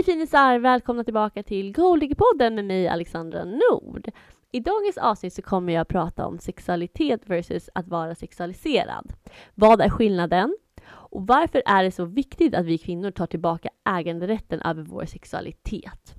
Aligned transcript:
Hej 0.00 0.04
finisar! 0.04 0.58
Välkomna 0.58 1.04
tillbaka 1.04 1.42
till 1.42 1.72
Golddiggerpodden 1.72 2.54
med 2.54 2.64
mig 2.64 2.88
Alexandra 2.88 3.44
Nord. 3.44 4.10
I 4.52 4.60
dagens 4.60 4.98
avsnitt 4.98 5.32
så 5.32 5.42
kommer 5.42 5.72
jag 5.72 5.80
att 5.80 5.88
prata 5.88 6.26
om 6.26 6.38
sexualitet 6.38 7.20
versus 7.26 7.70
att 7.74 7.88
vara 7.88 8.14
sexualiserad. 8.14 9.12
Vad 9.54 9.80
är 9.80 9.88
skillnaden? 9.88 10.56
Och 10.88 11.26
varför 11.26 11.62
är 11.66 11.84
det 11.84 11.90
så 11.90 12.04
viktigt 12.04 12.54
att 12.54 12.66
vi 12.66 12.78
kvinnor 12.78 13.10
tar 13.10 13.26
tillbaka 13.26 13.68
äganderätten 13.88 14.60
över 14.62 14.82
vår 14.82 15.04
sexualitet? 15.04 16.14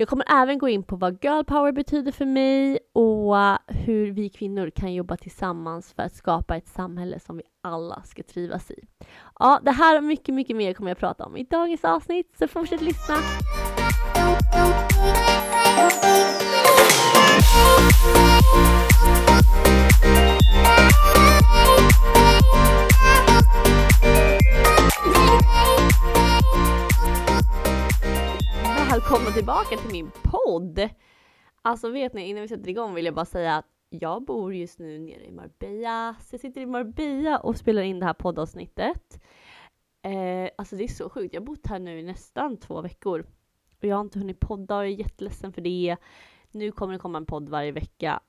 Jag 0.00 0.08
kommer 0.08 0.24
även 0.42 0.58
gå 0.58 0.68
in 0.68 0.82
på 0.82 0.96
vad 0.96 1.24
girl 1.24 1.44
power 1.44 1.72
betyder 1.72 2.12
för 2.12 2.24
mig 2.24 2.78
och 2.92 3.36
hur 3.66 4.10
vi 4.10 4.28
kvinnor 4.28 4.70
kan 4.70 4.94
jobba 4.94 5.16
tillsammans 5.16 5.92
för 5.92 6.02
att 6.02 6.14
skapa 6.14 6.56
ett 6.56 6.68
samhälle 6.68 7.20
som 7.20 7.36
vi 7.36 7.42
alla 7.62 8.02
ska 8.02 8.22
trivas 8.22 8.70
i. 8.70 8.84
Ja, 9.38 9.60
det 9.62 9.70
här 9.70 9.96
och 9.96 10.04
mycket, 10.04 10.34
mycket 10.34 10.56
mer 10.56 10.74
kommer 10.74 10.90
jag 10.90 10.98
prata 10.98 11.24
om 11.24 11.36
i 11.36 11.44
dagens 11.44 11.84
avsnitt, 11.84 12.34
så 12.38 12.48
fortsätt 12.48 12.80
lyssna! 12.80 13.14
Välkomna 28.98 29.30
tillbaka 29.30 29.76
till 29.76 29.92
min 29.92 30.10
podd! 30.22 30.88
Alltså 31.62 31.90
vet 31.90 32.12
ni, 32.12 32.28
innan 32.28 32.42
vi 32.42 32.48
sätter 32.48 32.68
igång 32.68 32.94
vill 32.94 33.04
jag 33.04 33.14
bara 33.14 33.24
säga 33.24 33.56
att 33.56 33.66
jag 33.88 34.24
bor 34.24 34.54
just 34.54 34.78
nu 34.78 34.98
nere 34.98 35.24
i 35.24 35.30
Marbella. 35.30 36.16
Så 36.20 36.34
jag 36.34 36.40
sitter 36.40 36.60
i 36.60 36.66
Marbella 36.66 37.38
och 37.38 37.56
spelar 37.56 37.82
in 37.82 38.00
det 38.00 38.06
här 38.06 38.14
poddavsnittet. 38.14 39.20
Eh, 40.02 40.50
alltså 40.58 40.76
det 40.76 40.84
är 40.84 40.88
så 40.88 41.10
sjukt. 41.10 41.34
Jag 41.34 41.40
har 41.40 41.46
bott 41.46 41.66
här 41.66 41.78
nu 41.78 42.00
i 42.00 42.02
nästan 42.02 42.56
två 42.56 42.80
veckor. 42.80 43.26
Och 43.78 43.84
jag 43.84 43.96
har 43.96 44.00
inte 44.00 44.18
hunnit 44.18 44.40
podda 44.40 44.76
och 44.76 44.84
jag 44.84 44.92
är 44.92 44.96
jätteledsen 44.96 45.52
för 45.52 45.60
det. 45.60 45.96
Nu 46.50 46.72
kommer 46.72 46.92
det 46.92 46.98
komma 46.98 47.18
en 47.18 47.26
podd 47.26 47.48
varje 47.48 47.72
vecka. 47.72 48.20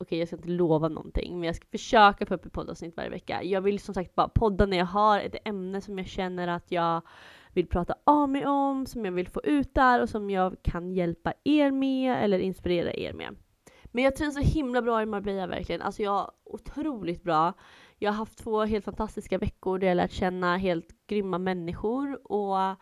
Okej, 0.00 0.18
jag 0.18 0.28
ska 0.28 0.36
inte 0.36 0.48
lova 0.48 0.88
någonting, 0.88 1.40
men 1.40 1.46
jag 1.46 1.56
ska 1.56 1.66
försöka 1.66 2.26
få 2.26 2.34
upp 2.34 2.46
ett 2.46 2.52
poddavsnitt 2.52 2.96
varje 2.96 3.10
vecka. 3.10 3.42
Jag 3.42 3.60
vill 3.60 3.80
som 3.80 3.94
sagt 3.94 4.14
bara 4.14 4.28
podda 4.28 4.66
när 4.66 4.76
jag 4.76 4.86
har 4.86 5.20
ett 5.20 5.36
ämne 5.44 5.80
som 5.80 5.98
jag 5.98 6.06
känner 6.06 6.48
att 6.48 6.72
jag 6.72 7.02
vill 7.52 7.66
prata 7.66 7.94
av 8.04 8.28
mig 8.28 8.46
om, 8.46 8.86
som 8.86 9.04
jag 9.04 9.12
vill 9.12 9.28
få 9.28 9.40
ut 9.44 9.74
där 9.74 10.02
och 10.02 10.08
som 10.08 10.30
jag 10.30 10.56
kan 10.62 10.92
hjälpa 10.92 11.32
er 11.44 11.70
med 11.70 12.24
eller 12.24 12.38
inspirera 12.38 12.92
er 12.92 13.12
med. 13.12 13.36
Men 13.84 14.04
jag 14.04 14.16
trivs 14.16 14.34
så 14.34 14.40
himla 14.40 14.82
bra 14.82 15.02
i 15.02 15.06
Marbella 15.06 15.46
verkligen. 15.46 15.82
Alltså 15.82 16.02
jag 16.02 16.30
otroligt 16.44 17.22
bra. 17.22 17.52
Jag 17.98 18.10
har 18.10 18.16
haft 18.16 18.38
två 18.38 18.64
helt 18.64 18.84
fantastiska 18.84 19.38
veckor 19.38 19.78
där 19.78 19.86
jag 19.86 19.96
lärt 19.96 20.12
känna 20.12 20.56
helt 20.56 20.88
grymma 21.06 21.38
människor 21.38 22.32
och 22.32 22.76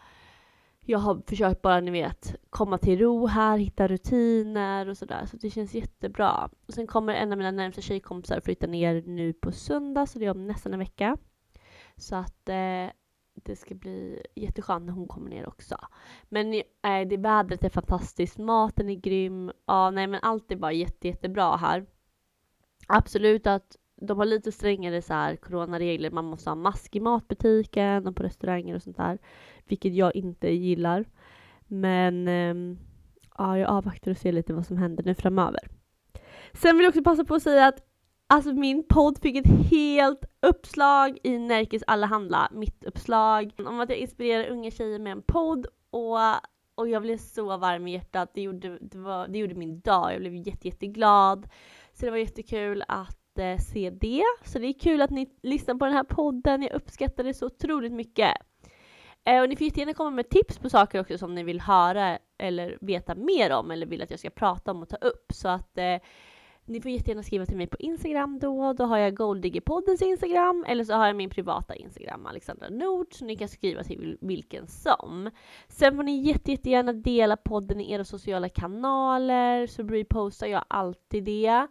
jag 0.89 0.99
har 0.99 1.23
försökt 1.27 1.63
bara, 1.63 1.81
ni 1.81 1.91
vet, 1.91 2.37
komma 2.51 2.79
till 2.79 2.99
ro 2.99 3.27
här, 3.27 3.59
hitta 3.59 3.89
rutiner 3.89 4.89
och 4.89 4.99
sådär. 4.99 5.27
Så 5.27 5.37
det 5.37 5.51
känns 5.51 5.75
jättebra. 5.75 6.49
Och 6.67 6.75
sen 6.75 6.87
kommer 6.87 7.15
en 7.15 7.33
av 7.33 7.39
mina 7.39 7.51
närmsta 7.51 7.81
tjejkompisar 7.81 8.41
flytta 8.41 8.67
ner 8.67 9.03
nu 9.07 9.33
på 9.33 9.53
söndag, 9.53 10.07
så 10.07 10.19
det 10.19 10.27
är 10.27 10.31
om 10.31 10.47
nästan 10.47 10.73
en 10.73 10.79
vecka. 10.79 11.17
Så 11.97 12.17
att 12.17 12.49
eh, 12.49 12.91
det 13.45 13.57
ska 13.57 13.75
bli 13.75 14.23
jätteskönt 14.35 14.87
när 14.87 14.93
hon 14.93 15.09
kommer 15.09 15.31
ner 15.31 15.49
också. 15.49 15.77
Men 16.29 16.55
eh, 16.55 17.09
det 17.09 17.17
vädret 17.17 17.65
är 17.65 17.69
fantastiskt, 17.69 18.39
maten 18.39 18.89
är 18.89 18.95
grym. 18.95 19.53
Ja, 19.67 19.91
nej 19.91 20.07
men 20.07 20.21
allt 20.23 20.53
är 20.53 20.57
bara 20.57 20.73
jätte, 20.73 21.09
jättebra 21.09 21.57
här. 21.57 21.87
Absolut 22.87 23.47
att 23.47 23.77
de 24.01 24.19
har 24.19 24.25
lite 24.25 24.53
strängare 24.53 25.03
så 25.03 25.15
här 25.15 25.37
coronaregler. 25.37 26.11
Man 26.11 26.25
måste 26.25 26.51
ha 26.51 26.55
mask 26.55 26.97
i 26.97 27.01
matbutiken 27.01 28.07
och 28.07 28.17
på 28.17 28.23
restauranger 28.23 28.75
och 28.75 28.83
sånt 28.83 28.97
där. 28.97 29.19
Vilket 29.65 29.95
jag 29.95 30.17
inte 30.17 30.49
gillar. 30.49 31.05
Men 31.67 32.29
eh, 32.29 32.79
ja, 33.39 33.59
jag 33.59 33.71
avvaktar 33.71 34.11
och 34.11 34.17
ser 34.17 34.33
lite 34.33 34.55
vad 34.55 34.67
som 34.67 34.77
händer 34.77 35.05
nu 35.05 35.15
framöver. 35.15 35.69
Sen 36.53 36.77
vill 36.77 36.85
jag 36.85 36.91
också 36.91 37.03
passa 37.03 37.25
på 37.25 37.35
att 37.35 37.43
säga 37.43 37.67
att 37.67 37.81
Alltså 38.29 38.53
min 38.53 38.85
podd 38.89 39.19
fick 39.23 39.37
ett 39.37 39.71
helt 39.71 40.25
uppslag 40.43 41.19
i 41.23 41.39
Närkes 41.39 41.83
Allehanda, 41.87 42.49
mitt 42.53 42.85
uppslag 42.85 43.53
om 43.59 43.81
att 43.81 43.89
jag 43.89 43.99
inspirerar 43.99 44.49
unga 44.49 44.71
tjejer 44.71 44.99
med 44.99 45.13
en 45.13 45.23
podd 45.23 45.67
och, 45.91 46.19
och 46.75 46.89
jag 46.89 47.03
blev 47.03 47.19
så 47.19 47.57
varm 47.57 47.89
i 47.89 47.93
hjärtat. 47.93 48.31
Det 48.35 48.43
gjorde, 48.43 48.79
det, 48.81 48.99
var, 48.99 49.29
det 49.29 49.39
gjorde 49.39 49.55
min 49.55 49.81
dag. 49.81 50.13
Jag 50.13 50.21
blev 50.21 50.35
jätte, 50.35 50.69
jätteglad. 50.69 51.49
Så 51.93 52.05
det 52.05 52.11
var 52.11 52.19
jättekul 52.19 52.85
att 52.89 53.39
eh, 53.39 53.59
se 53.59 53.91
det. 53.91 54.23
Så 54.45 54.59
det 54.59 54.67
är 54.67 54.81
kul 54.81 55.03
att 55.03 55.11
ni 55.11 55.31
lyssnar 55.43 55.75
på 55.75 55.85
den 55.85 55.95
här 55.95 56.05
podden. 56.05 56.63
Jag 56.63 56.73
uppskattar 56.73 57.25
det 57.25 57.35
så 57.35 57.47
otroligt 57.47 57.93
mycket. 57.93 58.33
Eh, 59.25 59.43
och 59.43 59.49
ni 59.49 59.57
får 59.57 59.65
jättegärna 59.65 59.95
komma 59.95 60.11
med 60.11 60.29
tips 60.29 60.59
på 60.59 60.71
saker 60.71 61.01
också 61.01 61.19
som 61.19 61.35
ni 61.35 61.43
vill 61.43 61.61
höra 61.61 62.19
eller 62.39 62.79
veta 62.81 63.15
mer 63.15 63.53
om 63.53 63.71
eller 63.71 63.87
vill 63.87 64.03
att 64.03 64.11
jag 64.11 64.19
ska 64.19 64.31
prata 64.31 64.71
om 64.71 64.83
och 64.83 64.89
ta 64.89 64.97
upp. 64.97 65.33
Så 65.33 65.49
att 65.49 65.79
eh, 65.79 65.97
ni 66.67 66.81
får 66.81 66.91
jättegärna 66.91 67.23
skriva 67.23 67.47
till 67.47 67.57
mig 67.57 67.67
på 67.67 67.77
Instagram 67.79 68.39
då. 68.39 68.73
Då 68.73 68.85
har 68.85 68.99
jag 68.99 69.17
Golddiggerpoddens 69.17 70.03
Instagram 70.03 70.65
eller 70.69 70.85
så 70.85 70.95
har 70.95 71.07
jag 71.07 71.17
min 71.17 71.31
privata 71.31 71.75
Instagram, 71.75 72.27
Alexandra 72.27 72.69
Nord, 72.69 73.07
så 73.11 73.25
ni 73.25 73.37
kan 73.37 73.49
skriva 73.49 73.83
till 73.83 74.19
vilken 74.21 74.67
som. 74.67 75.31
Sen 75.69 75.97
får 75.97 76.03
ni 76.03 76.23
jätte, 76.23 76.51
jättegärna 76.51 76.93
dela 76.93 77.37
podden 77.37 77.81
i 77.81 77.93
era 77.93 78.05
sociala 78.05 78.49
kanaler 78.49 79.67
så 79.67 79.83
repostar 79.83 80.47
jag 80.47 80.65
alltid 80.69 81.25
det. 81.25 81.67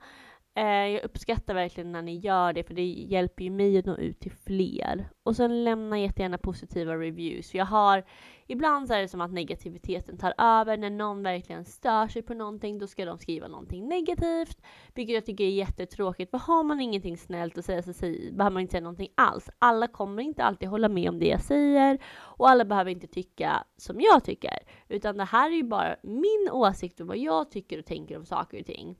Eh, 0.58 0.88
jag 0.88 1.04
uppskattar 1.04 1.54
verkligen 1.54 1.92
när 1.92 2.02
ni 2.02 2.18
gör 2.18 2.54
det 2.54 2.64
för 2.64 2.74
det 2.74 2.86
hjälper 2.86 3.44
ju 3.44 3.50
mig 3.50 3.78
att 3.78 3.86
nå 3.86 3.98
ut 3.98 4.20
till 4.20 4.32
fler. 4.32 5.10
Och 5.24 5.36
sen 5.36 5.64
lämna 5.64 6.00
jättegärna 6.00 6.38
positiva 6.38 6.96
reviews. 6.96 7.52
För 7.52 7.58
jag 7.58 7.66
har, 7.66 8.04
ibland 8.48 8.88
så 8.88 8.94
är 8.94 9.02
det 9.02 9.08
som 9.08 9.22
att 9.22 9.32
negativiteten 9.32 10.18
tar 10.18 10.34
över. 10.38 10.78
När 10.78 10.90
någon 10.90 11.24
verkligen 11.24 11.66
stör 11.66 12.08
sig 12.08 12.22
på 12.22 12.34
någonting 12.34 12.80
då 12.80 12.88
ska 12.88 13.06
de 13.06 13.18
skriva 13.18 13.48
någonting 13.48 13.88
negativt. 13.88 14.62
Vilket 14.94 15.14
jag 15.14 15.26
tycker 15.26 15.44
är 15.44 15.50
jättetråkigt. 15.50 16.32
För 16.32 16.38
har 16.38 16.64
man 16.64 16.82
ingenting 16.82 17.18
snällt 17.18 17.58
att 17.58 17.66
säga 17.66 17.82
så 17.82 17.92
behöver 18.32 18.50
man 18.50 18.62
inte 18.62 18.72
säga 18.72 18.82
någonting 18.82 19.12
alls. 19.16 19.50
Alla 19.60 19.88
kommer 19.88 20.24
inte 20.24 20.44
alltid 20.44 20.70
hålla 20.70 20.90
med 20.90 21.10
om 21.10 21.20
det 21.20 21.28
jag 21.28 21.42
säger. 21.42 22.00
Och 22.18 22.50
alla 22.50 22.66
behöver 22.66 22.92
inte 22.92 23.08
tycka 23.08 23.64
som 23.78 24.02
jag 24.02 24.24
tycker. 24.24 24.60
Utan 24.88 25.18
det 25.18 25.26
här 25.26 25.52
är 25.52 25.56
ju 25.56 25.64
bara 25.64 25.96
min 26.04 26.50
åsikt 26.52 27.00
och 27.00 27.08
vad 27.08 27.18
jag 27.18 27.52
tycker 27.52 27.80
och 27.80 27.86
tänker 27.86 28.18
om 28.18 28.26
saker 28.26 28.60
och 28.60 28.66
ting. 28.66 28.98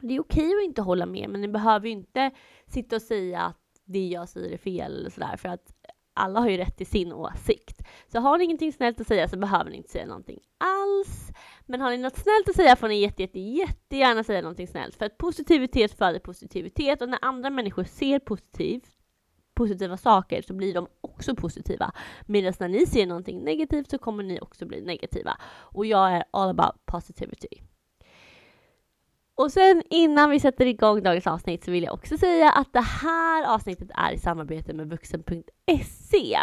Det 0.00 0.14
är 0.14 0.20
okej 0.20 0.54
att 0.54 0.64
inte 0.64 0.82
hålla 0.82 1.06
med, 1.06 1.30
men 1.30 1.40
ni 1.40 1.48
behöver 1.48 1.86
ju 1.86 1.92
inte 1.92 2.30
sitta 2.66 2.96
och 2.96 3.02
säga 3.02 3.40
att 3.40 3.60
det 3.84 4.06
jag 4.06 4.28
säger 4.28 4.50
är 4.52 4.58
fel 4.58 4.92
eller 4.92 5.10
sådär, 5.10 5.36
för 5.36 5.48
att 5.48 5.72
alla 6.14 6.40
har 6.40 6.48
ju 6.48 6.56
rätt 6.56 6.76
till 6.76 6.86
sin 6.86 7.12
åsikt. 7.12 7.82
Så 8.12 8.20
har 8.20 8.38
ni 8.38 8.44
ingenting 8.44 8.72
snällt 8.72 9.00
att 9.00 9.06
säga 9.06 9.28
så 9.28 9.36
behöver 9.36 9.70
ni 9.70 9.76
inte 9.76 9.90
säga 9.90 10.06
någonting 10.06 10.40
alls. 10.58 11.32
Men 11.66 11.80
har 11.80 11.90
ni 11.90 11.98
något 11.98 12.16
snällt 12.16 12.48
att 12.48 12.56
säga 12.56 12.76
får 12.76 12.88
ni 12.88 13.00
jätte, 13.00 13.22
jätte, 13.22 13.40
jättegärna 13.40 14.24
säga 14.24 14.42
någonting 14.42 14.66
snällt. 14.66 14.94
För 14.94 15.06
att 15.06 15.18
positivitet 15.18 15.98
föder 15.98 16.18
positivitet 16.18 17.02
och 17.02 17.08
när 17.08 17.18
andra 17.22 17.50
människor 17.50 17.84
ser 17.84 18.18
positivt 18.18 18.96
positiva 19.54 19.96
saker 19.96 20.42
så 20.42 20.54
blir 20.54 20.74
de 20.74 20.86
också 21.00 21.34
positiva. 21.34 21.92
Medan 22.26 22.52
när 22.60 22.68
ni 22.68 22.86
ser 22.86 23.06
någonting 23.06 23.44
negativt 23.44 23.90
så 23.90 23.98
kommer 23.98 24.22
ni 24.22 24.40
också 24.40 24.66
bli 24.66 24.80
negativa. 24.80 25.36
Och 25.46 25.86
jag 25.86 26.12
är 26.12 26.24
all 26.30 26.50
about 26.50 26.86
positivity. 26.86 27.62
Och 29.36 29.52
sen 29.52 29.82
innan 29.90 30.30
vi 30.30 30.40
sätter 30.40 30.66
igång 30.66 31.02
dagens 31.02 31.26
avsnitt 31.26 31.64
så 31.64 31.70
vill 31.70 31.84
jag 31.84 31.94
också 31.94 32.18
säga 32.18 32.50
att 32.50 32.72
det 32.72 32.80
här 32.80 33.54
avsnittet 33.54 33.90
är 33.94 34.12
i 34.12 34.18
samarbete 34.18 34.74
med 34.74 34.90
vuxen.se. 34.90 36.38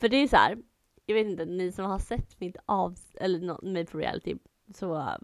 För 0.00 0.08
det 0.08 0.16
är 0.16 0.28
så 0.28 0.36
här, 0.36 0.58
jag 1.06 1.14
vet 1.14 1.26
inte, 1.26 1.44
ni 1.44 1.72
som 1.72 1.84
har 1.84 1.98
sett 1.98 2.40
mitt 2.40 2.56
avsnitt 2.66 3.16
eller 3.20 3.64
mig 3.72 3.86
på 3.86 3.98
reality, 3.98 4.36
så 4.74 4.94
uh, 4.94 5.16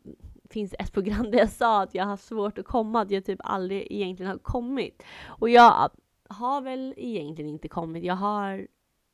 finns 0.50 0.74
ett 0.78 0.92
program 0.92 1.30
där 1.30 1.38
jag 1.38 1.50
sa 1.50 1.82
att 1.82 1.94
jag 1.94 2.04
har 2.04 2.16
svårt 2.16 2.58
att 2.58 2.66
komma, 2.66 3.00
att 3.00 3.10
jag 3.10 3.24
typ 3.24 3.40
aldrig 3.44 3.86
egentligen 3.90 4.30
har 4.30 4.38
kommit. 4.38 5.02
Och 5.26 5.50
jag 5.50 5.90
har 6.28 6.60
väl 6.60 6.94
egentligen 6.96 7.50
inte 7.50 7.68
kommit, 7.68 8.04
jag 8.04 8.14
har, 8.14 8.66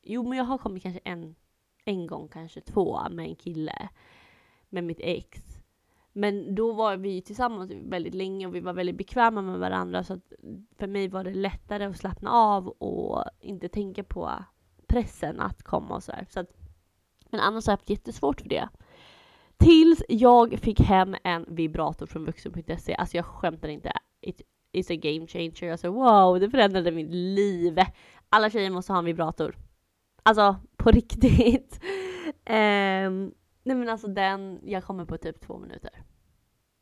jo 0.02 0.28
men 0.28 0.38
jag 0.38 0.44
har 0.44 0.58
kommit 0.58 0.82
kanske 0.82 1.00
en, 1.04 1.34
en 1.84 2.06
gång, 2.06 2.28
kanske 2.28 2.60
två 2.60 3.00
med 3.10 3.26
en 3.26 3.36
kille, 3.36 3.88
med 4.68 4.84
mitt 4.84 5.00
ex. 5.00 5.53
Men 6.16 6.54
då 6.54 6.72
var 6.72 6.96
vi 6.96 7.22
tillsammans 7.22 7.70
väldigt 7.70 8.14
länge 8.14 8.46
och 8.46 8.54
vi 8.54 8.60
var 8.60 8.72
väldigt 8.72 8.96
bekväma 8.96 9.42
med 9.42 9.58
varandra 9.58 10.04
så 10.04 10.12
att 10.12 10.32
för 10.78 10.86
mig 10.86 11.08
var 11.08 11.24
det 11.24 11.34
lättare 11.34 11.84
att 11.84 11.96
slappna 11.96 12.30
av 12.30 12.68
och 12.68 13.24
inte 13.40 13.68
tänka 13.68 14.04
på 14.04 14.30
pressen 14.86 15.40
att 15.40 15.62
komma 15.62 15.94
och 15.94 16.02
sådär. 16.02 16.26
Så 16.30 16.40
att, 16.40 16.50
men 17.30 17.40
annars 17.40 17.66
har 17.66 17.72
jag 17.72 17.78
haft 17.78 17.90
jättesvårt 17.90 18.40
för 18.40 18.48
det. 18.48 18.68
Tills 19.56 20.02
jag 20.08 20.58
fick 20.58 20.80
hem 20.80 21.16
en 21.24 21.44
vibrator 21.48 22.06
från 22.06 22.24
vuxen.se. 22.24 22.94
Alltså 22.94 23.16
jag 23.16 23.26
skämtar 23.26 23.68
inte. 23.68 23.92
It, 24.20 24.40
it's 24.72 24.92
a 24.92 24.96
game 25.02 25.26
changer. 25.26 25.72
Alltså 25.72 25.90
wow, 25.90 26.40
det 26.40 26.50
förändrade 26.50 26.90
mitt 26.90 27.10
liv. 27.10 27.78
Alla 28.28 28.50
tjejer 28.50 28.70
måste 28.70 28.92
ha 28.92 28.98
en 28.98 29.04
vibrator. 29.04 29.56
Alltså 30.22 30.56
på 30.76 30.90
riktigt. 30.90 31.80
um, 33.06 33.34
Nej 33.64 33.76
men 33.76 33.88
alltså 33.88 34.08
den, 34.08 34.60
jag 34.62 34.84
kommer 34.84 35.04
på 35.04 35.18
typ 35.18 35.40
två 35.40 35.58
minuter. 35.58 36.04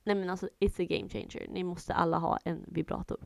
Nej 0.04 0.16
men 0.16 0.30
alltså 0.30 0.48
it's 0.60 0.82
a 0.82 0.86
game 0.88 1.08
changer. 1.08 1.48
Ni 1.48 1.64
måste 1.64 1.94
alla 1.94 2.18
ha 2.18 2.38
en 2.44 2.64
vibrator. 2.66 3.18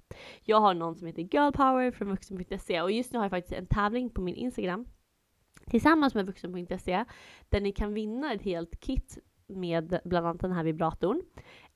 Jag 0.42 0.60
har 0.60 0.74
någon 0.74 0.96
som 0.96 1.06
heter 1.06 1.22
Girl 1.22 1.52
Power 1.52 1.90
från 1.90 2.08
vuxen.se 2.08 2.82
och 2.82 2.92
just 2.92 3.12
nu 3.12 3.18
har 3.18 3.24
jag 3.24 3.30
faktiskt 3.30 3.58
en 3.58 3.66
tävling 3.66 4.10
på 4.10 4.20
min 4.20 4.34
Instagram. 4.34 4.86
tillsammans 5.70 6.14
med 6.14 6.26
vuxen.se 6.26 7.04
där 7.48 7.60
ni 7.60 7.72
kan 7.72 7.94
vinna 7.94 8.32
ett 8.32 8.42
helt 8.42 8.80
kit 8.80 9.18
med 9.46 10.00
bland 10.04 10.26
annat 10.26 10.40
den 10.40 10.52
här 10.52 10.64
vibratorn. 10.64 11.22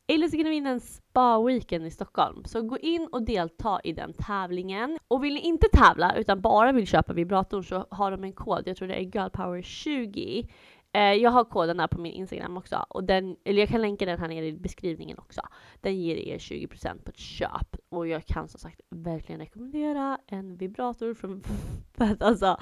Eller 0.06 0.28
så 0.28 0.36
kan 0.36 0.44
ni 0.44 0.50
vinna 0.50 0.70
en 0.70 0.80
spa-weekend 0.80 1.86
i 1.86 1.90
Stockholm. 1.90 2.44
Så 2.44 2.62
gå 2.62 2.78
in 2.78 3.08
och 3.12 3.22
delta 3.22 3.80
i 3.84 3.92
den 3.92 4.12
tävlingen. 4.12 4.98
Och 5.08 5.24
vill 5.24 5.34
ni 5.34 5.40
inte 5.40 5.68
tävla 5.72 6.16
utan 6.16 6.40
bara 6.40 6.72
vill 6.72 6.86
köpa 6.86 7.12
vibratorn 7.12 7.64
så 7.64 7.86
har 7.90 8.10
de 8.10 8.24
en 8.24 8.32
kod, 8.32 8.62
jag 8.66 8.76
tror 8.76 8.88
det 8.88 8.94
är 8.94 9.04
girlpower20. 9.04 10.48
Eh, 10.92 11.12
jag 11.12 11.30
har 11.30 11.44
koden 11.44 11.80
här 11.80 11.86
på 11.86 12.00
min 12.00 12.12
Instagram 12.12 12.56
också, 12.56 12.86
och 12.88 13.04
den, 13.04 13.36
eller 13.44 13.60
jag 13.60 13.68
kan 13.68 13.82
länka 13.82 14.06
den 14.06 14.18
här 14.18 14.28
nere 14.28 14.46
i 14.46 14.52
beskrivningen 14.52 15.18
också. 15.18 15.40
Den 15.80 16.00
ger 16.00 16.16
er 16.16 16.38
20% 16.38 17.04
på 17.04 17.10
ett 17.10 17.18
köp 17.18 17.76
och 17.88 18.08
jag 18.08 18.26
kan 18.26 18.48
som 18.48 18.60
sagt 18.60 18.80
verkligen 18.90 19.40
rekommendera 19.40 20.18
en 20.26 20.56
vibrator 20.56 21.14
från 21.14 21.42
för 21.94 22.04
att 22.04 22.22
alltså 22.22 22.56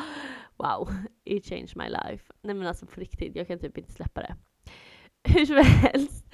wow, 0.57 0.91
it 1.25 1.47
changed 1.47 1.77
my 1.77 1.89
life. 1.89 2.33
Nej 2.43 2.55
men 2.55 2.67
alltså 2.67 2.87
på 2.87 3.01
riktigt, 3.01 3.37
jag 3.37 3.47
kan 3.47 3.59
typ 3.59 3.79
inte 3.79 3.93
släppa 3.93 4.21
det. 4.21 4.37
Hur 5.25 5.47
som 5.47 5.57
helst 5.57 6.27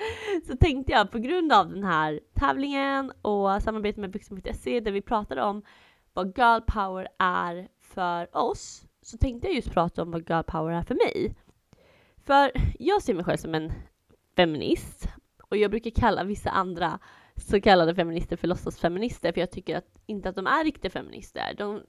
så 0.47 0.57
tänkte 0.57 0.93
jag 0.93 1.11
på 1.11 1.19
grund 1.19 1.53
av 1.53 1.71
den 1.71 1.85
här 1.85 2.21
tävlingen 2.35 3.13
och 3.23 3.63
samarbetet 3.63 4.01
med 4.01 4.11
byxor.se 4.11 4.81
där 4.81 4.93
vi 4.93 5.03
pratade 5.03 5.43
om 5.43 5.63
vad 6.13 6.39
girl 6.39 6.61
power 6.61 7.09
är 7.19 7.69
för 7.81 8.37
oss 8.37 8.87
så 9.03 9.19
tänkte 9.19 9.49
jag 9.49 9.57
just 9.57 9.71
prata 9.71 10.03
om 10.03 10.11
vad 10.11 10.31
girl 10.31 10.43
power 10.43 10.73
är 10.73 10.83
för 10.83 10.95
mig. 10.95 11.35
För 12.27 12.53
jag 12.79 13.03
ser 13.03 13.15
mig 13.15 13.25
själv 13.25 13.37
som 13.37 13.55
en 13.55 13.73
feminist 14.37 15.09
och 15.43 15.57
jag 15.57 15.71
brukar 15.71 15.91
kalla 15.91 16.25
vissa 16.25 16.51
andra 16.51 16.99
så 17.37 17.61
kallade 17.61 17.95
feminister 17.95 18.37
för 18.37 18.49
låtsasfeminister 18.49 19.33
för 19.33 19.41
jag 19.41 19.51
tycker 19.51 19.77
att, 19.77 19.99
inte 20.07 20.29
att 20.29 20.37
de 20.37 20.47
är 20.47 20.65
riktiga 20.65 20.91
feminister. 20.91 21.55
De, 21.59 21.83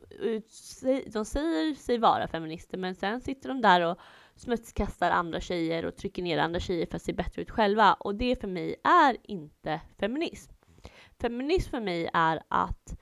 de 1.08 1.26
säger 1.26 1.76
sig 1.76 1.98
vara 1.98 2.28
feminister 2.28 2.78
men 2.78 2.96
sen 2.96 3.22
sitter 3.22 3.50
de 3.50 3.62
där 3.62 3.82
och 3.82 4.00
smutskastar 4.36 5.12
andra 5.12 5.42
tjejer 5.42 5.86
och 5.86 5.96
trycker 5.96 6.24
ner 6.24 6.38
andra 6.38 6.60
tjejer 6.60 6.86
för 6.86 6.96
att 6.96 7.02
se 7.02 7.14
bättre 7.14 7.42
ut 7.42 7.52
själva 7.52 7.94
och 7.94 8.16
det 8.16 8.42
för 8.42 8.48
mig 8.48 8.76
är 8.84 9.18
inte 9.24 9.82
feminism. 10.00 10.52
Feminism 11.20 11.70
för 11.70 11.82
mig 11.82 12.10
är 12.14 12.42
att 12.48 13.00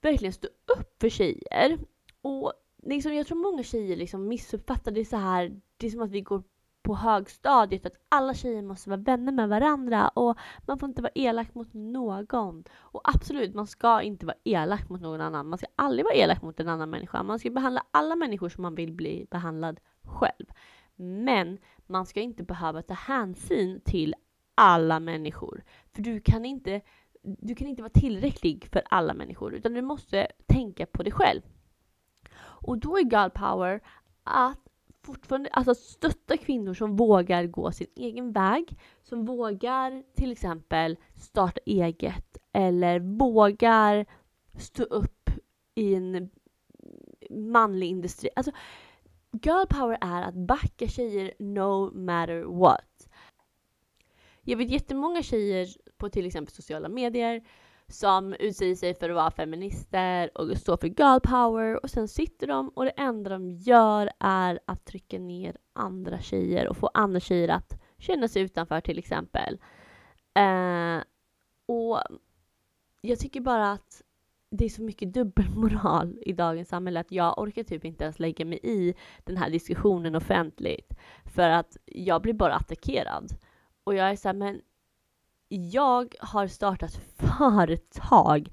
verkligen 0.00 0.32
stå 0.32 0.48
upp 0.48 1.00
för 1.00 1.08
tjejer 1.08 1.78
och 2.22 2.52
liksom, 2.82 3.14
jag 3.14 3.26
tror 3.26 3.50
många 3.50 3.62
tjejer 3.62 3.96
liksom 3.96 4.28
missuppfattar 4.28 4.92
det 4.92 5.04
så 5.04 5.16
här. 5.16 5.60
Det 5.76 5.86
är 5.86 5.90
som 5.90 6.02
att 6.02 6.10
vi 6.10 6.20
går 6.20 6.42
på 6.82 6.94
högstadiet 6.94 7.86
att 7.86 7.96
alla 8.08 8.34
tjejer 8.34 8.62
måste 8.62 8.90
vara 8.90 9.00
vänner 9.00 9.32
med 9.32 9.48
varandra 9.48 10.08
och 10.08 10.38
man 10.66 10.78
får 10.78 10.88
inte 10.88 11.02
vara 11.02 11.12
elak 11.14 11.54
mot 11.54 11.72
någon. 11.72 12.64
Och 12.74 13.00
absolut, 13.04 13.54
man 13.54 13.66
ska 13.66 14.02
inte 14.02 14.26
vara 14.26 14.36
elak 14.44 14.88
mot 14.88 15.00
någon 15.00 15.20
annan. 15.20 15.48
Man 15.48 15.58
ska 15.58 15.66
aldrig 15.76 16.04
vara 16.04 16.14
elak 16.14 16.42
mot 16.42 16.60
en 16.60 16.68
annan 16.68 16.90
människa. 16.90 17.22
Man 17.22 17.38
ska 17.38 17.50
behandla 17.50 17.82
alla 17.90 18.16
människor 18.16 18.48
som 18.48 18.62
man 18.62 18.74
vill 18.74 18.92
bli 18.92 19.26
behandlad 19.30 19.80
själv. 20.02 20.46
Men 20.96 21.58
man 21.86 22.06
ska 22.06 22.20
inte 22.20 22.42
behöva 22.42 22.82
ta 22.82 22.94
hänsyn 22.94 23.80
till 23.84 24.14
alla 24.54 25.00
människor. 25.00 25.64
För 25.94 26.02
du 26.02 26.20
kan 26.20 26.44
inte, 26.44 26.80
du 27.22 27.54
kan 27.54 27.68
inte 27.68 27.82
vara 27.82 27.92
tillräcklig 27.92 28.68
för 28.72 28.82
alla 28.90 29.14
människor 29.14 29.54
utan 29.54 29.74
du 29.74 29.82
måste 29.82 30.26
tänka 30.46 30.86
på 30.86 31.02
dig 31.02 31.12
själv. 31.12 31.42
Och 32.62 32.78
då 32.78 32.98
är 32.98 33.02
girl 33.02 33.30
power 33.30 33.80
att 34.24 34.58
fortfarande 35.02 35.50
alltså 35.50 35.74
stötta 35.74 36.36
kvinnor 36.36 36.74
som 36.74 36.96
vågar 36.96 37.46
gå 37.46 37.72
sin 37.72 37.86
egen 37.96 38.32
väg, 38.32 38.78
som 39.02 39.24
vågar 39.24 40.02
till 40.14 40.32
exempel 40.32 40.96
starta 41.16 41.60
eget 41.66 42.38
eller 42.52 43.00
vågar 43.00 44.06
stå 44.58 44.82
upp 44.82 45.30
i 45.74 45.94
en 45.94 46.30
manlig 47.30 47.88
industri. 47.88 48.30
Alltså, 48.36 48.52
girl 49.32 49.66
power 49.68 49.98
är 50.00 50.22
att 50.22 50.34
backa 50.34 50.88
tjejer 50.88 51.34
no 51.38 51.90
matter 51.94 52.42
what. 52.42 53.08
Jag 54.42 54.56
vet 54.56 54.70
jättemånga 54.70 55.22
tjejer 55.22 55.68
på 55.96 56.08
till 56.08 56.26
exempel 56.26 56.54
sociala 56.54 56.88
medier 56.88 57.42
som 57.92 58.34
utsäger 58.38 58.74
sig 58.74 58.94
för 58.94 59.10
att 59.10 59.14
vara 59.14 59.30
feminister 59.30 60.38
och 60.38 60.56
stå 60.56 60.76
för 60.76 60.88
girl 60.88 61.20
power 61.20 61.84
och 61.84 61.90
sen 61.90 62.08
sitter 62.08 62.46
de 62.46 62.68
och 62.68 62.84
det 62.84 62.90
enda 62.90 63.30
de 63.30 63.50
gör 63.50 64.10
är 64.18 64.60
att 64.64 64.84
trycka 64.84 65.18
ner 65.18 65.56
andra 65.72 66.18
tjejer 66.18 66.68
och 66.68 66.76
få 66.76 66.90
andra 66.94 67.20
tjejer 67.20 67.48
att 67.48 67.82
känna 67.98 68.28
sig 68.28 68.42
utanför 68.42 68.80
till 68.80 68.98
exempel. 68.98 69.58
Eh, 70.34 71.02
och 71.66 72.00
jag 73.00 73.18
tycker 73.18 73.40
bara 73.40 73.72
att 73.72 74.02
det 74.50 74.64
är 74.64 74.68
så 74.68 74.82
mycket 74.82 75.12
dubbelmoral 75.12 76.18
i 76.26 76.32
dagens 76.32 76.68
samhälle 76.68 77.00
att 77.00 77.12
jag 77.12 77.38
orkar 77.38 77.62
typ 77.62 77.84
inte 77.84 78.04
ens 78.04 78.18
lägga 78.18 78.44
mig 78.44 78.60
i 78.62 78.94
den 79.24 79.36
här 79.36 79.50
diskussionen 79.50 80.14
offentligt 80.14 80.92
för 81.34 81.48
att 81.48 81.76
jag 81.86 82.22
blir 82.22 82.34
bara 82.34 82.54
attackerad. 82.54 83.32
Och 83.84 83.94
jag 83.94 84.10
är 84.10 84.16
såhär, 84.16 84.34
men 84.34 84.60
jag 85.56 86.14
har 86.20 86.46
startat 86.46 86.94
företag 87.16 88.48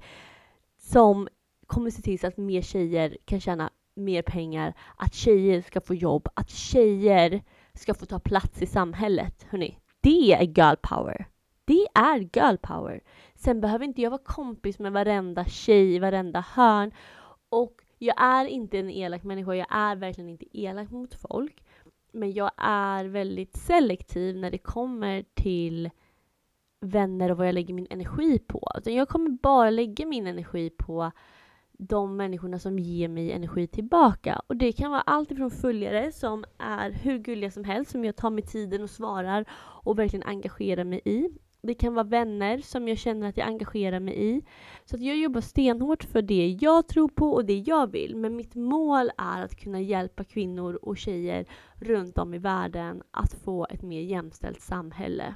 som 0.78 1.28
kommer 1.66 1.90
se 1.90 2.02
till 2.02 2.18
så 2.18 2.26
att 2.26 2.36
mer 2.36 2.62
tjejer 2.62 3.16
kan 3.24 3.40
tjäna 3.40 3.70
mer 3.94 4.22
pengar, 4.22 4.74
att 4.96 5.14
tjejer 5.14 5.62
ska 5.62 5.80
få 5.80 5.94
jobb, 5.94 6.28
att 6.34 6.50
tjejer 6.50 7.42
ska 7.74 7.94
få 7.94 8.06
ta 8.06 8.18
plats 8.18 8.62
i 8.62 8.66
samhället. 8.66 9.46
Hörrni, 9.50 9.78
det 10.00 10.32
är 10.32 10.42
girl 10.42 10.76
power. 10.82 11.26
Det 11.64 11.86
är 11.94 12.18
girl 12.18 12.56
power. 12.56 13.00
Sen 13.34 13.60
behöver 13.60 13.84
inte 13.84 14.02
jag 14.02 14.10
vara 14.10 14.22
kompis 14.24 14.78
med 14.78 14.92
varenda 14.92 15.44
tjej 15.44 15.94
i 15.94 15.98
varenda 15.98 16.44
hörn. 16.54 16.92
Och 17.48 17.74
jag 17.98 18.22
är 18.22 18.44
inte 18.44 18.78
en 18.78 18.90
elak 18.90 19.22
människa, 19.22 19.54
jag 19.54 19.66
är 19.70 19.96
verkligen 19.96 20.30
inte 20.30 20.58
elak 20.58 20.90
mot 20.90 21.14
folk. 21.14 21.64
Men 22.12 22.32
jag 22.32 22.50
är 22.56 23.04
väldigt 23.04 23.56
selektiv 23.56 24.36
när 24.36 24.50
det 24.50 24.58
kommer 24.58 25.24
till 25.34 25.90
vänner 26.80 27.30
och 27.30 27.36
vad 27.36 27.46
jag 27.46 27.54
lägger 27.54 27.74
min 27.74 27.86
energi 27.90 28.38
på. 28.38 28.68
Utan 28.78 28.94
jag 28.94 29.08
kommer 29.08 29.30
bara 29.30 29.70
lägga 29.70 30.06
min 30.06 30.26
energi 30.26 30.70
på 30.70 31.10
de 31.72 32.16
människorna 32.16 32.58
som 32.58 32.78
ger 32.78 33.08
mig 33.08 33.32
energi 33.32 33.66
tillbaka. 33.66 34.42
Och 34.46 34.56
det 34.56 34.72
kan 34.72 34.90
vara 34.90 35.00
allt 35.00 35.30
ifrån 35.30 35.50
följare 35.50 36.12
som 36.12 36.44
är 36.58 36.90
hur 36.90 37.18
gulliga 37.18 37.50
som 37.50 37.64
helst, 37.64 37.90
som 37.90 38.04
jag 38.04 38.16
tar 38.16 38.30
mig 38.30 38.44
tiden 38.44 38.82
och 38.82 38.90
svarar 38.90 39.44
och 39.82 39.98
verkligen 39.98 40.28
engagerar 40.28 40.84
mig 40.84 41.00
i. 41.04 41.28
Det 41.62 41.74
kan 41.74 41.94
vara 41.94 42.04
vänner 42.04 42.58
som 42.58 42.88
jag 42.88 42.98
känner 42.98 43.28
att 43.28 43.36
jag 43.36 43.46
engagerar 43.48 44.00
mig 44.00 44.28
i. 44.28 44.42
Så 44.84 44.96
att 44.96 45.02
jag 45.02 45.16
jobbar 45.16 45.40
stenhårt 45.40 46.04
för 46.04 46.22
det 46.22 46.58
jag 46.60 46.88
tror 46.88 47.08
på 47.08 47.32
och 47.32 47.44
det 47.44 47.58
jag 47.58 47.92
vill. 47.92 48.16
Men 48.16 48.36
mitt 48.36 48.54
mål 48.54 49.10
är 49.18 49.42
att 49.42 49.56
kunna 49.56 49.80
hjälpa 49.80 50.24
kvinnor 50.24 50.74
och 50.82 50.96
tjejer 50.96 51.46
runt 51.74 52.18
om 52.18 52.34
i 52.34 52.38
världen 52.38 53.02
att 53.10 53.34
få 53.34 53.66
ett 53.70 53.82
mer 53.82 54.00
jämställt 54.00 54.60
samhälle. 54.60 55.34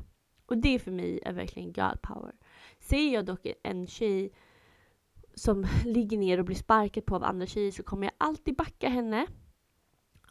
Och 0.55 0.61
det 0.61 0.79
för 0.79 0.91
mig 0.91 1.21
är 1.25 1.33
verkligen 1.33 1.73
girl 1.73 1.97
power. 2.03 2.33
Ser 2.79 3.15
jag 3.15 3.25
dock 3.25 3.47
en 3.63 3.87
tjej 3.87 4.33
som 5.35 5.67
ligger 5.85 6.19
ner 6.19 6.39
och 6.39 6.45
blir 6.45 6.57
sparkad 6.57 7.07
på 7.07 7.15
av 7.17 7.25
andra 7.25 7.47
tjejer 7.47 7.73
så 7.73 7.83
kommer 7.83 8.07
jag 8.07 8.13
alltid 8.19 8.57
backa 8.57 8.89
henne. 8.89 9.27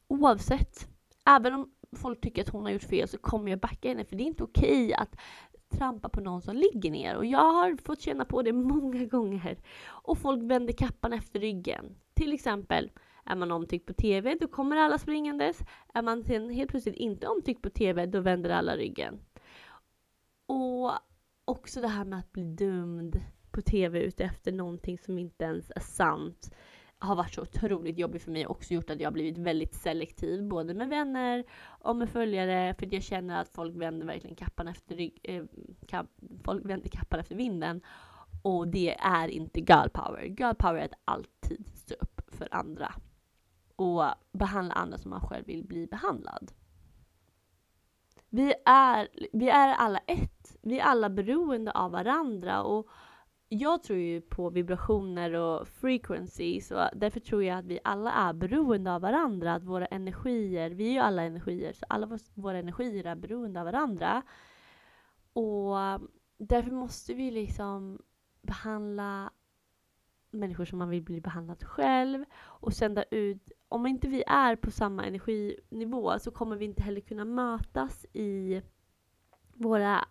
Oavsett. 0.08 0.88
Även 1.25 1.53
om 1.53 1.72
folk 1.96 2.22
tycker 2.22 2.42
att 2.42 2.50
hon 2.50 2.63
har 2.63 2.72
gjort 2.72 2.84
fel 2.84 3.08
så 3.08 3.18
kommer 3.18 3.50
jag 3.50 3.60
backa 3.60 3.88
henne 3.88 4.06
för 4.06 4.15
det 4.15 4.24
är 4.24 4.25
inte 4.25 4.44
okej 4.44 4.94
att 4.94 5.15
trampa 5.70 6.10
på 6.10 6.22
någon 6.22 6.42
som 6.42 6.56
ligger 6.56 6.92
ner. 6.92 7.15
Och 7.15 7.25
jag 7.25 7.53
har 7.53 7.77
fått 7.86 8.01
känna 8.01 8.25
på 8.25 8.42
det 8.42 8.53
många 8.74 9.06
gånger. 9.06 9.58
Och 9.86 10.18
folk 10.18 10.44
vänder 10.44 10.74
kappan 10.74 11.13
efter 11.13 11.39
ryggen. 11.39 11.96
Till 12.13 12.34
exempel, 12.34 12.92
är 13.25 13.36
man 13.36 13.51
omtyckt 13.51 13.86
på 13.86 13.94
TV, 13.94 14.36
då 14.42 14.48
kommer 14.48 14.77
alla 14.77 14.98
springandes. 14.98 15.60
Är 15.94 16.01
man 16.01 16.24
sen 16.24 16.50
helt 16.50 16.70
plötsligt 16.70 16.96
inte 16.96 17.27
omtyckt 17.27 17.62
på 17.62 17.70
TV, 17.70 18.06
då 18.06 18.20
vänder 18.20 18.50
alla 18.50 18.77
ryggen. 18.77 19.20
Och 20.53 20.91
också 21.45 21.81
det 21.81 21.88
här 21.88 22.05
med 22.05 22.19
att 22.19 22.31
bli 22.31 22.43
dömd 22.43 23.22
på 23.51 23.62
TV 23.62 24.00
utefter 24.00 24.51
någonting 24.51 24.98
som 25.00 25.17
inte 25.17 25.43
ens 25.43 25.72
är 25.75 25.79
sant 25.79 26.51
har 26.98 27.15
varit 27.15 27.33
så 27.33 27.41
otroligt 27.41 27.98
jobbigt 27.98 28.24
för 28.24 28.31
mig 28.31 28.45
och 28.45 28.51
också 28.51 28.74
gjort 28.74 28.89
att 28.89 29.00
jag 29.00 29.07
har 29.07 29.13
blivit 29.13 29.38
väldigt 29.38 29.74
selektiv 29.74 30.43
både 30.43 30.74
med 30.74 30.89
vänner 30.89 31.43
och 31.63 31.95
med 31.95 32.10
följare 32.10 32.75
för 32.79 32.93
jag 32.93 33.03
känner 33.03 33.41
att 33.41 33.50
folk 33.50 33.75
vänder 33.75 34.07
verkligen 34.07 34.36
kappan 34.36 34.67
efter, 34.67 34.95
rygg, 34.95 35.19
eh, 35.24 35.43
kapp, 35.88 36.07
folk 36.43 36.65
vänder 36.65 36.89
kappan 36.89 37.19
efter 37.19 37.36
vinden 37.36 37.81
och 38.41 38.67
det 38.67 38.95
är 39.00 39.27
inte 39.27 39.60
girl 39.60 39.89
power. 39.89 40.24
Girl 40.24 40.55
power 40.55 40.75
är 40.75 40.86
att 40.86 41.00
alltid 41.05 41.67
stå 41.74 41.95
upp 42.00 42.22
för 42.27 42.48
andra 42.51 42.93
och 43.75 44.03
behandla 44.31 44.74
andra 44.74 44.98
som 44.98 45.10
man 45.10 45.22
själv 45.22 45.45
vill 45.45 45.65
bli 45.65 45.88
behandlad. 45.88 46.51
Vi 48.29 48.53
är, 48.65 49.07
vi 49.33 49.50
är 49.50 49.74
alla 49.74 49.98
ett. 49.98 50.42
Vi 50.63 50.79
är 50.79 50.84
alla 50.84 51.10
beroende 51.10 51.72
av 51.72 51.91
varandra 51.91 52.63
och 52.63 52.88
jag 53.50 53.84
tror 53.84 54.00
ju 54.00 54.22
på 54.22 54.50
vibrationer 54.50 55.34
och 55.34 55.67
frequencies 55.67 56.72
och 56.72 56.88
därför 56.93 57.20
tror 57.20 57.43
jag 57.43 57.58
att 57.58 57.65
vi 57.65 57.79
alla 57.84 58.12
är 58.12 58.34
beroende 58.34 58.93
av 58.93 59.01
varandra. 59.01 59.53
Att 59.53 59.63
våra 59.63 59.86
energier, 59.86 60.70
vi 60.70 60.88
är 60.88 60.91
ju 60.91 61.00
alla 61.00 61.24
energier, 61.24 61.74
så 61.74 61.86
alla 61.89 62.20
våra 62.34 62.58
energier 62.58 63.05
är 63.05 63.15
beroende 63.15 63.60
av 63.60 63.65
varandra. 63.65 64.22
Och 65.34 65.75
därför 66.38 66.72
måste 66.72 67.13
vi 67.13 67.32
liksom 67.32 68.00
behandla 68.41 69.32
människor 70.32 70.65
som 70.65 70.79
man 70.79 70.89
vill 70.89 71.03
bli 71.03 71.22
behandlad 71.22 71.63
själv 71.63 72.25
och 72.41 72.74
sända 72.74 73.03
ut 73.03 73.51
om 73.70 73.88
inte 73.88 74.08
vi 74.08 74.24
är 74.27 74.55
på 74.55 74.72
samma 74.72 75.05
energinivå 75.05 76.20
så 76.20 76.32
kommer 76.32 76.55
vi 76.55 76.65
inte 76.65 76.84
heller 76.84 77.01
kunna 77.01 77.25
mötas 77.25 78.05
i 78.13 78.62
våra 79.53 80.05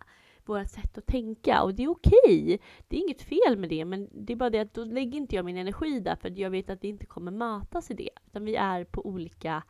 vårt 0.45 0.69
sätt 0.69 0.97
att 0.97 1.05
tänka 1.05 1.63
och 1.63 1.75
det 1.75 1.83
är 1.83 1.89
okej. 1.89 2.61
Det 2.87 2.97
är 2.97 3.01
inget 3.01 3.21
fel 3.21 3.57
med 3.57 3.69
det, 3.69 3.85
men 3.85 4.09
det 4.11 4.33
är 4.33 4.37
bara 4.37 4.49
det 4.49 4.59
att 4.59 4.73
då 4.73 4.83
lägger 4.83 5.17
inte 5.17 5.35
jag 5.35 5.45
min 5.45 5.57
energi 5.57 5.99
där 5.99 6.15
för 6.15 6.39
jag 6.39 6.49
vet 6.49 6.69
att 6.69 6.83
vi 6.83 6.87
inte 6.87 7.05
kommer 7.05 7.31
mötas 7.31 7.91
i 7.91 7.93
det, 7.93 8.09
utan 8.27 8.45
vi 8.45 8.55
är 8.55 8.83
på 8.83 9.05
olika 9.05 9.63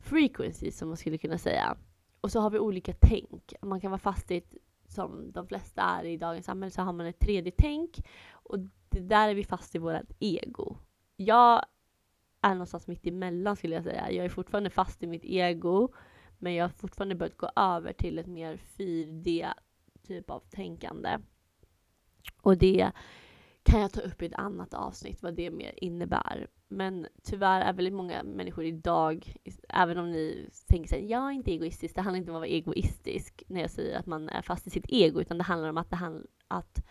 frequencies 0.00 0.78
som 0.78 0.88
man 0.88 0.96
skulle 0.96 1.18
kunna 1.18 1.38
säga. 1.38 1.76
Och 2.20 2.32
så 2.32 2.40
har 2.40 2.50
vi 2.50 2.58
olika 2.58 2.92
tänk. 3.00 3.52
Man 3.62 3.80
kan 3.80 3.90
vara 3.90 3.98
fast 3.98 4.30
i 4.30 4.36
ett, 4.36 4.54
som 4.88 5.32
de 5.32 5.46
flesta 5.46 5.82
är 5.82 6.04
i 6.04 6.16
dagens 6.16 6.46
samhälle, 6.46 6.70
så 6.70 6.82
har 6.82 6.92
man 6.92 7.06
ett 7.06 7.18
tredje 7.18 7.52
tänk 7.58 8.06
och 8.32 8.58
det 8.88 9.00
där 9.00 9.28
är 9.28 9.34
vi 9.34 9.44
fast 9.44 9.74
i 9.74 9.78
vårt 9.78 10.12
ego. 10.18 10.76
Jag 11.16 11.64
är 12.40 12.54
någonstans 12.54 12.86
mitt 12.86 13.06
emellan 13.06 13.56
skulle 13.56 13.74
jag 13.74 13.84
säga. 13.84 14.10
Jag 14.10 14.24
är 14.24 14.28
fortfarande 14.28 14.70
fast 14.70 15.02
i 15.02 15.06
mitt 15.06 15.24
ego, 15.24 15.88
men 16.38 16.54
jag 16.54 16.64
har 16.64 16.68
fortfarande 16.68 17.14
börjat 17.14 17.36
gå 17.36 17.50
över 17.56 17.92
till 17.92 18.18
ett 18.18 18.26
mer 18.26 18.60
4D 18.76 19.52
typ 20.04 20.30
av 20.30 20.40
tänkande. 20.50 21.18
Och 22.42 22.58
det 22.58 22.92
kan 23.62 23.80
jag 23.80 23.92
ta 23.92 24.00
upp 24.00 24.22
i 24.22 24.26
ett 24.26 24.34
annat 24.34 24.74
avsnitt 24.74 25.22
vad 25.22 25.34
det 25.34 25.50
mer 25.50 25.74
innebär. 25.76 26.46
Men 26.68 27.06
tyvärr 27.22 27.60
är 27.60 27.72
väldigt 27.72 27.94
många 27.94 28.22
människor 28.22 28.64
idag, 28.64 29.36
även 29.68 29.98
om 29.98 30.10
ni 30.10 30.48
tänker 30.66 30.88
sig 30.88 31.10
jag 31.10 31.28
är 31.28 31.32
inte 31.32 31.50
egoistisk, 31.50 31.94
det 31.94 32.00
handlar 32.00 32.18
inte 32.18 32.30
om 32.30 32.36
att 32.36 32.40
vara 32.40 32.48
egoistisk 32.48 33.42
när 33.46 33.60
jag 33.60 33.70
säger 33.70 33.98
att 33.98 34.06
man 34.06 34.28
är 34.28 34.42
fast 34.42 34.66
i 34.66 34.70
sitt 34.70 34.84
ego, 34.88 35.20
utan 35.20 35.38
det 35.38 35.44
handlar 35.44 35.68
om 35.68 35.78
att 35.78 35.90
det, 35.90 35.96
hand, 35.96 36.26
att, 36.48 36.86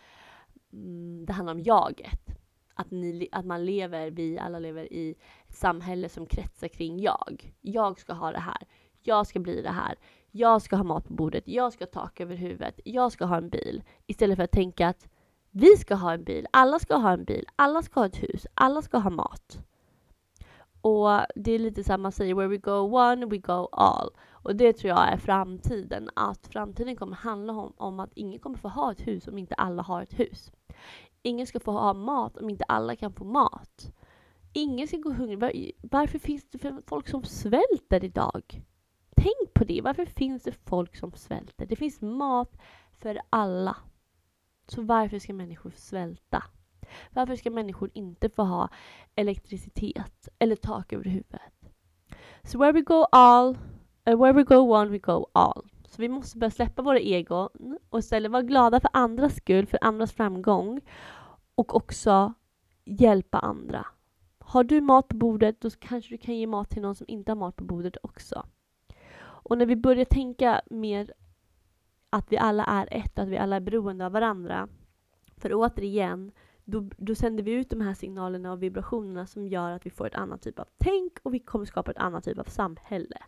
mm, 0.72 1.26
det 1.26 1.32
handlar 1.32 1.54
om 1.54 1.60
jaget. 1.60 2.20
Att, 2.74 2.90
ni, 2.90 3.28
att 3.32 3.46
man 3.46 3.64
lever, 3.64 4.10
vi 4.10 4.38
alla 4.38 4.58
lever 4.58 4.92
i 4.92 5.14
ett 5.48 5.56
samhälle 5.56 6.08
som 6.08 6.26
kretsar 6.26 6.68
kring 6.68 7.00
jag. 7.00 7.52
Jag 7.60 8.00
ska 8.00 8.12
ha 8.12 8.32
det 8.32 8.38
här. 8.38 8.66
Jag 9.02 9.26
ska 9.26 9.38
bli 9.40 9.62
det 9.62 9.70
här. 9.70 9.94
Jag 10.36 10.62
ska 10.62 10.76
ha 10.76 10.84
mat 10.84 11.08
på 11.08 11.14
bordet. 11.14 11.48
Jag 11.48 11.72
ska 11.72 11.84
ha 11.84 11.90
tak 11.90 12.20
över 12.20 12.36
huvudet. 12.36 12.80
Jag 12.84 13.12
ska 13.12 13.24
ha 13.24 13.36
en 13.36 13.48
bil. 13.48 13.82
Istället 14.06 14.36
för 14.36 14.44
att 14.44 14.50
tänka 14.50 14.88
att 14.88 15.08
vi 15.50 15.76
ska 15.76 15.94
ha 15.94 16.12
en 16.12 16.24
bil. 16.24 16.46
Alla 16.50 16.78
ska 16.78 16.96
ha 16.96 17.12
en 17.12 17.24
bil. 17.24 17.46
Alla 17.56 17.82
ska 17.82 18.00
ha 18.00 18.06
ett 18.06 18.22
hus. 18.22 18.46
Alla 18.54 18.82
ska 18.82 18.98
ha 18.98 19.10
mat. 19.10 19.58
Och 20.80 21.08
det 21.34 21.52
är 21.52 21.58
lite 21.58 21.84
samma 21.84 22.10
säger, 22.10 22.34
where 22.34 22.48
we 22.48 22.56
go 22.56 22.96
one, 22.96 23.26
we 23.26 23.38
go 23.38 23.68
all. 23.72 24.10
Och 24.30 24.56
det 24.56 24.72
tror 24.72 24.88
jag 24.88 25.12
är 25.12 25.16
framtiden. 25.16 26.10
Att 26.14 26.46
framtiden 26.46 26.96
kommer 26.96 27.16
handla 27.16 27.52
om, 27.52 27.72
om 27.76 28.00
att 28.00 28.12
ingen 28.14 28.40
kommer 28.40 28.58
få 28.58 28.68
ha 28.68 28.92
ett 28.92 29.06
hus 29.06 29.28
om 29.28 29.38
inte 29.38 29.54
alla 29.54 29.82
har 29.82 30.02
ett 30.02 30.18
hus. 30.18 30.52
Ingen 31.22 31.46
ska 31.46 31.60
få 31.60 31.72
ha 31.72 31.94
mat 31.94 32.36
om 32.36 32.50
inte 32.50 32.64
alla 32.64 32.96
kan 32.96 33.12
få 33.12 33.24
mat. 33.24 33.92
Ingen 34.52 34.88
ska 34.88 34.96
gå 34.96 35.12
hungrig. 35.12 35.72
Varför 35.82 36.18
finns 36.18 36.50
det 36.50 36.72
folk 36.86 37.08
som 37.08 37.22
svälter 37.22 38.04
idag? 38.04 38.64
Tänk 39.24 39.54
på 39.54 39.64
det. 39.64 39.80
Varför 39.80 40.04
finns 40.04 40.42
det 40.42 40.52
folk 40.52 40.96
som 40.96 41.12
svälter? 41.12 41.66
Det 41.66 41.76
finns 41.76 42.00
mat 42.00 42.56
för 42.98 43.20
alla. 43.30 43.76
Så 44.66 44.82
varför 44.82 45.18
ska 45.18 45.34
människor 45.34 45.72
svälta? 45.76 46.42
Varför 47.10 47.36
ska 47.36 47.50
människor 47.50 47.90
inte 47.94 48.28
få 48.28 48.42
ha 48.42 48.68
elektricitet 49.14 50.28
eller 50.38 50.56
tak 50.56 50.92
över 50.92 51.04
huvudet? 51.04 51.70
So 52.42 52.58
where 52.58 52.72
we 52.72 52.80
go 52.80 53.04
all, 53.12 53.58
uh, 54.08 54.22
where 54.22 54.32
we 54.32 54.42
go 54.42 54.56
one, 54.56 54.90
we 54.90 54.98
go 54.98 55.26
all. 55.32 55.70
Så 55.88 56.02
vi 56.02 56.08
måste 56.08 56.38
börja 56.38 56.50
släppa 56.50 56.82
våra 56.82 56.98
egon 56.98 57.78
och 57.90 57.98
istället 57.98 58.30
vara 58.30 58.42
glada 58.42 58.80
för 58.80 58.90
andras 58.92 59.36
skull, 59.36 59.66
för 59.66 59.78
andras 59.82 60.12
framgång 60.12 60.80
och 61.54 61.76
också 61.76 62.32
hjälpa 62.84 63.38
andra. 63.38 63.86
Har 64.38 64.64
du 64.64 64.80
mat 64.80 65.08
på 65.08 65.16
bordet, 65.16 65.60
då 65.60 65.70
kanske 65.70 66.14
du 66.14 66.18
kan 66.18 66.36
ge 66.36 66.46
mat 66.46 66.70
till 66.70 66.82
någon 66.82 66.94
som 66.94 67.06
inte 67.08 67.30
har 67.30 67.36
mat 67.36 67.56
på 67.56 67.64
bordet 67.64 67.96
också. 68.02 68.46
Och 69.44 69.58
när 69.58 69.66
vi 69.66 69.76
börjar 69.76 70.04
tänka 70.04 70.60
mer 70.70 71.12
att 72.10 72.32
vi 72.32 72.36
alla 72.38 72.64
är 72.64 72.88
ett, 72.90 73.18
att 73.18 73.28
vi 73.28 73.38
alla 73.38 73.56
är 73.56 73.60
beroende 73.60 74.06
av 74.06 74.12
varandra. 74.12 74.68
För 75.36 75.50
återigen, 75.54 76.32
då, 76.64 76.90
då 76.96 77.14
sänder 77.14 77.42
vi 77.42 77.52
ut 77.52 77.70
de 77.70 77.80
här 77.80 77.94
signalerna 77.94 78.52
och 78.52 78.62
vibrationerna 78.62 79.26
som 79.26 79.46
gör 79.46 79.70
att 79.70 79.86
vi 79.86 79.90
får 79.90 80.06
ett 80.06 80.14
annat 80.14 80.42
typ 80.42 80.58
av 80.58 80.68
tänk 80.78 81.12
och 81.22 81.34
vi 81.34 81.38
kommer 81.38 81.64
skapa 81.64 81.90
ett 81.90 81.96
annat 81.98 82.24
typ 82.24 82.38
av 82.38 82.44
samhälle. 82.44 83.18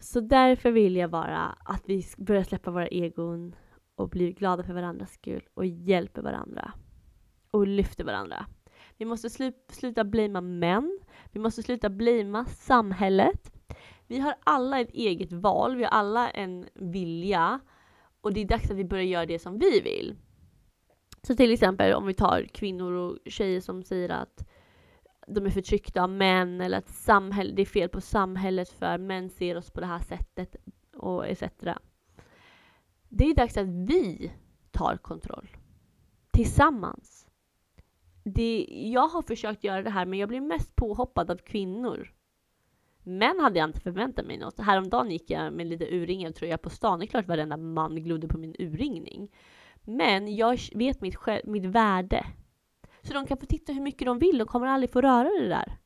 Så 0.00 0.20
därför 0.20 0.70
vill 0.70 0.96
jag 0.96 1.10
bara 1.10 1.38
att 1.64 1.82
vi 1.86 2.04
börjar 2.16 2.42
släppa 2.42 2.70
våra 2.70 2.88
egon 2.88 3.54
och 3.94 4.08
blir 4.08 4.32
glada 4.32 4.62
för 4.62 4.72
varandras 4.72 5.12
skull 5.12 5.48
och 5.54 5.66
hjälper 5.66 6.22
varandra. 6.22 6.72
Och 7.50 7.66
lyfter 7.66 8.04
varandra. 8.04 8.46
Vi 8.96 9.04
måste 9.04 9.30
slu 9.30 9.52
sluta 9.68 10.04
blamea 10.04 10.40
män. 10.40 10.98
Vi 11.32 11.40
måste 11.40 11.62
sluta 11.62 11.90
blamea 11.90 12.44
samhället. 12.44 13.52
Vi 14.12 14.18
har 14.18 14.34
alla 14.44 14.80
ett 14.80 14.90
eget 14.90 15.32
val, 15.32 15.76
vi 15.76 15.82
har 15.84 15.90
alla 15.90 16.30
en 16.30 16.68
vilja 16.74 17.60
och 18.20 18.32
det 18.32 18.40
är 18.40 18.44
dags 18.44 18.70
att 18.70 18.76
vi 18.76 18.84
börjar 18.84 19.04
göra 19.04 19.26
det 19.26 19.38
som 19.38 19.58
vi 19.58 19.80
vill. 19.80 20.16
Så 21.22 21.36
till 21.36 21.52
exempel 21.52 21.94
om 21.94 22.06
vi 22.06 22.14
tar 22.14 22.46
kvinnor 22.54 22.92
och 22.92 23.18
tjejer 23.26 23.60
som 23.60 23.82
säger 23.82 24.08
att 24.08 24.48
de 25.26 25.46
är 25.46 25.50
förtryckta 25.50 26.02
av 26.02 26.10
män 26.10 26.60
eller 26.60 26.78
att 26.78 26.88
samhälle, 26.88 27.52
det 27.54 27.62
är 27.62 27.66
fel 27.66 27.88
på 27.88 28.00
samhället 28.00 28.68
för 28.68 28.98
män 28.98 29.30
ser 29.30 29.56
oss 29.56 29.70
på 29.70 29.80
det 29.80 29.86
här 29.86 29.98
sättet 29.98 30.56
och 30.96 31.26
etc. 31.26 31.42
Det 33.08 33.24
är 33.24 33.34
dags 33.34 33.56
att 33.56 33.68
vi 33.68 34.32
tar 34.70 34.96
kontroll. 34.96 35.56
Tillsammans. 36.30 37.26
Det, 38.24 38.66
jag 38.92 39.08
har 39.08 39.22
försökt 39.22 39.64
göra 39.64 39.82
det 39.82 39.90
här 39.90 40.06
men 40.06 40.18
jag 40.18 40.28
blir 40.28 40.40
mest 40.40 40.76
påhoppad 40.76 41.30
av 41.30 41.36
kvinnor 41.36 42.12
Män 43.02 43.40
hade 43.40 43.58
jag 43.58 43.68
inte 43.68 43.80
förväntat 43.80 44.26
mig 44.26 44.38
något. 44.38 44.60
Häromdagen 44.60 45.10
gick 45.10 45.30
jag 45.30 45.52
med 45.52 45.66
lite 45.66 45.94
urringad 45.94 46.34
tröja 46.34 46.58
på 46.58 46.70
stan. 46.70 46.98
Det 46.98 47.04
är 47.04 47.06
klart 47.06 47.28
varenda 47.28 47.56
man 47.56 48.04
glodde 48.04 48.28
på 48.28 48.38
min 48.38 48.56
urringning. 48.58 49.28
Men 49.82 50.36
jag 50.36 50.58
vet 50.74 51.00
mitt, 51.00 51.16
själv, 51.16 51.42
mitt 51.46 51.64
värde. 51.64 52.26
Så 53.02 53.14
de 53.14 53.26
kan 53.26 53.38
få 53.38 53.46
titta 53.46 53.72
hur 53.72 53.80
mycket 53.80 54.06
de 54.06 54.18
vill. 54.18 54.38
De 54.38 54.46
kommer 54.46 54.66
aldrig 54.66 54.92
få 54.92 55.00
röra 55.00 55.28
det 55.40 55.48
där. 55.48 55.78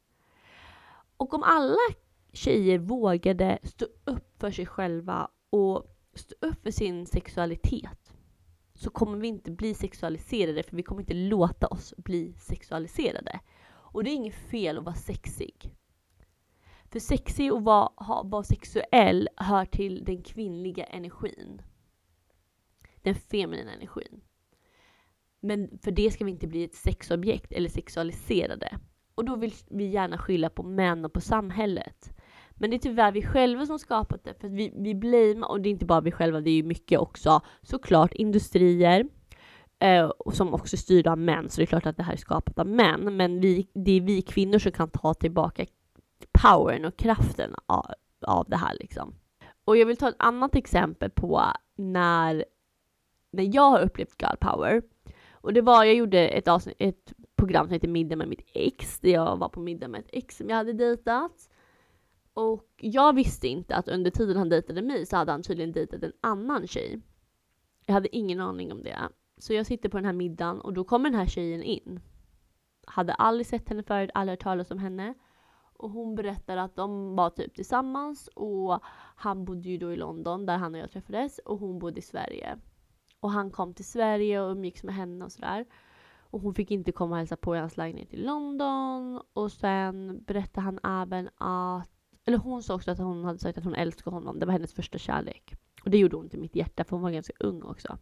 Och 1.17 1.35
om 1.35 1.43
alla 1.43 1.77
tjejer 2.33 2.79
vågade 2.79 3.59
stå 3.63 3.87
upp 4.05 4.41
för 4.41 4.51
sig 4.51 4.67
själva 4.67 5.29
och 5.51 5.97
stå 6.15 6.35
upp 6.41 6.63
för 6.63 6.71
sin 6.71 7.07
sexualitet 7.07 8.13
så 8.75 8.91
kommer 8.91 9.19
vi 9.19 9.29
inte 9.29 9.51
bli 9.51 9.75
sexualiserade 9.75 10.63
för 10.63 10.77
vi 10.77 10.83
kommer 10.83 11.01
inte 11.01 11.15
låta 11.15 11.67
oss 11.67 11.95
bli 11.97 12.35
sexualiserade. 12.39 13.41
Och 13.69 14.05
det 14.05 14.11
är 14.11 14.15
inget 14.15 14.51
fel 14.51 14.79
att 14.79 14.85
vara 14.85 14.95
sexig. 14.95 15.77
För 16.97 17.01
sexig 17.01 17.53
och 17.53 17.65
vara, 17.65 18.23
vara 18.25 18.43
sexuell 18.43 19.29
hör 19.37 19.65
till 19.65 20.05
den 20.05 20.23
kvinnliga 20.23 20.85
energin. 20.85 21.63
Den 23.03 23.15
feminina 23.15 23.73
energin. 23.73 24.21
Men 25.41 25.79
för 25.83 25.91
det 25.91 26.11
ska 26.11 26.25
vi 26.25 26.31
inte 26.31 26.47
bli 26.47 26.65
ett 26.65 26.75
sexobjekt 26.75 27.53
eller 27.53 27.69
sexualiserade. 27.69 28.79
Och 29.15 29.25
då 29.25 29.37
vill 29.37 29.53
vi 29.71 29.85
gärna 29.87 30.19
skylla 30.19 30.51
på 30.51 30.63
män 30.63 31.05
och 31.05 31.13
på 31.13 31.21
samhället. 31.21 32.13
Men 32.51 32.71
det 32.71 32.77
är 32.77 32.79
tyvärr 32.79 33.13
vi 33.13 33.23
själva 33.23 33.67
som 33.67 33.79
skapat 33.79 34.25
det. 34.25 34.35
För 34.41 34.49
vi, 34.49 34.73
vi 34.77 34.95
blamear, 34.95 35.51
och 35.51 35.61
det 35.61 35.69
är 35.69 35.71
inte 35.71 35.87
bara 35.87 36.01
vi 36.01 36.13
själva, 36.13 36.41
det 36.41 36.51
är 36.51 36.57
ju 36.57 36.63
mycket 36.63 36.99
också 36.99 37.41
såklart 37.63 38.13
industrier. 38.13 39.09
Eh, 39.79 40.11
som 40.33 40.55
också 40.55 40.77
är 40.77 40.79
styrda 40.79 41.13
av 41.13 41.19
män, 41.19 41.49
så 41.49 41.61
det 41.61 41.65
är 41.65 41.67
klart 41.67 41.87
att 41.87 41.97
det 41.97 42.03
här 42.03 42.13
är 42.13 42.17
skapat 42.17 42.59
av 42.59 42.67
män. 42.67 43.17
Men 43.17 43.41
vi, 43.41 43.69
det 43.75 43.91
är 43.91 44.01
vi 44.01 44.23
kvinnor 44.23 44.59
som 44.59 44.73
kan 44.73 44.91
ta 44.91 45.15
tillbaka 45.15 45.67
powern 46.33 46.85
och 46.85 46.97
kraften 46.97 47.55
av, 47.67 47.87
av 48.27 48.49
det 48.49 48.57
här 48.57 48.77
liksom. 48.81 49.15
Och 49.65 49.77
jag 49.77 49.87
vill 49.87 49.97
ta 49.97 50.09
ett 50.09 50.17
annat 50.19 50.55
exempel 50.55 51.11
på 51.11 51.43
när, 51.77 52.45
när 53.31 53.55
jag 53.55 53.71
har 53.71 53.81
upplevt 53.81 54.23
girl 54.23 54.37
power. 54.41 54.83
Och 55.31 55.53
det 55.53 55.63
var, 55.63 55.85
jag 55.85 55.95
gjorde 55.95 56.29
ett, 56.29 56.49
avsnitt, 56.49 56.77
ett 56.79 57.13
program 57.37 57.67
som 57.67 57.73
heter 57.73 57.89
Middag 57.89 58.17
med 58.17 58.29
mitt 58.29 58.47
ex, 58.55 59.01
där 59.01 59.11
jag 59.11 59.37
var 59.37 59.49
på 59.49 59.61
middag 59.61 59.89
med 59.89 60.01
ett 60.01 60.11
ex 60.13 60.37
som 60.37 60.49
jag 60.49 60.57
hade 60.57 60.73
dejtat. 60.73 61.49
Och 62.35 62.69
jag 62.77 63.15
visste 63.15 63.49
inte 63.49 63.77
att 63.77 63.89
under 63.89 64.11
tiden 64.11 64.37
han 64.37 64.49
dejtade 64.49 64.83
mig 64.83 65.07
så 65.07 65.17
hade 65.17 65.33
han 65.33 65.43
tydligen 65.43 65.73
dejtat 65.73 66.03
en 66.03 66.13
annan 66.21 66.67
tjej. 66.67 67.01
Jag 67.87 67.95
hade 67.95 68.17
ingen 68.17 68.41
aning 68.41 68.73
om 68.73 68.83
det. 68.83 68.99
Så 69.39 69.53
jag 69.53 69.67
sitter 69.67 69.89
på 69.89 69.97
den 69.97 70.05
här 70.05 70.13
middagen 70.13 70.61
och 70.61 70.73
då 70.73 70.85
kommer 70.85 71.11
den 71.11 71.19
här 71.19 71.27
tjejen 71.27 71.63
in. 71.63 72.01
Hade 72.87 73.15
aldrig 73.15 73.47
sett 73.47 73.69
henne 73.69 73.83
förut, 73.83 74.11
aldrig 74.15 74.33
hört 74.33 74.43
talas 74.43 74.71
om 74.71 74.79
henne. 74.79 75.15
Och 75.79 75.91
hon 75.91 76.15
berättar 76.15 76.57
att 76.57 76.77
de 76.77 77.17
var 77.17 77.31
typ 77.31 77.55
tillsammans 77.55 78.29
och 78.35 78.81
han 79.17 79.45
bodde 79.45 79.69
ju 79.69 79.79
då 79.79 79.93
i 79.93 79.97
London 79.97 80.47
där 80.47 80.57
han 80.57 80.75
och 80.75 80.81
jag 80.81 80.91
träffades 80.91 81.39
och 81.39 81.59
hon 81.59 81.79
bodde 81.79 81.99
i 81.99 82.03
Sverige. 82.03 82.59
Och 83.21 83.31
han 83.31 83.51
kom 83.51 83.75
till 83.75 83.85
Sverige 83.85 84.41
och 84.41 84.51
umgicks 84.51 84.85
med 84.85 84.95
henne 84.95 85.25
och 85.25 85.33
sådär. 85.33 85.67
Och 86.31 86.41
hon 86.41 86.55
fick 86.55 86.71
inte 86.71 86.93
komma 86.93 87.11
och 87.11 87.19
hälsa 87.19 87.37
på 87.37 87.57
i 87.57 87.59
hans 87.59 87.77
lägenhet 87.77 88.15
i 88.15 88.17
London. 88.17 89.23
Och 89.33 89.53
sen 89.53 90.25
berättade 90.27 90.65
han 90.65 90.79
även 91.03 91.29
att, 91.37 91.91
eller 92.25 92.39
hon 92.39 92.63
sa 92.63 92.75
också 92.75 92.91
att 92.91 92.99
hon 92.99 93.25
hade 93.25 93.39
sagt 93.39 93.59
att 93.59 93.65
hon 93.65 93.75
älskade 93.75 94.17
honom. 94.17 94.39
Det 94.39 94.47
var 94.47 94.53
hennes 94.53 94.75
första 94.75 94.99
kärlek. 94.99 95.55
Och 95.85 95.91
det 95.91 95.99
gjorde 95.99 96.17
ont 96.17 96.35
i 96.35 96.39
mitt 96.39 96.57
hjärta 96.57 96.85
för 96.85 96.97
hon 96.97 97.03
var 97.03 97.11
ganska 97.11 97.33
ung 97.41 97.63
också. 97.63 97.99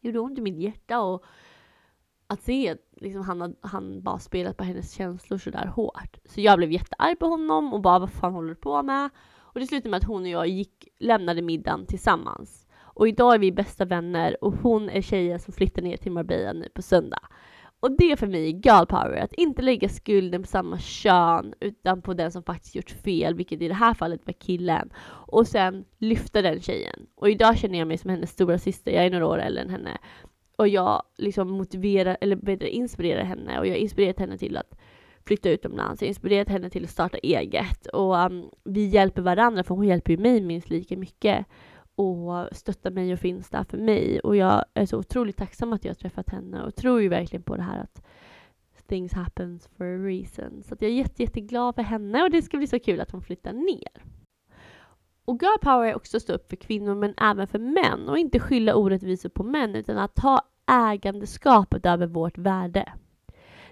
Det 0.00 0.08
gjorde 0.08 0.20
ont 0.20 0.38
i 0.38 0.42
mitt 0.42 0.58
hjärta 0.58 1.00
och 1.00 1.24
att 2.30 2.42
se 2.42 2.68
att 2.68 2.78
liksom, 2.96 3.22
han, 3.22 3.56
han 3.60 4.02
bara 4.02 4.18
spelat 4.18 4.56
på 4.56 4.64
hennes 4.64 4.92
känslor 4.92 5.38
sådär 5.38 5.66
hårt. 5.66 6.18
Så 6.24 6.40
jag 6.40 6.58
blev 6.58 6.72
jättearg 6.72 7.18
på 7.18 7.26
honom 7.26 7.74
och 7.74 7.80
bara 7.80 7.98
vad 7.98 8.10
fan 8.10 8.32
håller 8.32 8.48
du 8.48 8.54
på 8.54 8.82
med? 8.82 9.10
Och 9.38 9.60
det 9.60 9.66
slutade 9.66 9.90
med 9.90 9.98
att 9.98 10.04
hon 10.04 10.22
och 10.22 10.28
jag 10.28 10.48
gick, 10.48 10.88
lämnade 10.98 11.42
middagen 11.42 11.86
tillsammans. 11.86 12.66
Och 12.78 13.08
idag 13.08 13.34
är 13.34 13.38
vi 13.38 13.52
bästa 13.52 13.84
vänner 13.84 14.44
och 14.44 14.54
hon 14.54 14.90
är 14.90 15.02
tjejen 15.02 15.40
som 15.40 15.54
flyttar 15.54 15.82
ner 15.82 15.96
till 15.96 16.12
Marbella 16.12 16.52
nu 16.52 16.68
på 16.74 16.82
söndag. 16.82 17.20
Och 17.80 17.96
det 17.98 18.12
är 18.12 18.16
för 18.16 18.26
mig 18.26 18.50
girl 18.50 18.86
power, 18.86 19.16
att 19.16 19.32
inte 19.32 19.62
lägga 19.62 19.88
skulden 19.88 20.42
på 20.42 20.48
samma 20.48 20.78
kön 20.78 21.54
utan 21.60 22.02
på 22.02 22.14
den 22.14 22.32
som 22.32 22.42
faktiskt 22.42 22.74
gjort 22.74 22.90
fel, 22.90 23.34
vilket 23.34 23.62
i 23.62 23.68
det 23.68 23.74
här 23.74 23.94
fallet 23.94 24.26
var 24.26 24.32
killen. 24.32 24.90
Och 25.06 25.46
sen 25.46 25.84
lyfta 25.98 26.42
den 26.42 26.60
tjejen. 26.60 27.06
Och 27.14 27.30
idag 27.30 27.58
känner 27.58 27.78
jag 27.78 27.88
mig 27.88 27.98
som 27.98 28.10
hennes 28.10 28.30
stora 28.30 28.58
syster, 28.58 28.92
jag 28.92 29.06
är 29.06 29.10
några 29.10 29.26
år 29.26 29.38
äldre 29.38 29.62
än 29.62 29.70
henne. 29.70 29.98
Och 30.60 30.68
jag 30.68 31.02
liksom 31.16 31.50
motiverar, 31.50 32.16
eller 32.20 32.36
bättre 32.36 32.70
inspirerar 32.70 33.24
henne 33.24 33.58
och 33.58 33.66
jag 33.66 33.72
har 33.72 33.78
inspirerat 33.78 34.18
henne 34.18 34.38
till 34.38 34.56
att 34.56 34.78
flytta 35.26 35.50
utomlands. 35.50 36.02
Jag 36.02 36.06
har 36.06 36.08
inspirerat 36.08 36.48
henne 36.48 36.70
till 36.70 36.84
att 36.84 36.90
starta 36.90 37.18
eget 37.18 37.86
och 37.86 38.14
um, 38.14 38.50
vi 38.64 38.86
hjälper 38.86 39.22
varandra 39.22 39.64
för 39.64 39.74
hon 39.74 39.86
hjälper 39.86 40.12
ju 40.12 40.18
mig 40.18 40.40
minst 40.40 40.70
lika 40.70 40.96
mycket 40.96 41.46
och 41.94 42.48
stöttar 42.52 42.90
mig 42.90 43.12
och 43.12 43.18
finns 43.18 43.50
där 43.50 43.64
för 43.64 43.78
mig. 43.78 44.20
Och 44.20 44.36
jag 44.36 44.64
är 44.74 44.86
så 44.86 44.98
otroligt 44.98 45.36
tacksam 45.36 45.72
att 45.72 45.84
jag 45.84 45.90
har 45.90 45.94
träffat 45.94 46.30
henne 46.30 46.62
och 46.62 46.74
tror 46.74 47.02
ju 47.02 47.08
verkligen 47.08 47.42
på 47.42 47.56
det 47.56 47.62
här 47.62 47.80
att 47.80 48.02
things 48.88 49.12
happens 49.12 49.68
for 49.76 49.84
a 49.84 49.98
reason. 49.98 50.62
Så 50.62 50.76
jag 50.80 50.90
är 50.90 50.94
jätte, 50.94 51.22
jätteglad 51.22 51.74
för 51.74 51.82
henne 51.82 52.22
och 52.22 52.30
det 52.30 52.42
ska 52.42 52.56
bli 52.56 52.66
så 52.66 52.78
kul 52.78 53.00
att 53.00 53.10
hon 53.10 53.22
flyttar 53.22 53.52
ner. 53.52 54.04
Och 55.24 55.42
girl 55.42 55.58
power 55.60 55.86
är 55.86 55.94
också 55.94 56.16
att 56.16 56.22
stå 56.22 56.32
upp 56.32 56.48
för 56.48 56.56
kvinnor 56.56 56.94
men 56.94 57.14
även 57.16 57.46
för 57.46 57.58
män 57.58 58.08
och 58.08 58.18
inte 58.18 58.40
skylla 58.40 58.74
orättvisor 58.74 59.28
på 59.28 59.42
män 59.42 59.74
utan 59.74 59.98
att 59.98 60.14
ta 60.14 60.42
ägandeskapet 60.70 61.86
över 61.86 62.06
vårt 62.06 62.38
värde. 62.38 62.92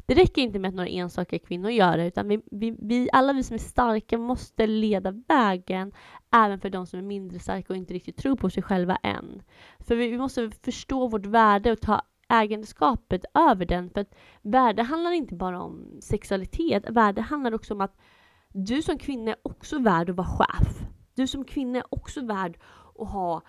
Det 0.06 0.14
räcker 0.14 0.42
inte 0.42 0.58
med 0.58 0.68
att 0.68 0.74
några 0.74 0.88
enstaka 0.88 1.38
kvinnor 1.38 1.70
gör 1.70 1.96
det, 1.96 2.06
utan 2.06 2.28
vi, 2.28 2.40
vi, 2.50 2.76
vi, 2.78 3.08
alla 3.12 3.32
vi 3.32 3.42
som 3.42 3.54
är 3.54 3.58
starka 3.58 4.18
måste 4.18 4.66
leda 4.66 5.10
vägen 5.28 5.92
även 6.32 6.60
för 6.60 6.70
de 6.70 6.86
som 6.86 6.98
är 6.98 7.02
mindre 7.02 7.38
starka 7.38 7.72
och 7.72 7.76
inte 7.76 7.94
riktigt 7.94 8.16
tror 8.16 8.36
på 8.36 8.50
sig 8.50 8.62
själva 8.62 8.96
än. 8.96 9.42
För 9.78 9.96
vi, 9.96 10.08
vi 10.08 10.18
måste 10.18 10.50
förstå 10.50 11.08
vårt 11.08 11.26
värde 11.26 11.72
och 11.72 11.80
ta 11.80 12.02
ägandeskapet 12.28 13.24
över 13.34 13.66
den. 13.66 13.90
För 13.90 14.00
att 14.00 14.14
värde 14.42 14.82
handlar 14.82 15.10
inte 15.10 15.34
bara 15.34 15.62
om 15.62 15.98
sexualitet, 16.02 16.90
värde 16.90 17.22
handlar 17.22 17.54
också 17.54 17.74
om 17.74 17.80
att 17.80 17.96
du 18.52 18.82
som 18.82 18.98
kvinna 18.98 19.30
är 19.30 19.36
också 19.42 19.78
värd 19.78 20.10
att 20.10 20.16
vara 20.16 20.26
chef. 20.26 20.88
Du 21.14 21.26
som 21.26 21.44
kvinna 21.44 21.78
är 21.78 21.84
också 21.90 22.26
värd 22.26 22.58
att 22.98 23.10
ha 23.10 23.42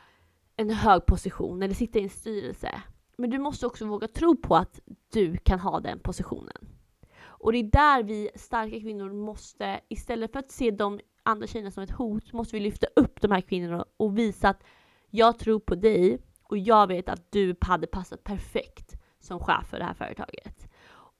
en 0.56 0.70
hög 0.70 1.06
position 1.06 1.64
eller 1.64 1.74
sitta 1.74 2.00
i 2.00 2.04
en 2.04 2.10
styrelse. 2.10 2.82
Men 3.20 3.30
du 3.30 3.40
måste 3.40 3.66
också 3.68 3.86
våga 3.86 4.08
tro 4.08 4.36
på 4.36 4.56
att 4.56 4.80
du 5.14 5.38
kan 5.38 5.60
ha 5.60 5.80
den 5.80 6.00
positionen. 6.00 6.70
Och 7.22 7.52
det 7.52 7.58
är 7.58 7.64
där 7.64 8.04
vi 8.04 8.30
starka 8.36 8.80
kvinnor 8.80 9.14
måste, 9.14 9.80
istället 9.88 10.32
för 10.32 10.40
att 10.40 10.52
se 10.52 10.72
de 10.72 11.00
andra 11.24 11.48
tjejerna 11.48 11.72
som 11.72 11.84
ett 11.84 11.92
hot, 11.92 12.34
måste 12.34 12.56
vi 12.56 12.60
lyfta 12.60 12.88
upp 12.96 13.22
de 13.22 13.32
här 13.32 13.42
kvinnorna 13.42 13.86
och 13.98 14.18
visa 14.18 14.50
att 14.50 14.64
jag 15.10 15.40
tror 15.40 15.60
på 15.60 15.76
dig 15.76 16.20
och 16.44 16.58
jag 16.58 16.88
vet 16.88 17.10
att 17.10 17.32
du 17.32 17.56
hade 17.62 17.88
passat 17.88 18.24
perfekt 18.24 19.02
som 19.20 19.40
chef 19.40 19.68
för 19.70 19.80
det 19.80 19.86
här 19.86 19.94
företaget. 19.94 20.68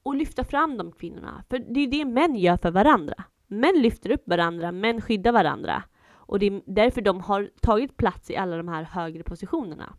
Och 0.04 0.16
lyfta 0.16 0.44
fram 0.44 0.78
de 0.78 0.92
kvinnorna, 0.92 1.44
för 1.50 1.60
det 1.60 1.80
är 1.80 1.88
det 1.88 2.06
män 2.06 2.36
gör 2.36 2.58
för 2.58 2.72
varandra. 2.72 3.24
Män 3.48 3.82
lyfter 3.82 4.12
upp 4.12 4.28
varandra, 4.28 4.72
män 4.72 5.02
skyddar 5.02 5.32
varandra. 5.32 5.84
Och 6.12 6.40
det 6.40 6.46
är 6.46 6.62
därför 6.66 7.02
de 7.02 7.22
har 7.22 7.50
tagit 7.62 7.98
plats 7.98 8.30
i 8.30 8.36
alla 8.36 8.58
de 8.58 8.68
här 8.68 8.84
högre 8.84 9.24
positionerna. 9.24 9.96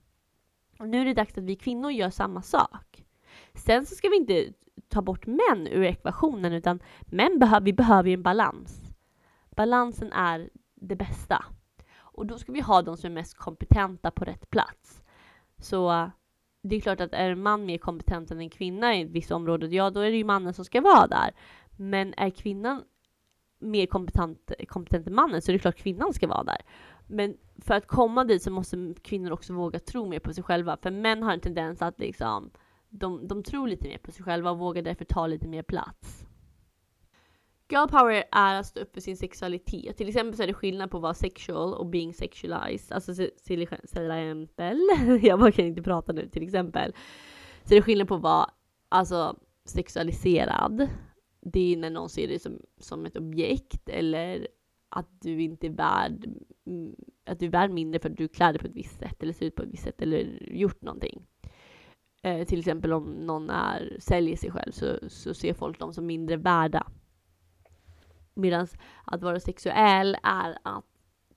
Och 0.80 0.88
nu 0.88 1.00
är 1.00 1.04
det 1.04 1.14
dags 1.14 1.38
att 1.38 1.44
vi 1.44 1.56
kvinnor 1.56 1.90
gör 1.90 2.10
samma 2.10 2.42
sak. 2.42 3.04
Sen 3.54 3.86
så 3.86 3.94
ska 3.94 4.08
vi 4.08 4.16
inte 4.16 4.52
ta 4.88 5.02
bort 5.02 5.26
män 5.26 5.66
ur 5.70 5.82
ekvationen, 5.82 6.52
utan 6.52 6.80
män 7.00 7.38
behöver, 7.38 7.64
vi 7.64 7.72
behöver 7.72 8.10
en 8.10 8.22
balans. 8.22 8.94
Balansen 9.50 10.12
är 10.12 10.50
det 10.74 10.96
bästa. 10.96 11.44
Och 11.96 12.26
då 12.26 12.38
ska 12.38 12.52
vi 12.52 12.60
ha 12.60 12.82
de 12.82 12.96
som 12.96 13.10
är 13.10 13.14
mest 13.14 13.34
kompetenta 13.34 14.10
på 14.10 14.24
rätt 14.24 14.50
plats. 14.50 15.02
Så 15.58 16.10
det 16.62 16.76
är 16.76 16.80
klart 16.80 17.00
att 17.00 17.12
är 17.12 17.30
en 17.30 17.42
man 17.42 17.66
mer 17.66 17.78
kompetent 17.78 18.30
än 18.30 18.40
en 18.40 18.50
kvinna 18.50 18.96
i 18.96 19.02
ett 19.02 19.10
visst 19.10 19.30
område, 19.30 19.66
ja 19.66 19.90
då 19.90 20.00
är 20.00 20.10
det 20.10 20.16
ju 20.16 20.24
mannen 20.24 20.54
som 20.54 20.64
ska 20.64 20.80
vara 20.80 21.06
där. 21.06 21.30
Men 21.76 22.14
är 22.16 22.30
kvinnan 22.30 22.84
mer 23.58 23.86
kompetent, 23.86 24.52
kompetent 24.68 25.06
än 25.06 25.14
mannen 25.14 25.42
så 25.42 25.50
är 25.50 25.52
det 25.52 25.58
klart 25.58 25.76
kvinnan 25.76 26.12
ska 26.12 26.26
vara 26.26 26.44
där. 26.44 26.62
Men 27.10 27.36
för 27.58 27.74
att 27.74 27.86
komma 27.86 28.24
dit 28.24 28.42
så 28.42 28.50
måste 28.50 28.94
kvinnor 29.02 29.30
också 29.30 29.52
våga 29.52 29.78
tro 29.78 30.06
mer 30.06 30.18
på 30.18 30.32
sig 30.32 30.44
själva. 30.44 30.76
För 30.82 30.90
män 30.90 31.22
har 31.22 31.32
en 31.32 31.40
tendens 31.40 31.82
att 31.82 32.00
liksom, 32.00 32.50
de, 32.88 33.28
de 33.28 33.42
tror 33.42 33.68
lite 33.68 33.88
mer 33.88 33.98
på 33.98 34.12
sig 34.12 34.24
själva 34.24 34.50
och 34.50 34.58
vågar 34.58 34.82
därför 34.82 35.04
ta 35.04 35.26
lite 35.26 35.48
mer 35.48 35.62
plats. 35.62 36.26
Girl 37.70 37.88
power 37.88 38.24
är 38.32 38.54
att 38.54 38.66
stå 38.66 38.80
upp 38.80 38.94
för 38.94 39.00
sin 39.00 39.16
sexualitet. 39.16 39.96
Till 39.96 40.08
exempel 40.08 40.36
så 40.36 40.42
är 40.42 40.46
det 40.46 40.54
skillnad 40.54 40.90
på 40.90 40.96
att 40.96 41.02
vara 41.02 41.14
sexual 41.14 41.74
och 41.74 41.86
being 41.86 42.14
sexualized. 42.14 42.92
Alltså 42.94 43.14
till 43.44 43.62
exempel, 43.62 44.80
jag 45.22 45.54
kan 45.54 45.64
inte 45.64 45.82
prata 45.82 46.12
nu, 46.12 46.28
till 46.28 46.42
exempel. 46.42 46.92
Så 47.62 47.68
det 47.68 47.76
är 47.76 47.82
skillnad 47.82 48.08
på 48.08 48.14
att 48.14 48.22
vara 48.22 48.50
alltså, 48.88 49.36
sexualiserad. 49.64 50.88
Det 51.40 51.72
är 51.72 51.76
när 51.76 51.90
någon 51.90 52.08
ser 52.08 52.28
dig 52.28 52.38
som, 52.38 52.62
som 52.78 53.06
ett 53.06 53.16
objekt 53.16 53.88
eller 53.88 54.48
att 54.90 55.20
du 55.20 55.42
inte 55.42 55.66
är 55.66 55.70
värd, 55.70 56.26
att 57.26 57.38
du 57.38 57.46
är 57.46 57.50
värd 57.50 57.70
mindre 57.70 58.00
för 58.00 58.10
att 58.10 58.16
du 58.16 58.28
klär 58.28 58.52
dig 58.52 58.60
på 58.60 58.66
ett 58.66 58.76
visst 58.76 58.98
sätt 58.98 59.22
eller 59.22 59.32
ser 59.32 59.46
ut 59.46 59.54
på 59.54 59.62
ett 59.62 59.68
visst 59.72 59.84
sätt 59.84 60.02
eller 60.02 60.52
gjort 60.52 60.82
någonting. 60.82 61.26
Eh, 62.22 62.46
till 62.46 62.58
exempel 62.58 62.92
om 62.92 63.04
någon 63.04 63.50
är, 63.50 63.96
säljer 64.00 64.36
sig 64.36 64.50
själv 64.50 64.72
så, 64.72 64.98
så 65.08 65.34
ser 65.34 65.54
folk 65.54 65.78
dem 65.78 65.94
som 65.94 66.06
mindre 66.06 66.36
värda. 66.36 66.86
Medan 68.34 68.66
att 69.04 69.22
vara 69.22 69.40
sexuell 69.40 70.16
är 70.22 70.58
att 70.64 70.84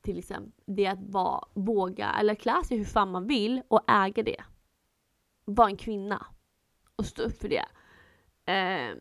till 0.02 0.18
exempel 0.18 0.52
det 0.66 0.88
att 0.88 1.02
vara, 1.02 1.48
våga 1.54 2.12
eller 2.20 2.36
klä 2.36 2.64
sig 2.64 2.78
hur 2.78 2.86
fan 2.86 3.12
man 3.12 3.28
vill 3.28 3.62
och 3.68 3.92
äga 3.92 4.24
det. 4.24 4.44
Vara 5.46 5.70
en 5.70 5.78
kvinna 5.78 6.26
och 6.96 7.06
stå 7.06 7.24
upp 7.24 7.38
för 7.38 7.50
det. 7.50 7.66
Eh, 8.52 8.98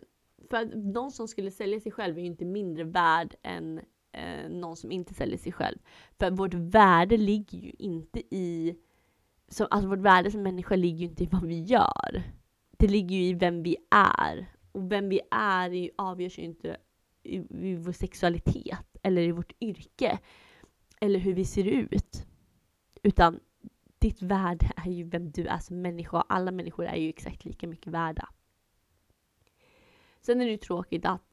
för 0.51 0.57
att 0.57 0.75
någon 0.75 1.11
som 1.11 1.29
skulle 1.29 1.51
sälja 1.51 1.81
sig 1.81 1.93
själv 1.93 2.19
är 2.19 2.21
ju 2.21 2.27
inte 2.27 2.45
mindre 2.45 2.85
värd 2.85 3.35
än 3.43 3.81
eh, 4.12 4.48
någon 4.51 4.77
som 4.77 4.92
inte 4.92 5.14
säljer 5.14 5.38
sig 5.38 5.53
själv. 5.53 5.79
För 6.18 6.31
vårt 6.31 6.55
värde 6.55 7.16
ligger 7.16 7.59
ju 7.59 7.72
inte 7.79 8.22
i, 8.35 8.77
Som, 9.48 9.66
alltså 9.70 9.88
vårt 9.88 9.98
värde 9.98 10.31
som 10.31 10.42
människa 10.42 10.77
ligger 10.77 10.98
ju 10.98 11.07
inte 11.07 11.25
i 11.25 11.29
vad 11.33 11.44
vi 11.44 11.62
gör. 11.62 12.22
Det 12.79 12.88
ligger 12.88 13.16
ju 13.16 13.22
i 13.22 13.35
vem 13.35 13.62
vi 13.62 13.77
är. 13.90 14.46
Och 14.72 14.92
vem 14.92 15.09
vi 15.09 15.20
är 15.31 15.90
avgörs 15.96 16.38
ju 16.38 16.42
inte 16.42 16.77
i, 17.22 17.37
i 17.68 17.75
vår 17.75 17.92
sexualitet 17.92 18.96
eller 19.03 19.22
i 19.22 19.33
vårt 19.33 19.53
yrke 19.61 20.18
eller 21.01 21.18
hur 21.18 21.35
vi 21.35 21.44
ser 21.44 21.64
ut. 21.64 22.27
Utan 23.03 23.40
ditt 23.98 24.22
värde 24.22 24.72
är 24.77 24.90
ju 24.90 25.05
vem 25.05 25.31
du 25.31 25.46
är 25.46 25.59
som 25.59 25.83
människa. 25.83 26.25
Alla 26.29 26.51
människor 26.51 26.85
är 26.85 26.96
ju 26.96 27.09
exakt 27.09 27.44
lika 27.44 27.66
mycket 27.66 27.92
värda. 27.92 28.29
Sen 30.20 30.40
är 30.40 30.44
det 30.44 30.51
ju 30.51 30.57
tråkigt 30.57 31.05
att 31.05 31.32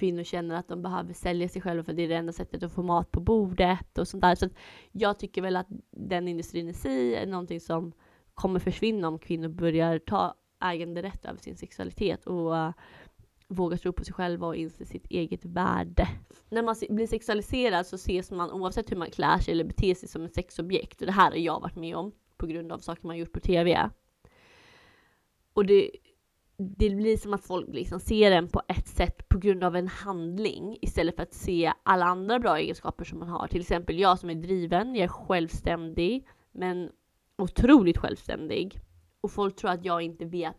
kvinnor 0.00 0.22
känner 0.22 0.54
att 0.54 0.68
de 0.68 0.82
behöver 0.82 1.12
sälja 1.12 1.48
sig 1.48 1.62
själva 1.62 1.84
för 1.84 1.92
det 1.92 2.02
är 2.02 2.08
det 2.08 2.14
enda 2.14 2.32
sättet 2.32 2.62
att 2.62 2.72
få 2.72 2.82
mat 2.82 3.10
på 3.10 3.20
bordet 3.20 3.98
och 3.98 4.08
sånt 4.08 4.22
där. 4.22 4.34
Så 4.34 4.48
jag 4.92 5.18
tycker 5.18 5.42
väl 5.42 5.56
att 5.56 5.66
den 5.90 6.28
industrin 6.28 6.68
i 6.68 6.74
sig 6.74 7.14
är 7.14 7.26
någonting 7.26 7.60
som 7.60 7.92
kommer 8.34 8.60
försvinna 8.60 9.08
om 9.08 9.18
kvinnor 9.18 9.48
börjar 9.48 9.98
ta 9.98 10.34
äganderätt 10.62 11.24
över 11.24 11.38
sin 11.38 11.56
sexualitet 11.56 12.26
och 12.26 12.56
eh, 12.56 12.68
uh, 12.68 12.74
våga 13.48 13.76
tro 13.76 13.92
på 13.92 14.04
sig 14.04 14.14
själva 14.14 14.46
och 14.46 14.56
inse 14.56 14.84
sitt 14.84 15.06
eget 15.06 15.44
värde. 15.44 16.08
När 16.48 16.62
man 16.62 16.74
blir 16.90 17.06
sexualiserad 17.06 17.86
så 17.86 17.96
ses 17.96 18.30
man 18.30 18.50
oavsett 18.50 18.90
hur 18.90 18.96
man 18.96 19.10
klär 19.10 19.38
sig 19.38 19.52
eller 19.52 19.64
beter 19.64 19.94
sig 19.94 20.08
som 20.08 20.24
ett 20.24 20.34
sexobjekt 20.34 21.00
och 21.00 21.06
det 21.06 21.12
här 21.12 21.30
har 21.30 21.38
jag 21.38 21.60
varit 21.60 21.76
med 21.76 21.96
om 21.96 22.12
på 22.36 22.46
grund 22.46 22.72
av 22.72 22.78
saker 22.78 23.06
man 23.06 23.18
gjort 23.18 23.32
på 23.32 23.40
TV. 23.40 23.90
Och 25.52 25.66
det, 25.66 25.90
det 26.62 26.90
blir 26.90 27.16
som 27.16 27.34
att 27.34 27.44
folk 27.44 27.68
liksom 27.68 28.00
ser 28.00 28.30
en 28.30 28.48
på 28.48 28.62
ett 28.68 28.88
sätt 28.88 29.28
på 29.28 29.38
grund 29.38 29.64
av 29.64 29.76
en 29.76 29.88
handling 29.88 30.78
istället 30.80 31.16
för 31.16 31.22
att 31.22 31.34
se 31.34 31.72
alla 31.82 32.04
andra 32.04 32.38
bra 32.38 32.58
egenskaper 32.58 33.04
som 33.04 33.18
man 33.18 33.28
har. 33.28 33.46
Till 33.46 33.60
exempel 33.60 33.98
jag 33.98 34.18
som 34.18 34.30
är 34.30 34.34
driven, 34.34 34.94
jag 34.94 35.04
är 35.04 35.08
självständig, 35.08 36.28
men 36.52 36.90
otroligt 37.38 37.98
självständig. 37.98 38.80
Och 39.20 39.30
folk 39.30 39.56
tror 39.56 39.70
att 39.70 39.84
jag 39.84 40.02
inte 40.02 40.24
vet. 40.24 40.56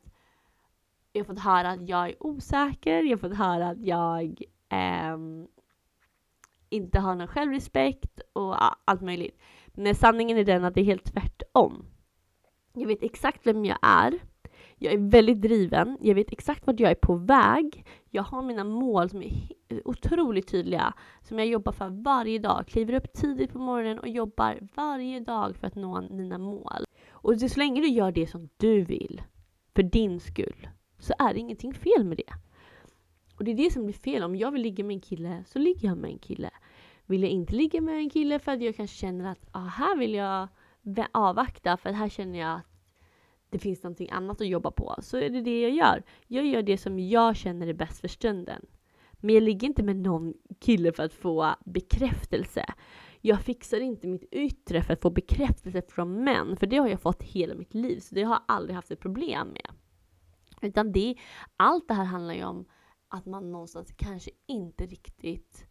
Jag 1.12 1.22
har 1.22 1.34
fått 1.34 1.44
höra 1.44 1.70
att 1.70 1.90
jag 1.90 2.10
är 2.10 2.24
osäker, 2.24 3.04
jag 3.04 3.18
har 3.18 3.30
fått 3.30 3.38
höra 3.38 3.70
att 3.70 3.86
jag 3.86 4.42
eh, 4.70 5.18
inte 6.70 7.00
har 7.00 7.16
någon 7.16 7.28
självrespekt 7.28 8.22
och 8.34 8.56
allt 8.90 9.02
möjligt. 9.02 9.40
Men 9.68 9.96
sanningen 9.96 10.38
är 10.38 10.46
den 10.46 10.66
att 10.66 10.74
det 10.74 10.82
är 10.82 10.86
helt 10.86 11.14
tvärtom. 11.14 11.86
Jag 12.74 12.88
vet 12.88 13.04
exakt 13.04 13.48
vem 13.48 13.66
jag 13.66 13.78
är 13.82 14.20
jag 14.84 14.94
är 14.94 14.98
väldigt 14.98 15.42
driven, 15.42 15.98
jag 16.02 16.16
vet 16.16 16.32
exakt 16.32 16.68
vart 16.68 16.80
jag 16.80 16.92
är 16.92 16.96
på 16.96 17.16
väg. 17.16 17.86
Jag 18.10 18.24
har 18.24 18.42
mina 18.42 18.64
mål 18.64 19.10
som 19.10 19.24
är 19.24 19.32
otroligt 19.86 20.48
tydliga, 20.48 20.94
som 21.22 21.40
jag 21.40 21.48
jobbar 21.48 21.72
för 21.72 21.90
varje 21.90 22.40
dag. 22.40 22.68
Kliver 22.68 22.94
upp 22.94 23.14
tidigt 23.14 23.52
på 23.52 23.60
morgonen 23.60 24.00
och 24.00 24.08
jobbar 24.08 24.60
varje 24.76 25.20
dag 25.20 25.56
för 25.56 25.68
att 25.68 25.76
nå 25.76 26.02
mina 26.02 26.38
mål. 26.38 26.86
Och 27.12 27.42
så 27.42 27.60
länge 27.60 27.82
du 27.82 27.88
gör 27.88 28.12
det 28.12 28.28
som 28.28 28.50
du 28.58 28.84
vill, 28.84 29.22
för 29.76 29.84
din 29.84 30.20
skull, 30.20 30.68
så 31.00 31.14
är 31.20 31.34
det 31.34 31.40
ingenting 31.40 31.74
fel 31.74 32.04
med 32.04 32.18
det. 32.18 32.34
Och 33.38 33.44
det 33.44 33.52
är 33.52 33.56
det 33.56 33.72
som 33.74 33.84
blir 33.86 33.94
fel. 33.94 34.24
Om 34.24 34.36
jag 34.36 34.52
vill 34.52 34.62
ligga 34.62 34.84
med 34.84 34.94
en 34.94 35.02
kille 35.02 35.44
så 35.48 35.60
ligger 35.60 35.88
jag 35.88 35.98
med 35.98 36.12
en 36.12 36.20
kille. 36.20 36.50
Vill 37.06 37.22
jag 37.22 37.32
inte 37.32 37.56
ligga 37.56 37.82
med 37.82 37.96
en 37.96 38.10
kille 38.10 38.40
för 38.40 38.52
att 38.52 38.62
jag 38.62 38.76
kanske 38.76 38.98
känner 38.98 39.32
att 39.32 39.48
ah, 39.52 39.66
här 39.66 39.98
vill 39.98 40.14
jag 40.14 40.48
avvakta 41.12 41.78
för 41.78 41.92
här 41.92 42.10
känner 42.10 42.40
jag 42.40 42.56
att 42.56 42.71
det 43.52 43.60
finns 43.60 43.84
någonting 43.84 44.10
annat 44.10 44.42
att 44.42 44.48
jobba 44.48 44.72
på 44.72 44.96
så 45.02 45.18
är 45.18 45.30
det 45.30 45.42
det 45.42 45.62
jag 45.62 45.72
gör. 45.72 46.04
Jag 46.28 46.46
gör 46.46 46.62
det 46.62 46.78
som 46.78 47.00
jag 47.00 47.36
känner 47.36 47.68
är 47.68 47.74
bäst 47.74 48.02
för 48.02 48.08
stunden. 48.08 48.66
Men 49.20 49.36
jag 49.36 49.44
ligger 49.44 49.68
inte 49.68 49.84
med 49.84 49.96
någon 49.96 50.34
kille 50.60 50.92
för 50.92 51.04
att 51.04 51.14
få 51.14 51.56
bekräftelse. 51.66 52.66
Jag 53.22 53.42
fixar 53.42 53.80
inte 53.80 54.08
mitt 54.08 54.24
yttre 54.32 54.82
för 54.82 54.94
att 54.94 55.02
få 55.02 55.10
bekräftelse 55.10 55.82
från 55.90 56.24
män, 56.24 56.58
för 56.58 56.68
det 56.68 56.78
har 56.78 56.88
jag 56.88 57.02
fått 57.02 57.24
hela 57.24 57.56
mitt 57.56 57.74
liv, 57.74 58.00
så 58.00 58.16
det 58.16 58.24
har 58.24 58.34
jag 58.34 58.44
aldrig 58.48 58.76
haft 58.76 58.92
ett 58.92 59.00
problem 59.00 59.48
med. 59.48 59.68
Utan 60.62 60.92
det, 60.92 61.16
allt 61.58 61.88
det 61.88 61.94
här 61.94 62.06
handlar 62.06 62.34
ju 62.34 62.44
om 62.44 62.66
att 63.08 63.26
man 63.26 63.52
någonstans 63.52 63.94
kanske 63.96 64.32
inte 64.48 64.86
riktigt 64.86 65.66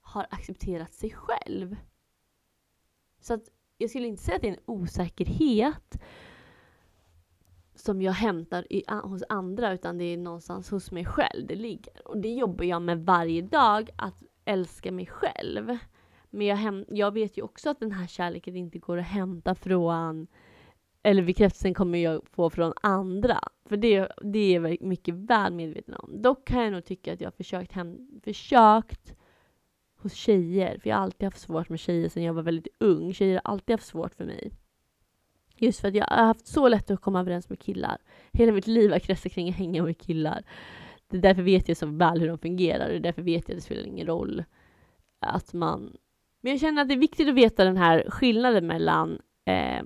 har 0.00 0.26
accepterat 0.30 0.94
sig 0.94 1.10
själv. 1.10 1.76
Så 3.20 3.34
att 3.34 3.48
jag 3.78 3.90
skulle 3.90 4.06
inte 4.06 4.22
säga 4.22 4.36
att 4.36 4.42
det 4.42 4.48
är 4.48 4.52
en 4.52 4.64
osäkerhet 4.66 5.98
som 7.74 8.02
jag 8.02 8.12
hämtar 8.12 8.66
i, 8.70 8.84
hos 8.88 9.22
andra 9.28 9.72
utan 9.72 9.98
det 9.98 10.04
är 10.04 10.16
någonstans 10.16 10.70
hos 10.70 10.90
mig 10.90 11.04
själv 11.04 11.46
det 11.46 11.54
ligger. 11.54 12.08
Och 12.08 12.18
det 12.18 12.28
jobbar 12.28 12.64
jag 12.64 12.82
med 12.82 13.04
varje 13.04 13.42
dag, 13.42 13.90
att 13.96 14.22
älska 14.44 14.92
mig 14.92 15.06
själv. 15.06 15.78
Men 16.30 16.46
jag, 16.46 16.56
hem, 16.56 16.84
jag 16.88 17.14
vet 17.14 17.38
ju 17.38 17.42
också 17.42 17.70
att 17.70 17.80
den 17.80 17.92
här 17.92 18.06
kärleken 18.06 18.56
inte 18.56 18.78
går 18.78 18.98
att 18.98 19.06
hämta 19.06 19.54
från 19.54 20.26
eller 21.02 21.22
bekräftelsen 21.22 21.74
kommer 21.74 21.98
jag 21.98 22.22
få 22.30 22.50
från 22.50 22.72
andra. 22.82 23.38
För 23.64 23.76
det, 23.76 24.12
det 24.22 24.38
är 24.38 24.60
jag 24.60 24.82
mycket 24.82 25.14
väl 25.14 25.52
medveten 25.52 25.94
om. 25.94 26.22
Dock 26.22 26.44
kan 26.44 26.62
jag 26.62 26.72
nog 26.72 26.84
tycka 26.84 27.12
att 27.12 27.20
jag 27.20 27.26
har 27.26 27.36
försökt, 27.36 27.72
hem, 27.72 28.20
försökt 28.24 29.14
hos 29.96 30.14
tjejer, 30.14 30.78
för 30.78 30.88
jag 30.88 30.96
har 30.96 31.02
alltid 31.02 31.24
haft 31.24 31.40
svårt 31.40 31.68
med 31.68 31.80
tjejer 31.80 32.08
sedan 32.08 32.22
jag 32.22 32.34
var 32.34 32.42
väldigt 32.42 32.76
ung. 32.78 33.12
Tjejer 33.12 33.40
har 33.44 33.52
alltid 33.52 33.74
haft 33.74 33.86
svårt 33.86 34.14
för 34.14 34.24
mig. 34.24 34.52
Just 35.56 35.80
för 35.80 35.88
att 35.88 35.94
jag 35.94 36.06
har 36.06 36.24
haft 36.24 36.46
så 36.46 36.68
lätt 36.68 36.90
att 36.90 37.00
komma 37.00 37.20
överens 37.20 37.48
med 37.48 37.58
killar. 37.58 37.98
Hela 38.32 38.52
mitt 38.52 38.66
liv 38.66 38.90
har 38.90 38.98
kretsat 38.98 39.32
kring 39.32 39.48
att 39.48 39.56
hänga 39.56 39.82
med 39.82 39.98
killar. 39.98 40.42
Det 41.08 41.16
är 41.16 41.20
därför 41.20 41.42
vet 41.42 41.68
jag 41.68 41.76
så 41.76 41.86
väl 41.86 42.20
hur 42.20 42.28
de 42.28 42.38
fungerar 42.38 42.84
och 42.84 42.90
det 42.90 42.96
är 42.96 43.00
därför 43.00 43.22
vet 43.22 43.48
jag 43.48 43.54
att 43.54 43.58
det 43.58 43.64
spelar 43.64 43.86
ingen 43.86 44.06
roll 44.06 44.44
att 45.20 45.52
man... 45.52 45.96
Men 46.40 46.52
jag 46.52 46.60
känner 46.60 46.82
att 46.82 46.88
det 46.88 46.94
är 46.94 46.98
viktigt 46.98 47.28
att 47.28 47.34
veta 47.34 47.64
den 47.64 47.76
här 47.76 48.10
skillnaden 48.10 48.66
mellan 48.66 49.18
eh, 49.44 49.82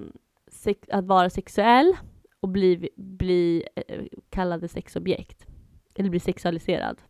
att 0.90 1.04
vara 1.04 1.30
sexuell 1.30 1.96
och 2.40 2.48
bli, 2.48 2.88
bli 2.96 3.64
eh, 3.74 4.04
kallade 4.30 4.68
sexobjekt. 4.68 5.46
Eller 5.94 6.10
bli 6.10 6.20
sexualiserad. 6.20 7.02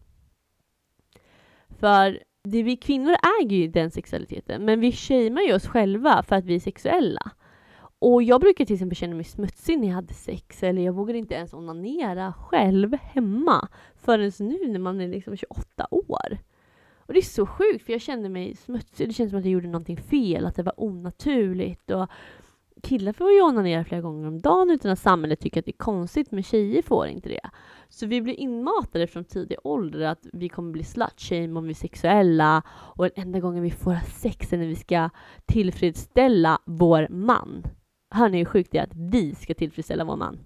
För 1.69 2.23
det 2.45 2.63
vi 2.63 2.77
kvinnor 2.77 3.15
äger 3.41 3.57
ju 3.57 3.69
den 3.69 3.91
sexualiteten, 3.91 4.65
men 4.65 4.81
vi 4.81 4.93
shamear 4.93 5.47
ju 5.47 5.55
oss 5.55 5.67
själva 5.67 6.23
för 6.23 6.37
att 6.37 6.45
vi 6.45 6.55
är 6.55 6.61
sexuella. 6.61 7.31
Och 8.09 8.23
jag 8.23 8.41
brukar 8.41 8.65
till 8.65 8.75
exempel 8.75 8.97
känna 8.97 9.15
mig 9.15 9.25
smutsig 9.25 9.79
när 9.79 9.89
jag 9.89 9.95
hade 9.95 10.15
sex, 10.15 10.63
eller 10.63 10.83
jag 10.83 10.93
vågar 10.93 11.15
inte 11.15 11.35
ens 11.35 11.55
onanera 11.55 12.33
själv 12.33 12.95
hemma 12.95 13.69
förrän 13.97 14.33
nu 14.39 14.59
när 14.69 14.79
man 14.79 15.01
är 15.01 15.09
liksom 15.09 15.37
28 15.37 15.87
år. 15.91 16.39
Och 16.97 17.13
det 17.13 17.19
är 17.19 17.23
så 17.23 17.47
sjukt, 17.47 17.85
för 17.85 17.93
jag 17.93 18.01
kände 18.01 18.29
mig 18.29 18.57
smutsig. 18.57 19.09
Det 19.09 19.13
kändes 19.13 19.31
som 19.31 19.39
att 19.39 19.45
jag 19.45 19.53
gjorde 19.53 19.67
någonting 19.67 19.97
fel, 19.97 20.47
att 20.47 20.57
det 20.57 20.63
var 20.63 20.81
onaturligt. 20.81 21.91
Och 21.91 22.09
killar 22.83 23.13
får 23.13 23.33
ju 23.33 23.43
onanera 23.43 23.85
flera 23.85 24.01
gånger 24.01 24.29
om 24.29 24.41
dagen 24.41 24.71
utan 24.71 24.91
att 24.91 24.99
samhället 24.99 25.41
tycker 25.41 25.61
att 25.61 25.67
det 25.67 25.71
är 25.71 25.85
konstigt, 25.85 26.31
men 26.31 26.43
tjejer 26.43 26.83
får 26.83 27.07
inte 27.07 27.29
det. 27.29 27.51
Så 27.89 28.07
vi 28.07 28.23
blir 28.23 28.35
inmatade 28.35 29.07
från 29.07 29.25
tidig 29.25 29.59
ålder 29.65 30.01
att 30.01 30.27
vi 30.33 30.49
kommer 30.49 30.73
bli 30.73 30.85
slutshame 30.85 31.59
om 31.59 31.65
vi 31.65 31.71
är 31.71 31.75
sexuella 31.75 32.63
och 32.69 33.05
den 33.05 33.13
enda 33.25 33.41
gången 33.41 33.63
vi 33.63 33.71
får 33.71 33.93
ha 33.93 34.01
sex 34.01 34.53
är 34.53 34.59
när 34.59 34.67
vi 34.67 34.77
ska 34.77 35.11
tillfredsställa 35.47 36.59
vår 36.65 37.09
man. 37.09 37.67
Hör 38.11 38.29
ni 38.29 38.39
hur 38.39 38.45
sjukt 38.45 38.73
det 38.73 38.79
är 38.79 38.83
att 38.83 38.95
vi 38.95 39.35
ska 39.35 39.55
tillfredsställa 39.55 40.05
vår 40.05 40.17
man? 40.17 40.39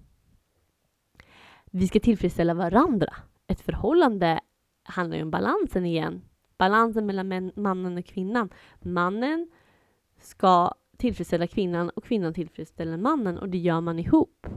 Vi 1.65 1.87
ska 1.87 1.99
tillfredsställa 1.99 2.53
varandra. 2.53 3.13
Ett 3.47 3.61
förhållande 3.61 4.39
handlar 4.83 5.17
ju 5.17 5.23
om 5.23 5.31
balansen 5.31 5.85
igen. 5.85 6.21
Balansen 6.57 7.05
mellan 7.05 7.51
mannen 7.55 7.97
och 7.97 8.05
kvinnan. 8.05 8.49
Mannen 8.79 9.51
ska 10.19 10.73
tillfredsställa 10.97 11.47
kvinnan 11.47 11.89
och 11.89 12.03
kvinnan 12.03 12.33
tillfredsställer 12.33 12.97
mannen 12.97 13.37
och 13.37 13.49
det 13.49 13.57
gör 13.57 13.81
man 13.81 13.99
ihop. 13.99 14.47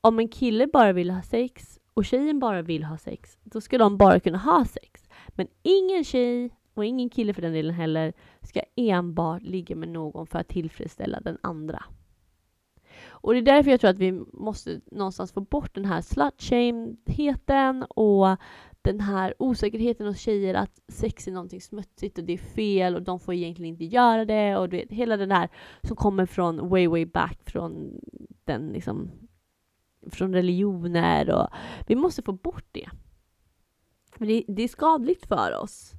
Om 0.00 0.18
en 0.18 0.28
kille 0.28 0.66
bara 0.66 0.92
vill 0.92 1.10
ha 1.10 1.22
sex 1.22 1.78
och 1.94 2.04
tjejen 2.04 2.38
bara 2.38 2.62
vill 2.62 2.84
ha 2.84 2.98
sex, 2.98 3.38
då 3.44 3.60
ska 3.60 3.78
de 3.78 3.96
bara 3.96 4.20
kunna 4.20 4.38
ha 4.38 4.64
sex. 4.64 5.08
Men 5.28 5.46
ingen 5.62 6.04
tjej 6.04 6.50
och 6.78 6.84
ingen 6.84 7.10
kille 7.10 7.34
för 7.34 7.42
den 7.42 7.52
delen 7.52 7.74
heller 7.74 8.12
ska 8.42 8.60
enbart 8.76 9.42
ligga 9.42 9.76
med 9.76 9.88
någon 9.88 10.26
för 10.26 10.38
att 10.38 10.48
tillfredsställa 10.48 11.20
den 11.20 11.38
andra. 11.40 11.84
Och 13.08 13.32
det 13.32 13.38
är 13.38 13.42
därför 13.42 13.70
jag 13.70 13.80
tror 13.80 13.90
att 13.90 13.98
vi 13.98 14.12
måste 14.32 14.80
någonstans 14.86 15.32
få 15.32 15.40
bort 15.40 15.74
den 15.74 15.84
här 15.84 16.00
slutshameheten 16.00 17.82
och 17.82 18.36
den 18.82 19.00
här 19.00 19.34
osäkerheten 19.38 20.06
hos 20.06 20.20
tjejer 20.20 20.54
att 20.54 20.80
sex 20.88 21.28
är 21.28 21.32
någonting 21.32 21.60
smutsigt 21.60 22.18
och 22.18 22.24
det 22.24 22.32
är 22.32 22.38
fel 22.38 22.94
och 22.94 23.02
de 23.02 23.20
får 23.20 23.34
egentligen 23.34 23.72
inte 23.72 23.84
göra 23.84 24.24
det 24.24 24.56
och 24.56 24.72
vet, 24.72 24.90
hela 24.90 25.16
det 25.16 25.26
där 25.26 25.48
som 25.82 25.96
kommer 25.96 26.26
från 26.26 26.68
way, 26.68 26.88
way 26.88 27.06
back 27.06 27.50
från 27.50 28.00
den 28.44 28.68
liksom 28.68 29.10
från 30.10 30.34
religioner 30.34 31.30
och 31.30 31.48
vi 31.86 31.94
måste 31.94 32.22
få 32.22 32.32
bort 32.32 32.66
det. 32.72 32.88
det, 34.18 34.44
det 34.48 34.62
är 34.62 34.68
skadligt 34.68 35.26
för 35.26 35.62
oss. 35.62 35.97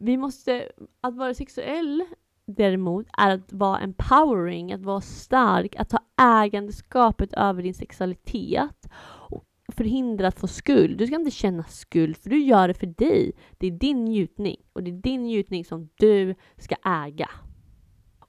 Vi 0.00 0.16
måste, 0.16 0.72
att 1.00 1.16
vara 1.16 1.34
sexuell 1.34 2.04
däremot 2.46 3.06
är 3.18 3.30
att 3.30 3.52
vara 3.52 3.78
empowering, 3.78 4.72
att 4.72 4.82
vara 4.82 5.00
stark, 5.00 5.76
att 5.76 5.88
ta 5.88 5.98
ägandeskapet 6.22 7.32
över 7.32 7.62
din 7.62 7.74
sexualitet 7.74 8.88
och 9.30 9.44
förhindra 9.72 10.28
att 10.28 10.40
få 10.40 10.46
skuld. 10.46 10.98
Du 10.98 11.06
ska 11.06 11.16
inte 11.16 11.30
känna 11.30 11.64
skuld 11.64 12.16
för 12.16 12.30
du 12.30 12.38
gör 12.38 12.68
det 12.68 12.74
för 12.74 12.86
dig. 12.86 13.32
Det 13.58 13.66
är 13.66 13.70
din 13.70 14.04
njutning 14.04 14.56
och 14.72 14.82
det 14.82 14.90
är 14.90 14.94
din 14.94 15.22
njutning 15.22 15.64
som 15.64 15.88
du 15.94 16.34
ska 16.56 16.74
äga. 16.84 17.30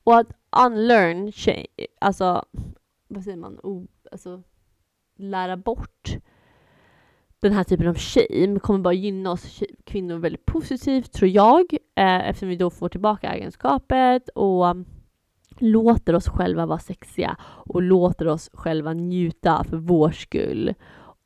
Och 0.03 0.17
att 0.17 0.27
unlearn, 0.65 1.31
alltså 2.01 2.45
vad 3.07 3.23
säger 3.23 3.37
man, 3.37 3.59
o, 3.63 3.87
alltså 4.11 4.43
lära 5.17 5.57
bort 5.57 6.17
den 7.41 7.53
här 7.53 7.63
typen 7.63 7.87
av 7.87 7.95
shame 7.95 8.59
kommer 8.59 8.79
bara 8.79 8.93
gynna 8.93 9.31
oss 9.31 9.63
kvinnor 9.83 10.17
väldigt 10.17 10.45
positivt, 10.45 11.11
tror 11.11 11.29
jag, 11.29 11.73
eh, 11.95 12.29
eftersom 12.29 12.49
vi 12.49 12.55
då 12.55 12.69
får 12.69 12.89
tillbaka 12.89 13.33
egenskapet 13.33 14.29
och 14.29 14.65
um, 14.65 14.85
låter 15.59 16.15
oss 16.15 16.27
själva 16.27 16.65
vara 16.65 16.79
sexiga 16.79 17.37
och 17.41 17.81
låter 17.81 18.27
oss 18.27 18.49
själva 18.53 18.93
njuta 18.93 19.63
för 19.63 19.77
vår 19.77 20.11
skull 20.11 20.73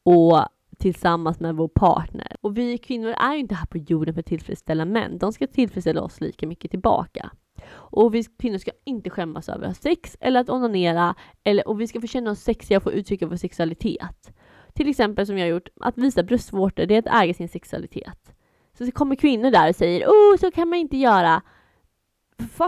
och 0.03 0.45
tillsammans 0.77 1.39
med 1.39 1.55
vår 1.55 1.67
partner. 1.67 2.35
Och 2.41 2.57
vi 2.57 2.77
kvinnor 2.77 3.09
är 3.09 3.33
ju 3.33 3.39
inte 3.39 3.55
här 3.55 3.65
på 3.65 3.77
jorden 3.77 4.13
för 4.13 4.19
att 4.19 4.25
tillfredsställa 4.25 4.85
män. 4.85 5.17
De 5.17 5.33
ska 5.33 5.47
tillfredsställa 5.47 6.01
oss 6.01 6.21
lika 6.21 6.47
mycket 6.47 6.71
tillbaka. 6.71 7.31
Och 7.71 8.15
vi 8.15 8.23
kvinnor 8.23 8.57
ska 8.57 8.71
inte 8.83 9.09
skämmas 9.09 9.49
över 9.49 9.61
att 9.61 9.69
ha 9.69 9.73
sex 9.73 10.17
eller 10.19 10.39
att 10.39 10.49
onanera 10.49 11.15
eller, 11.43 11.67
och 11.67 11.81
vi 11.81 11.87
ska 11.87 12.01
få 12.01 12.07
känna 12.07 12.31
oss 12.31 12.39
sexiga 12.39 12.77
och 12.77 12.83
få 12.83 12.91
uttrycka 12.91 13.27
vår 13.27 13.35
sexualitet. 13.35 14.31
Till 14.75 14.89
exempel 14.89 15.25
som 15.25 15.37
jag 15.37 15.45
har 15.45 15.51
gjort, 15.51 15.69
att 15.81 15.97
visa 15.97 16.23
bröstvårtor, 16.23 16.85
det 16.85 16.95
är 16.95 16.99
att 16.99 17.23
äga 17.23 17.33
sin 17.33 17.49
sexualitet. 17.49 18.33
Så 18.77 18.91
kommer 18.91 19.15
kvinnor 19.15 19.51
där 19.51 19.69
och 19.69 19.75
säger 19.75 20.07
oh, 20.07 20.37
så 20.37 20.51
kan 20.51 20.69
man 20.69 20.79
inte 20.79 20.97
göra. 20.97 21.41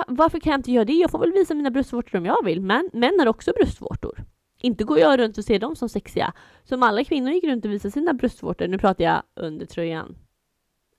Varför 0.07 0.39
kan 0.39 0.51
jag 0.51 0.59
inte 0.59 0.71
göra 0.71 0.85
det? 0.85 0.93
Jag 0.93 1.11
får 1.11 1.19
väl 1.19 1.31
visa 1.31 1.53
mina 1.53 1.71
bröstvårtor 1.71 2.17
om 2.17 2.25
jag 2.25 2.45
vill. 2.45 2.61
Men 2.61 2.89
män 2.93 3.19
har 3.19 3.27
också 3.27 3.51
bröstvårtor. 3.51 4.25
Inte 4.61 4.83
går 4.83 4.99
jag 4.99 5.19
runt 5.19 5.37
och 5.37 5.43
ser 5.43 5.59
dem 5.59 5.75
som 5.75 5.89
sexiga. 5.89 6.33
Som 6.63 6.83
alla 6.83 7.03
kvinnor 7.03 7.31
gick 7.31 7.43
runt 7.43 7.65
och 7.65 7.71
visade 7.71 7.91
sina 7.91 8.13
bröstvårtor, 8.13 8.67
nu 8.67 8.77
pratar 8.77 9.03
jag 9.03 9.23
under 9.35 9.65
tröjan. 9.65 10.15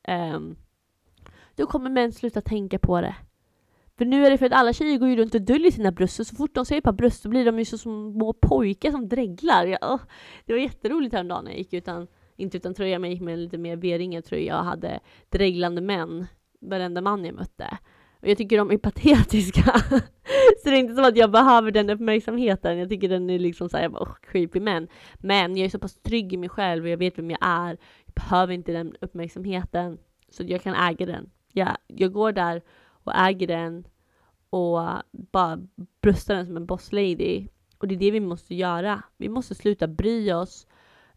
Um, 0.08 0.56
då 1.54 1.66
kommer 1.66 1.90
män 1.90 2.12
sluta 2.12 2.40
tänka 2.40 2.78
på 2.78 3.00
det. 3.00 3.14
För 3.98 4.04
nu 4.04 4.26
är 4.26 4.30
det 4.30 4.38
för 4.38 4.46
att 4.46 4.52
alla 4.52 4.72
tjejer 4.72 4.98
går 4.98 5.08
ju 5.08 5.16
runt 5.16 5.34
och 5.34 5.42
döljer 5.42 5.70
sina 5.70 5.92
bröst 5.92 6.20
och 6.20 6.26
så 6.26 6.36
fort 6.36 6.54
de 6.54 6.64
ser 6.64 6.78
ett 6.78 6.84
par 6.84 6.92
bröst 6.92 7.22
så 7.22 7.28
blir 7.28 7.44
de 7.44 7.58
ju 7.58 7.64
så 7.64 7.78
små 7.78 8.32
pojkar 8.32 8.90
som 8.90 9.08
dreglar. 9.08 9.66
Ja, 9.66 9.98
det 10.44 10.52
var 10.52 10.60
jätteroligt 10.60 11.14
häromdagen 11.14 11.44
när 11.44 11.50
jag 11.50 11.58
gick 11.58 11.72
utan, 11.72 12.06
inte 12.36 12.56
utan 12.56 12.74
tröja, 12.74 12.98
men 12.98 13.10
jag 13.10 13.14
gick 13.14 13.22
med 13.22 13.34
en 13.34 13.42
lite 13.42 13.58
mer 13.58 13.76
V-ringad 13.76 14.24
tröja 14.24 14.58
och 14.58 14.64
hade 14.64 15.00
dreglande 15.28 15.80
män, 15.80 16.26
varenda 16.60 17.00
man 17.00 17.24
jag 17.24 17.34
mötte. 17.34 17.78
Och 18.20 18.28
jag 18.28 18.38
tycker 18.38 18.58
de 18.58 18.70
är 18.70 18.78
patetiska. 18.88 19.72
så 20.62 20.70
det 20.70 20.70
är 20.70 20.78
inte 20.80 20.94
som 20.94 21.04
att 21.04 21.16
jag 21.16 21.30
behöver 21.30 21.70
den 21.70 21.90
uppmärksamheten. 21.90 22.78
Jag 22.78 22.88
tycker 22.88 23.08
den 23.08 23.30
är 23.30 23.38
liksom 23.38 23.68
såhär, 23.68 23.88
oh, 23.88 24.14
creepy 24.22 24.60
men. 24.60 24.88
Men 25.14 25.56
jag 25.56 25.64
är 25.64 25.70
så 25.70 25.78
pass 25.78 25.98
trygg 26.02 26.32
i 26.32 26.36
mig 26.36 26.48
själv 26.48 26.84
och 26.84 26.90
jag 26.90 26.96
vet 26.96 27.18
vem 27.18 27.30
jag 27.30 27.38
är. 27.42 27.78
Jag 28.04 28.14
behöver 28.14 28.52
inte 28.52 28.72
den 28.72 28.94
uppmärksamheten. 29.00 29.98
Så 30.30 30.42
jag 30.46 30.62
kan 30.62 30.74
äga 30.74 31.06
den. 31.06 31.30
Jag, 31.52 31.76
jag 31.86 32.12
går 32.12 32.32
där 32.32 32.62
och 33.08 33.16
äger 33.16 33.46
den 33.46 33.86
och 34.50 34.80
bara 35.10 35.60
bröstar 36.02 36.34
den 36.34 36.46
som 36.46 36.56
en 36.56 36.66
boss 36.66 36.92
lady. 36.92 37.48
Och 37.78 37.88
det 37.88 37.94
är 37.94 37.98
det 37.98 38.10
vi 38.10 38.20
måste 38.20 38.54
göra. 38.54 39.02
Vi 39.16 39.28
måste 39.28 39.54
sluta 39.54 39.86
bry 39.86 40.32
oss 40.32 40.66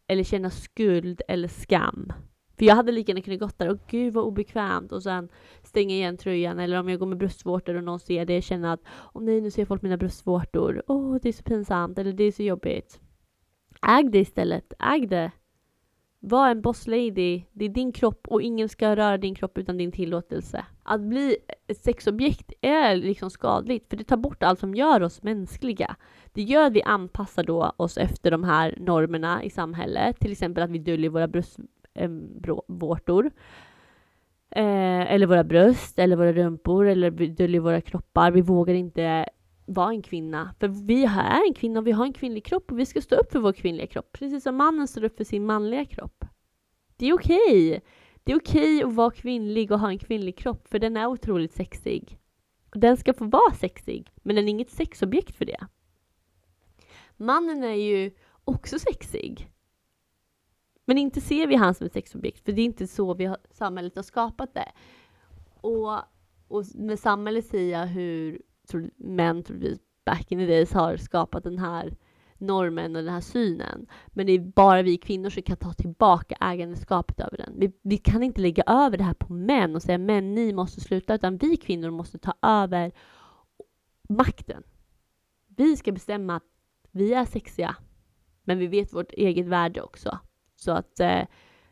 eller 0.07 0.23
känna 0.23 0.49
skuld 0.49 1.21
eller 1.27 1.47
skam. 1.47 2.13
För 2.57 2.65
jag 2.65 2.75
hade 2.75 2.91
lika 2.91 3.11
gärna 3.11 3.21
kunnat 3.21 3.39
gått 3.39 3.59
där 3.59 3.69
och 3.69 3.79
gud 3.87 4.13
vad 4.13 4.23
obekvämt 4.23 4.91
och 4.91 5.03
sen 5.03 5.29
stänga 5.63 5.95
igen 5.95 6.17
tröjan 6.17 6.59
eller 6.59 6.79
om 6.79 6.89
jag 6.89 6.99
går 6.99 7.05
med 7.05 7.17
bröstvårtor 7.17 7.75
och 7.75 7.83
någon 7.83 7.99
ser 7.99 8.25
det 8.25 8.41
känna 8.41 8.73
att 8.73 8.81
åh 9.13 9.23
nej 9.23 9.41
nu 9.41 9.51
ser 9.51 9.65
folk 9.65 9.81
mina 9.81 9.97
bröstvårtor, 9.97 10.83
åh 10.87 11.17
det 11.21 11.29
är 11.29 11.33
så 11.33 11.43
pinsamt 11.43 11.97
eller 11.97 12.13
det 12.13 12.23
är 12.23 12.31
så 12.31 12.43
jobbigt. 12.43 12.99
Äg 13.87 14.03
det 14.03 14.19
istället, 14.19 14.73
äg 14.79 15.07
det. 15.07 15.31
Var 16.23 16.49
en 16.49 16.61
boss 16.61 16.87
lady. 16.87 17.43
Det 17.51 17.65
är 17.65 17.69
din 17.69 17.91
kropp 17.91 18.27
och 18.27 18.41
ingen 18.41 18.69
ska 18.69 18.95
röra 18.95 19.17
din 19.17 19.35
kropp 19.35 19.57
utan 19.57 19.77
din 19.77 19.91
tillåtelse. 19.91 20.65
Att 20.83 21.01
bli 21.01 21.37
ett 21.67 21.77
sexobjekt 21.77 22.53
är 22.61 22.95
liksom 22.95 23.29
skadligt 23.29 23.89
för 23.89 23.97
det 23.97 24.03
tar 24.03 24.17
bort 24.17 24.43
allt 24.43 24.59
som 24.59 24.75
gör 24.75 25.01
oss 25.01 25.23
mänskliga. 25.23 25.95
Det 26.33 26.41
gör 26.41 26.67
att 26.67 26.73
vi 26.73 26.83
anpassar 26.83 27.43
då 27.43 27.73
oss 27.77 27.97
efter 27.97 28.31
de 28.31 28.43
här 28.43 28.77
normerna 28.79 29.43
i 29.43 29.49
samhället. 29.49 30.19
Till 30.19 30.31
exempel 30.31 30.63
att 30.63 30.69
vi 30.69 30.79
döljer 30.79 31.09
våra 31.09 31.27
bröstvårtor. 31.27 33.31
Ehm, 34.51 35.01
eh, 35.01 35.13
eller 35.13 35.27
våra 35.27 35.43
bröst, 35.43 35.99
eller 35.99 36.15
våra 36.15 36.33
rumpor, 36.33 36.87
eller 36.87 37.11
vi 37.11 37.27
döljer 37.27 37.61
våra 37.61 37.81
kroppar. 37.81 38.31
Vi 38.31 38.41
vågar 38.41 38.73
inte 38.73 39.25
vara 39.73 39.89
en 39.89 40.01
kvinna. 40.01 40.55
För 40.59 40.67
vi 40.67 41.03
är 41.03 41.47
en 41.47 41.53
kvinna 41.53 41.79
och 41.79 41.87
vi 41.87 41.91
har 41.91 42.05
en 42.05 42.13
kvinnlig 42.13 42.45
kropp 42.45 42.71
och 42.71 42.79
vi 42.79 42.85
ska 42.85 43.01
stå 43.01 43.15
upp 43.15 43.31
för 43.31 43.39
vår 43.39 43.53
kvinnliga 43.53 43.87
kropp. 43.87 44.11
Precis 44.11 44.43
som 44.43 44.55
mannen 44.55 44.87
står 44.87 45.03
upp 45.03 45.17
för 45.17 45.23
sin 45.23 45.45
manliga 45.45 45.85
kropp. 45.85 46.25
Det 46.97 47.05
är 47.05 47.13
okej. 47.13 47.67
Okay. 47.67 47.79
Det 48.23 48.31
är 48.31 48.37
okej 48.37 48.75
okay 48.77 48.83
att 48.83 48.93
vara 48.93 49.11
kvinnlig 49.11 49.71
och 49.71 49.79
ha 49.79 49.89
en 49.89 49.99
kvinnlig 49.99 50.37
kropp 50.37 50.67
för 50.67 50.79
den 50.79 50.97
är 50.97 51.07
otroligt 51.07 51.53
sexig. 51.53 52.17
Och 52.73 52.79
den 52.79 52.97
ska 52.97 53.13
få 53.13 53.25
vara 53.25 53.53
sexig, 53.53 54.11
men 54.15 54.35
den 54.35 54.45
är 54.45 54.49
inget 54.49 54.69
sexobjekt 54.69 55.35
för 55.35 55.45
det. 55.45 55.67
Mannen 57.17 57.63
är 57.63 57.73
ju 57.73 58.11
också 58.43 58.79
sexig. 58.79 59.51
Men 60.85 60.97
inte 60.97 61.21
ser 61.21 61.47
vi 61.47 61.55
han 61.55 61.75
som 61.75 61.87
ett 61.87 61.93
sexobjekt, 61.93 62.45
för 62.45 62.51
det 62.51 62.61
är 62.61 62.65
inte 62.65 62.87
så 62.87 63.13
vi 63.13 63.25
har, 63.25 63.37
samhället 63.51 63.95
har 63.95 64.03
skapat 64.03 64.53
det. 64.53 64.71
Och, 65.61 65.93
och 66.47 66.65
med 66.75 66.99
samhället 66.99 67.45
säger 67.45 67.79
jag 67.79 67.87
hur 67.87 68.41
män 68.97 69.43
troligtvis 69.43 69.79
back 70.05 70.31
in 70.31 70.39
the 70.39 70.45
days 70.45 70.73
har 70.73 70.97
skapat 70.97 71.43
den 71.43 71.57
här 71.57 71.95
normen 72.37 72.95
och 72.95 73.03
den 73.03 73.13
här 73.13 73.21
synen. 73.21 73.87
Men 74.07 74.25
det 74.25 74.31
är 74.31 74.39
bara 74.39 74.81
vi 74.81 74.97
kvinnor 74.97 75.29
som 75.29 75.43
kan 75.43 75.57
ta 75.57 75.73
tillbaka 75.73 76.35
ägandeskapet 76.41 77.19
över 77.19 77.37
den. 77.37 77.53
Vi, 77.57 77.71
vi 77.81 77.97
kan 77.97 78.23
inte 78.23 78.41
lägga 78.41 78.63
över 78.67 78.97
det 78.97 79.03
här 79.03 79.13
på 79.13 79.33
män 79.33 79.75
och 79.75 79.81
säga 79.81 79.97
män, 79.97 80.35
ni 80.35 80.53
måste 80.53 80.81
sluta, 80.81 81.15
utan 81.15 81.37
vi 81.37 81.57
kvinnor 81.57 81.89
måste 81.89 82.17
ta 82.17 82.33
över 82.41 82.91
makten. 84.09 84.63
Vi 85.47 85.77
ska 85.77 85.91
bestämma 85.91 86.35
att 86.35 86.43
vi 86.91 87.13
är 87.13 87.25
sexiga, 87.25 87.75
men 88.43 88.59
vi 88.59 88.67
vet 88.67 88.93
vårt 88.93 89.11
eget 89.11 89.47
värde 89.47 89.81
också. 89.81 90.19
Så 90.55 90.71
att 90.71 90.99
eh, 90.99 91.21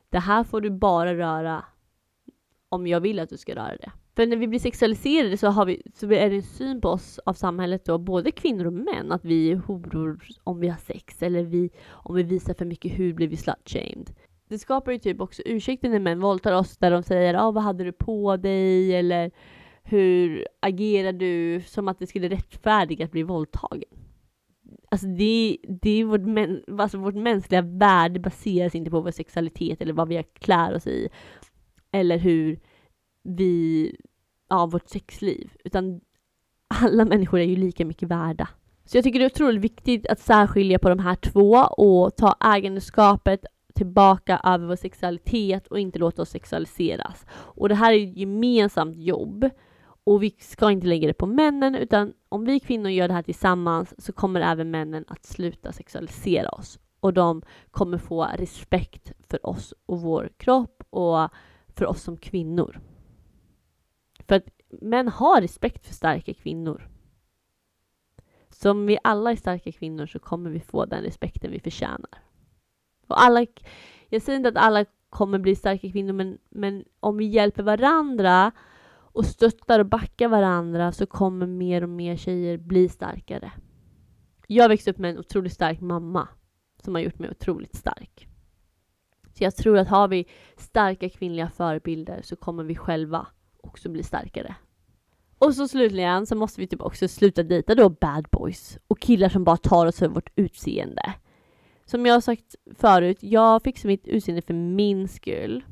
det 0.10 0.20
här 0.20 0.44
får 0.44 0.62
du 0.62 0.70
bara 0.70 1.16
röra 1.16 1.66
om 2.70 2.88
jag 2.88 3.00
vill 3.00 3.20
att 3.20 3.30
du 3.30 3.38
ska 3.38 3.56
röra 3.56 3.78
det. 3.78 3.92
För 4.20 4.28
när 4.28 4.38
vi 4.38 4.48
blir 4.48 4.60
sexualiserade 4.60 5.38
så, 5.38 5.48
har 5.48 5.66
vi, 5.66 5.82
så 5.94 6.06
är 6.06 6.30
det 6.30 6.36
en 6.36 6.44
syn 6.44 6.82
på 6.82 6.90
oss 6.90 7.20
av 7.26 7.34
samhället 7.34 7.86
då, 7.86 7.98
både 7.98 8.32
kvinnor 8.32 8.66
och 8.66 8.74
män, 8.74 9.12
att 9.12 9.26
vi 9.26 9.52
är 9.52 9.56
horor 9.56 10.20
om 10.44 10.60
vi 10.60 10.68
har 10.68 10.78
sex 10.78 11.24
eller 11.24 11.44
vi, 11.44 11.70
om 11.88 12.16
vi 12.16 12.24
visar 12.24 12.54
för 12.54 12.66
mycket 12.66 13.00
hud 13.00 13.16
blir 13.16 13.28
vi 13.28 13.38
slut-shamed. 13.38 14.10
Det 14.50 14.60
skapar 14.60 14.92
ju 14.92 14.98
typ 14.98 15.22
också 15.22 15.42
ursäkter 15.46 15.90
när 15.90 16.00
män 16.00 16.20
våldtar 16.20 16.54
oss 16.54 16.78
där 16.78 16.92
de 16.92 17.04
säger 17.04 17.34
ah, 17.34 17.52
vad 17.52 17.64
hade 17.64 17.84
du 17.84 17.92
på 17.92 18.38
dig 18.38 18.96
eller 18.96 19.32
hur 19.84 20.48
agerar 20.60 21.14
du 21.14 21.62
som 21.62 21.88
att 21.88 22.00
det 22.00 22.08
skulle 22.08 22.30
rättfärdiga 22.30 23.06
att 23.06 23.12
bli 23.12 23.24
våldtagen. 23.24 23.90
Alltså 24.92 25.08
det, 25.08 25.58
det 25.82 25.90
är 25.90 26.06
vårt, 26.06 26.22
men, 26.22 26.64
alltså 26.80 26.98
vårt 26.98 27.16
mänskliga 27.16 27.62
värde 27.62 28.20
baseras 28.20 28.76
inte 28.76 28.92
på 28.92 29.02
vår 29.02 29.12
sexualitet 29.12 29.82
eller 29.82 29.94
vad 29.94 30.08
vi 30.08 30.24
klär 30.24 30.76
oss 30.76 30.88
i. 30.88 31.10
Eller 31.92 32.18
hur 32.18 32.60
vi 33.24 33.96
av 34.50 34.72
vårt 34.72 34.90
sexliv, 34.90 35.52
utan 35.64 36.02
alla 36.68 37.06
människor 37.06 37.40
är 37.40 37.46
ju 37.46 37.56
lika 37.56 37.86
mycket 37.86 38.10
värda. 38.10 38.48
Så 38.86 38.98
jag 38.98 39.04
tycker 39.04 39.20
det 39.20 39.26
är 39.26 39.32
otroligt 39.32 39.62
viktigt 39.62 40.08
att 40.08 40.20
särskilja 40.20 40.80
på 40.80 40.90
de 40.90 41.00
här 41.00 41.16
två 41.16 41.52
och 41.58 42.16
ta 42.16 42.36
ägandeskapet 42.56 43.46
tillbaka 43.76 44.42
över 44.44 44.68
vår 44.68 44.76
sexualitet 44.76 45.68
och 45.68 45.80
inte 45.80 46.00
låta 46.00 46.22
oss 46.22 46.30
sexualiseras. 46.30 47.26
Och 47.32 47.70
det 47.70 47.76
här 47.76 47.94
är 47.94 48.04
ett 48.04 48.18
gemensamt 48.18 48.96
jobb 48.98 49.50
och 50.04 50.24
vi 50.24 50.36
ska 50.40 50.72
inte 50.72 50.88
lägga 50.88 51.08
det 51.08 51.14
på 51.14 51.26
männen 51.26 51.76
utan 51.76 52.14
om 52.30 52.46
vi 52.46 52.60
kvinnor 52.60 52.90
gör 52.92 53.08
det 53.08 53.14
här 53.14 53.24
tillsammans 53.24 54.06
så 54.06 54.14
kommer 54.14 54.42
även 54.42 54.72
männen 54.72 55.06
att 55.08 55.26
sluta 55.26 55.72
sexualisera 55.72 56.50
oss 56.50 56.80
och 57.00 57.14
de 57.14 57.42
kommer 57.72 57.98
få 57.98 58.28
respekt 58.38 59.12
för 59.30 59.46
oss 59.46 59.74
och 59.86 60.02
vår 60.02 60.30
kropp 60.38 60.84
och 60.90 61.30
för 61.76 61.86
oss 61.86 62.04
som 62.04 62.18
kvinnor. 62.18 62.80
För 64.30 64.36
att 64.36 64.50
män 64.82 65.08
har 65.08 65.42
respekt 65.42 65.88
för 65.88 65.94
starka 65.94 66.34
kvinnor. 66.34 66.90
Så 68.50 68.72
om 68.72 68.86
vi 68.86 68.98
alla 69.04 69.32
är 69.32 69.36
starka 69.36 69.72
kvinnor 69.72 70.06
så 70.06 70.20
kommer 70.20 70.50
vi 70.50 70.60
få 70.60 70.86
den 70.86 71.04
respekten 71.04 71.52
vi 71.52 71.60
förtjänar. 71.60 72.24
Och 73.08 73.22
alla, 73.22 73.46
jag 74.10 74.22
säger 74.22 74.38
inte 74.38 74.50
att 74.50 74.58
alla 74.58 74.86
kommer 75.10 75.40
bli 75.40 75.56
starka 75.56 75.92
kvinnor, 75.92 76.14
men, 76.14 76.38
men 76.50 76.86
om 77.00 77.18
vi 77.18 77.26
hjälper 77.26 77.64
varandra 77.64 78.52
och 78.92 79.26
stöttar 79.26 79.80
och 79.80 79.86
backar 79.86 80.28
varandra 80.28 80.92
så 80.92 81.06
kommer 81.06 81.48
mer 81.48 81.84
och 81.84 81.90
mer 81.90 82.16
tjejer 82.16 82.58
bli 82.58 82.90
starkare. 82.90 83.52
Jag 84.48 84.70
växte 84.70 84.92
upp 84.92 84.98
med 84.98 85.12
en 85.12 85.20
otroligt 85.20 85.54
stark 85.54 85.82
mamma 85.82 86.28
som 86.84 86.96
har 86.96 87.02
gjort 87.02 87.20
mig 87.20 87.30
otroligt 87.30 87.76
stark. 87.76 88.28
Så 89.34 89.44
jag 89.44 89.56
tror 89.56 89.78
att 89.78 89.88
har 89.88 90.08
vi 90.08 90.26
starka 90.58 91.10
kvinnliga 91.10 91.50
förebilder 91.50 92.22
så 92.22 92.36
kommer 92.36 92.64
vi 92.64 92.76
själva 92.76 93.28
också 93.70 93.90
bli 93.90 94.04
starkare. 94.04 94.56
Och 95.40 95.56
så 95.56 95.68
slutligen 95.68 96.26
så 96.26 96.36
måste 96.36 96.62
vi 96.62 96.68
typ 96.68 96.82
också 96.82 97.08
sluta 97.08 97.44
dejta 97.44 97.76
då 97.76 97.90
bad 97.90 98.28
boys 98.32 98.78
och 98.88 99.00
killar 99.00 99.30
som 99.30 99.44
bara 99.44 99.58
tar 99.58 99.86
oss 99.86 100.00
för 100.00 100.08
vårt 100.08 100.30
utseende. 100.36 101.14
Som 101.86 102.06
jag 102.06 102.14
har 102.14 102.22
sagt 102.22 102.56
förut, 102.78 103.18
jag 103.22 103.64
fixar 103.64 103.90
mitt 103.90 104.08
utseende 104.08 104.42
för 104.42 104.54
min 104.54 105.08
skull. 105.08 105.64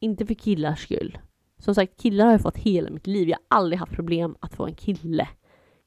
Inte 0.00 0.26
för 0.26 0.34
killars 0.34 0.82
skull. 0.82 1.18
Som 1.58 1.74
sagt, 1.74 2.02
killar 2.02 2.24
har 2.24 2.32
jag 2.32 2.40
fått 2.40 2.56
hela 2.56 2.90
mitt 2.90 3.06
liv. 3.06 3.28
Jag 3.28 3.38
har 3.48 3.58
aldrig 3.58 3.78
haft 3.78 3.92
problem 3.92 4.36
att 4.40 4.54
få 4.54 4.66
en 4.66 4.74
kille. 4.74 5.28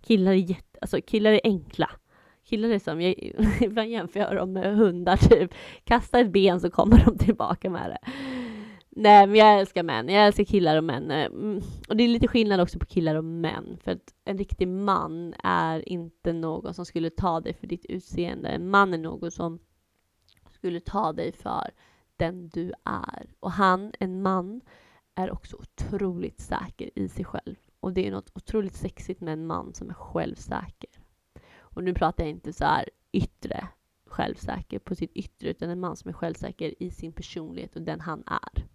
Killar 0.01 0.31
är 0.31 0.35
jätte, 0.35 0.79
alltså 0.81 1.01
killar 1.01 1.31
är 1.31 1.41
enkla. 1.43 1.89
Killar 2.49 2.69
är 2.69 2.79
som, 2.79 3.01
jag, 3.01 3.15
ibland 3.61 3.89
jämför 3.89 4.19
jag 4.19 4.35
dem 4.35 4.53
med 4.53 4.75
hundar 4.75 5.17
typ. 5.17 5.53
Kasta 5.83 6.19
ett 6.19 6.31
ben 6.31 6.59
så 6.59 6.69
kommer 6.69 7.05
de 7.05 7.17
tillbaka 7.17 7.69
med 7.69 7.89
det. 7.89 8.11
Nej, 8.91 9.27
men 9.27 9.35
jag 9.35 9.59
älskar 9.59 9.83
män. 9.83 10.09
Jag 10.09 10.27
älskar 10.27 10.43
killar 10.43 10.77
och 10.77 10.83
män. 10.83 11.11
Eh, 11.11 11.25
mm. 11.25 11.61
Och 11.89 11.97
det 11.97 12.03
är 12.03 12.07
lite 12.07 12.27
skillnad 12.27 12.61
också 12.61 12.79
på 12.79 12.85
killar 12.85 13.15
och 13.15 13.23
män. 13.23 13.77
För 13.83 13.91
att 13.91 14.13
en 14.25 14.37
riktig 14.37 14.67
man 14.67 15.33
är 15.43 15.89
inte 15.89 16.33
någon 16.33 16.73
som 16.73 16.85
skulle 16.85 17.09
ta 17.09 17.39
dig 17.39 17.53
för 17.53 17.67
ditt 17.67 17.85
utseende. 17.85 18.49
En 18.49 18.69
man 18.69 18.93
är 18.93 18.97
någon 18.97 19.31
som 19.31 19.59
skulle 20.51 20.79
ta 20.79 21.13
dig 21.13 21.31
för 21.31 21.71
den 22.17 22.49
du 22.49 22.71
är. 22.85 23.33
Och 23.39 23.51
han, 23.51 23.91
en 23.99 24.21
man, 24.21 24.61
är 25.15 25.31
också 25.31 25.57
otroligt 25.57 26.39
säker 26.39 26.89
i 26.95 27.09
sig 27.09 27.25
själv. 27.25 27.55
Och 27.79 27.93
det 27.93 28.07
är 28.07 28.11
något 28.11 28.31
otroligt 28.35 28.75
sexigt 28.75 29.21
med 29.21 29.33
en 29.33 29.47
man 29.47 29.73
som 29.73 29.89
är 29.89 29.93
självsäker. 29.93 30.89
Och 31.57 31.83
nu 31.83 31.93
pratar 31.93 32.23
jag 32.23 32.31
inte 32.31 32.53
så 32.53 32.65
här 32.65 32.89
yttre 33.11 33.67
självsäker 34.05 34.79
på 34.79 34.95
sitt 34.95 35.11
yttre, 35.13 35.49
utan 35.49 35.69
en 35.69 35.79
man 35.79 35.95
som 35.95 36.09
är 36.09 36.13
självsäker 36.13 36.83
i 36.83 36.91
sin 36.91 37.11
personlighet 37.11 37.75
och 37.75 37.81
den 37.81 37.99
han 37.99 38.23
är. 38.27 38.69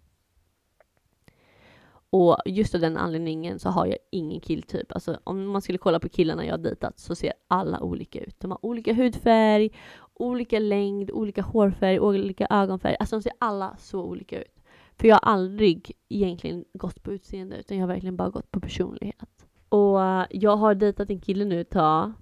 Och 2.09 2.37
just 2.45 2.75
av 2.75 2.81
den 2.81 2.97
anledningen 2.97 3.59
så 3.59 3.69
har 3.69 3.85
jag 3.85 3.97
ingen 4.11 4.39
killtyp. 4.39 4.91
Alltså 4.91 5.19
om 5.23 5.47
man 5.47 5.61
skulle 5.61 5.77
kolla 5.77 5.99
på 5.99 6.09
killarna 6.09 6.45
jag 6.45 6.53
har 6.53 6.57
dejtat 6.57 6.99
så 6.99 7.15
ser 7.15 7.33
alla 7.47 7.79
olika 7.79 8.19
ut. 8.19 8.39
De 8.39 8.51
har 8.51 8.65
olika 8.65 8.93
hudfärg, 8.93 9.69
olika 10.13 10.59
längd, 10.59 11.11
olika 11.11 11.41
hårfärg, 11.41 11.99
olika 11.99 12.47
ögonfärg. 12.49 12.95
Alltså 12.99 13.15
de 13.15 13.21
ser 13.21 13.33
alla 13.39 13.77
så 13.77 14.03
olika 14.03 14.41
ut. 14.41 14.63
För 14.97 15.07
jag 15.07 15.15
har 15.15 15.31
aldrig 15.31 15.91
egentligen 16.09 16.65
gått 16.73 17.03
på 17.03 17.13
utseende 17.13 17.57
utan 17.57 17.77
jag 17.77 17.83
har 17.83 17.93
verkligen 17.93 18.15
bara 18.17 18.29
gått 18.29 18.51
på 18.51 18.59
personlighet. 18.59 19.47
Och 19.69 20.03
eh, 20.03 20.25
jag 20.29 20.57
har 20.57 20.75
dejtat 20.75 21.09
en 21.09 21.19
kille 21.19 21.45
nu 21.45 21.61
ett 21.61 21.69
tag 21.69 22.13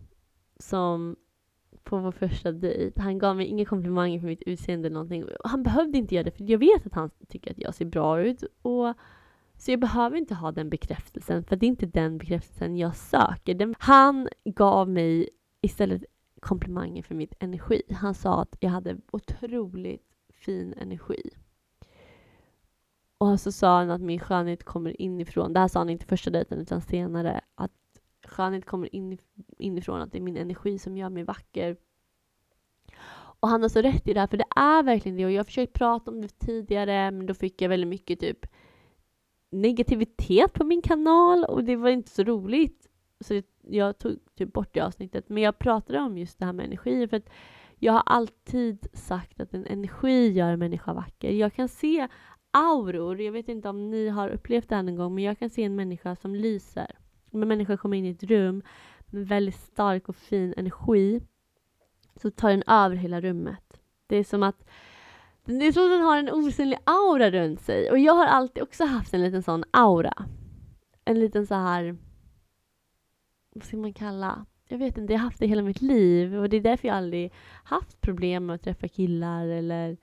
som 0.59 1.15
på 1.83 1.97
vår 1.97 2.11
första 2.11 2.51
dejt. 2.51 3.01
Han 3.01 3.19
gav 3.19 3.35
mig 3.35 3.45
inga 3.45 3.65
komplimanger 3.65 4.19
för 4.19 4.27
mitt 4.27 4.43
utseende 4.45 4.87
eller 4.87 4.93
någonting. 4.93 5.25
Han 5.43 5.63
behövde 5.63 5.97
inte 5.97 6.15
göra 6.15 6.23
det 6.23 6.31
för 6.31 6.51
jag 6.51 6.57
vet 6.57 6.85
att 6.85 6.93
han 6.93 7.09
tycker 7.27 7.51
att 7.51 7.57
jag 7.57 7.75
ser 7.75 7.85
bra 7.85 8.21
ut. 8.21 8.43
Och 8.61 8.93
så 9.57 9.71
jag 9.71 9.79
behöver 9.79 10.17
inte 10.17 10.35
ha 10.35 10.51
den 10.51 10.69
bekräftelsen, 10.69 11.43
för 11.43 11.55
det 11.55 11.65
är 11.65 11.67
inte 11.67 11.85
den 11.85 12.17
bekräftelsen 12.17 12.77
jag 12.77 12.95
söker. 12.95 13.53
Den, 13.53 13.75
han 13.79 14.29
gav 14.45 14.89
mig 14.89 15.29
istället 15.61 16.03
komplimanger 16.39 17.03
för 17.03 17.15
mitt 17.15 17.33
energi. 17.39 17.81
Han 17.91 18.13
sa 18.13 18.41
att 18.41 18.55
jag 18.59 18.69
hade 18.69 18.97
otroligt 19.11 20.03
fin 20.29 20.73
energi. 20.73 21.29
Och 23.17 23.39
så 23.39 23.51
sa 23.51 23.77
han 23.77 23.89
att 23.89 24.01
min 24.01 24.19
skönhet 24.19 24.63
kommer 24.63 25.01
inifrån. 25.01 25.53
Det 25.53 25.59
här 25.59 25.67
sa 25.67 25.79
han 25.79 25.89
inte 25.89 26.05
första 26.05 26.29
dejten 26.29 26.59
utan 26.59 26.81
senare. 26.81 27.41
Att 27.55 27.71
skönhet 28.27 28.65
kommer 28.65 28.89
inifrån, 29.57 30.01
att 30.01 30.11
det 30.11 30.17
är 30.17 30.21
min 30.21 30.37
energi 30.37 30.79
som 30.79 30.97
gör 30.97 31.09
mig 31.09 31.23
vacker. 31.23 31.77
Och 33.13 33.49
han 33.49 33.61
har 33.61 33.69
så 33.69 33.81
rätt 33.81 34.07
i 34.07 34.13
det 34.13 34.19
här, 34.19 34.27
för 34.27 34.37
det 34.37 34.45
är 34.55 34.83
verkligen 34.83 35.17
det 35.17 35.25
och 35.25 35.31
jag 35.31 35.39
har 35.39 35.43
försökt 35.43 35.73
prata 35.73 36.11
om 36.11 36.21
det 36.21 36.39
tidigare 36.39 37.11
men 37.11 37.25
då 37.25 37.33
fick 37.33 37.61
jag 37.61 37.69
väldigt 37.69 37.87
mycket 37.87 38.19
typ 38.19 38.45
negativitet 39.53 40.53
på 40.53 40.63
min 40.63 40.81
kanal 40.81 41.43
och 41.43 41.63
det 41.63 41.75
var 41.75 41.89
inte 41.89 42.09
så 42.09 42.23
roligt. 42.23 42.87
Så 43.19 43.41
jag 43.61 43.97
tog 43.97 44.17
typ 44.35 44.53
bort 44.53 44.73
det 44.73 44.81
avsnittet. 44.81 45.29
Men 45.29 45.43
jag 45.43 45.59
pratade 45.59 45.99
om 45.99 46.17
just 46.17 46.39
det 46.39 46.45
här 46.45 46.53
med 46.53 46.65
energi 46.65 47.07
för 47.07 47.17
att 47.17 47.29
jag 47.79 47.93
har 47.93 48.03
alltid 48.05 48.87
sagt 48.93 49.39
att 49.39 49.53
en 49.53 49.65
energi 49.65 50.31
gör 50.31 50.51
en 50.51 50.59
människa 50.59 50.93
vacker. 50.93 51.31
Jag 51.31 51.53
kan 51.53 51.67
se 51.67 52.07
auror, 52.51 53.21
jag 53.21 53.31
vet 53.31 53.47
inte 53.47 53.69
om 53.69 53.89
ni 53.89 54.09
har 54.09 54.29
upplevt 54.29 54.69
det 54.69 54.75
här 54.75 54.83
någon 54.83 54.95
gång, 54.95 55.15
men 55.15 55.23
jag 55.23 55.39
kan 55.39 55.49
se 55.49 55.63
en 55.63 55.75
människa 55.75 56.15
som 56.15 56.35
lyser. 56.35 56.95
Om 57.31 57.41
en 57.41 57.47
människa 57.47 57.77
kommer 57.77 57.97
in 57.97 58.05
i 58.05 58.09
ett 58.09 58.23
rum 58.23 58.63
med 59.05 59.27
väldigt 59.27 59.55
stark 59.55 60.09
och 60.09 60.15
fin 60.15 60.53
energi 60.57 61.21
så 62.15 62.31
tar 62.31 62.49
den 62.49 62.63
över 62.67 62.95
hela 62.95 63.21
rummet. 63.21 63.81
Det 64.07 64.17
är 64.17 64.23
som 64.23 64.43
att 64.43 64.65
det 65.45 65.67
är 65.67 65.71
som 65.71 65.83
att 65.83 65.91
den 65.91 66.01
har 66.01 66.17
en 66.17 66.29
osynlig 66.29 66.77
aura 66.83 67.31
runt 67.31 67.61
sig. 67.61 67.91
Och 67.91 67.99
jag 67.99 68.13
har 68.13 68.25
alltid 68.25 68.63
också 68.63 68.85
haft 68.85 69.13
en 69.13 69.21
liten 69.21 69.43
sån 69.43 69.63
aura. 69.71 70.25
En 71.05 71.19
liten 71.19 71.47
så 71.47 71.55
här... 71.55 71.97
Vad 73.55 73.63
ska 73.63 73.77
man 73.77 73.93
kalla? 73.93 74.45
Jag 74.67 74.77
vet 74.77 74.97
inte, 74.97 75.13
jag 75.13 75.19
har 75.19 75.25
haft 75.25 75.39
det 75.39 75.47
hela 75.47 75.61
mitt 75.61 75.81
liv. 75.81 76.35
Och 76.35 76.49
det 76.49 76.57
är 76.57 76.61
därför 76.61 76.87
jag 76.87 76.97
aldrig 76.97 77.33
haft 77.63 78.01
problem 78.01 78.45
med 78.45 78.55
att 78.55 78.61
träffa 78.61 78.87
killar 78.87 79.47
eller 79.47 79.97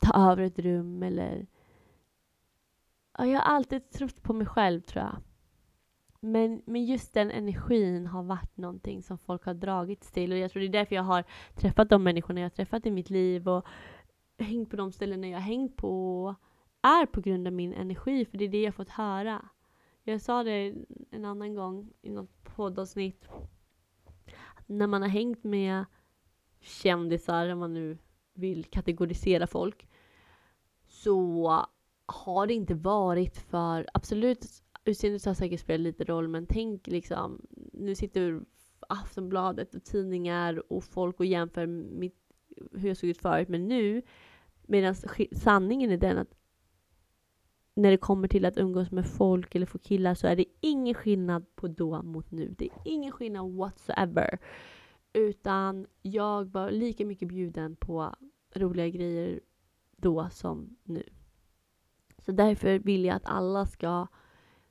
ta 0.00 0.30
över 0.30 0.42
ett 0.42 0.58
rum 0.58 1.02
eller... 1.02 1.46
Ja, 3.18 3.26
jag 3.26 3.40
har 3.40 3.54
alltid 3.54 3.90
trott 3.90 4.22
på 4.22 4.32
mig 4.32 4.46
själv, 4.46 4.80
tror 4.80 5.04
jag. 5.04 5.16
Men, 6.20 6.62
men 6.66 6.84
just 6.84 7.14
den 7.14 7.30
energin 7.30 8.06
har 8.06 8.22
varit 8.22 8.56
någonting 8.56 9.02
som 9.02 9.18
folk 9.18 9.44
har 9.44 9.54
dragits 9.54 10.12
till 10.12 10.32
och 10.32 10.38
jag 10.38 10.50
tror 10.50 10.60
det 10.60 10.66
är 10.68 10.72
därför 10.72 10.94
jag 10.94 11.02
har 11.02 11.24
träffat 11.54 11.88
de 11.88 12.02
människorna 12.02 12.40
jag 12.40 12.44
har 12.44 12.50
träffat 12.50 12.86
i 12.86 12.90
mitt 12.90 13.10
liv 13.10 13.48
och 13.48 13.66
hängt 14.44 14.70
på 14.70 14.76
de 14.76 14.92
ställena 14.92 15.28
jag 15.28 15.36
har 15.36 15.40
hängt 15.40 15.76
på 15.76 16.34
är 16.82 17.06
på 17.06 17.20
grund 17.20 17.46
av 17.46 17.52
min 17.52 17.72
energi, 17.72 18.24
för 18.24 18.38
det 18.38 18.44
är 18.44 18.48
det 18.48 18.62
jag 18.62 18.74
fått 18.74 18.88
höra. 18.88 19.48
Jag 20.02 20.20
sa 20.20 20.42
det 20.42 20.74
en 21.10 21.24
annan 21.24 21.54
gång 21.54 21.92
i 22.02 22.10
något 22.10 22.44
poddavsnitt. 22.44 23.28
När 24.66 24.86
man 24.86 25.02
har 25.02 25.08
hängt 25.08 25.44
med 25.44 25.84
kändisar, 26.60 27.48
om 27.48 27.58
man 27.58 27.74
nu 27.74 27.98
vill 28.34 28.64
kategorisera 28.64 29.46
folk, 29.46 29.88
så 30.86 31.66
har 32.06 32.46
det 32.46 32.54
inte 32.54 32.74
varit 32.74 33.36
för, 33.36 33.86
absolut 33.94 34.62
utseendet 34.84 35.24
har 35.24 35.34
säkert 35.34 35.60
spelat 35.60 35.80
lite 35.80 36.04
roll, 36.04 36.28
men 36.28 36.46
tänk 36.46 36.86
liksom, 36.86 37.46
nu 37.72 37.94
sitter 37.94 38.40
Aftonbladet 38.88 39.74
och 39.74 39.84
tidningar 39.84 40.72
och 40.72 40.84
folk 40.84 41.20
och 41.20 41.26
jämför 41.26 41.66
mitt, 41.66 42.16
hur 42.72 42.88
jag 42.88 42.96
såg 42.96 43.10
ut 43.10 43.18
förut 43.18 43.48
med 43.48 43.60
nu. 43.60 44.02
Medan 44.70 44.94
sanningen 45.32 45.90
är 45.90 45.96
den 45.96 46.18
att 46.18 46.34
när 47.74 47.90
det 47.90 47.96
kommer 47.96 48.28
till 48.28 48.44
att 48.44 48.58
umgås 48.58 48.90
med 48.90 49.06
folk 49.06 49.54
eller 49.54 49.66
få 49.66 49.78
killar 49.78 50.14
så 50.14 50.26
är 50.26 50.36
det 50.36 50.44
ingen 50.60 50.94
skillnad 50.94 51.56
på 51.56 51.68
då 51.68 52.02
mot 52.02 52.30
nu. 52.30 52.54
Det 52.58 52.64
är 52.64 52.72
ingen 52.84 53.12
skillnad 53.12 53.54
whatsoever. 53.54 54.38
Utan 55.12 55.86
jag 56.02 56.44
var 56.44 56.70
lika 56.70 57.06
mycket 57.06 57.28
bjuden 57.28 57.76
på 57.76 58.14
roliga 58.54 58.88
grejer 58.88 59.40
då 59.96 60.28
som 60.30 60.76
nu. 60.84 61.02
Så 62.18 62.32
därför 62.32 62.78
vill 62.78 63.04
jag 63.04 63.16
att 63.16 63.26
alla 63.26 63.66
ska 63.66 64.06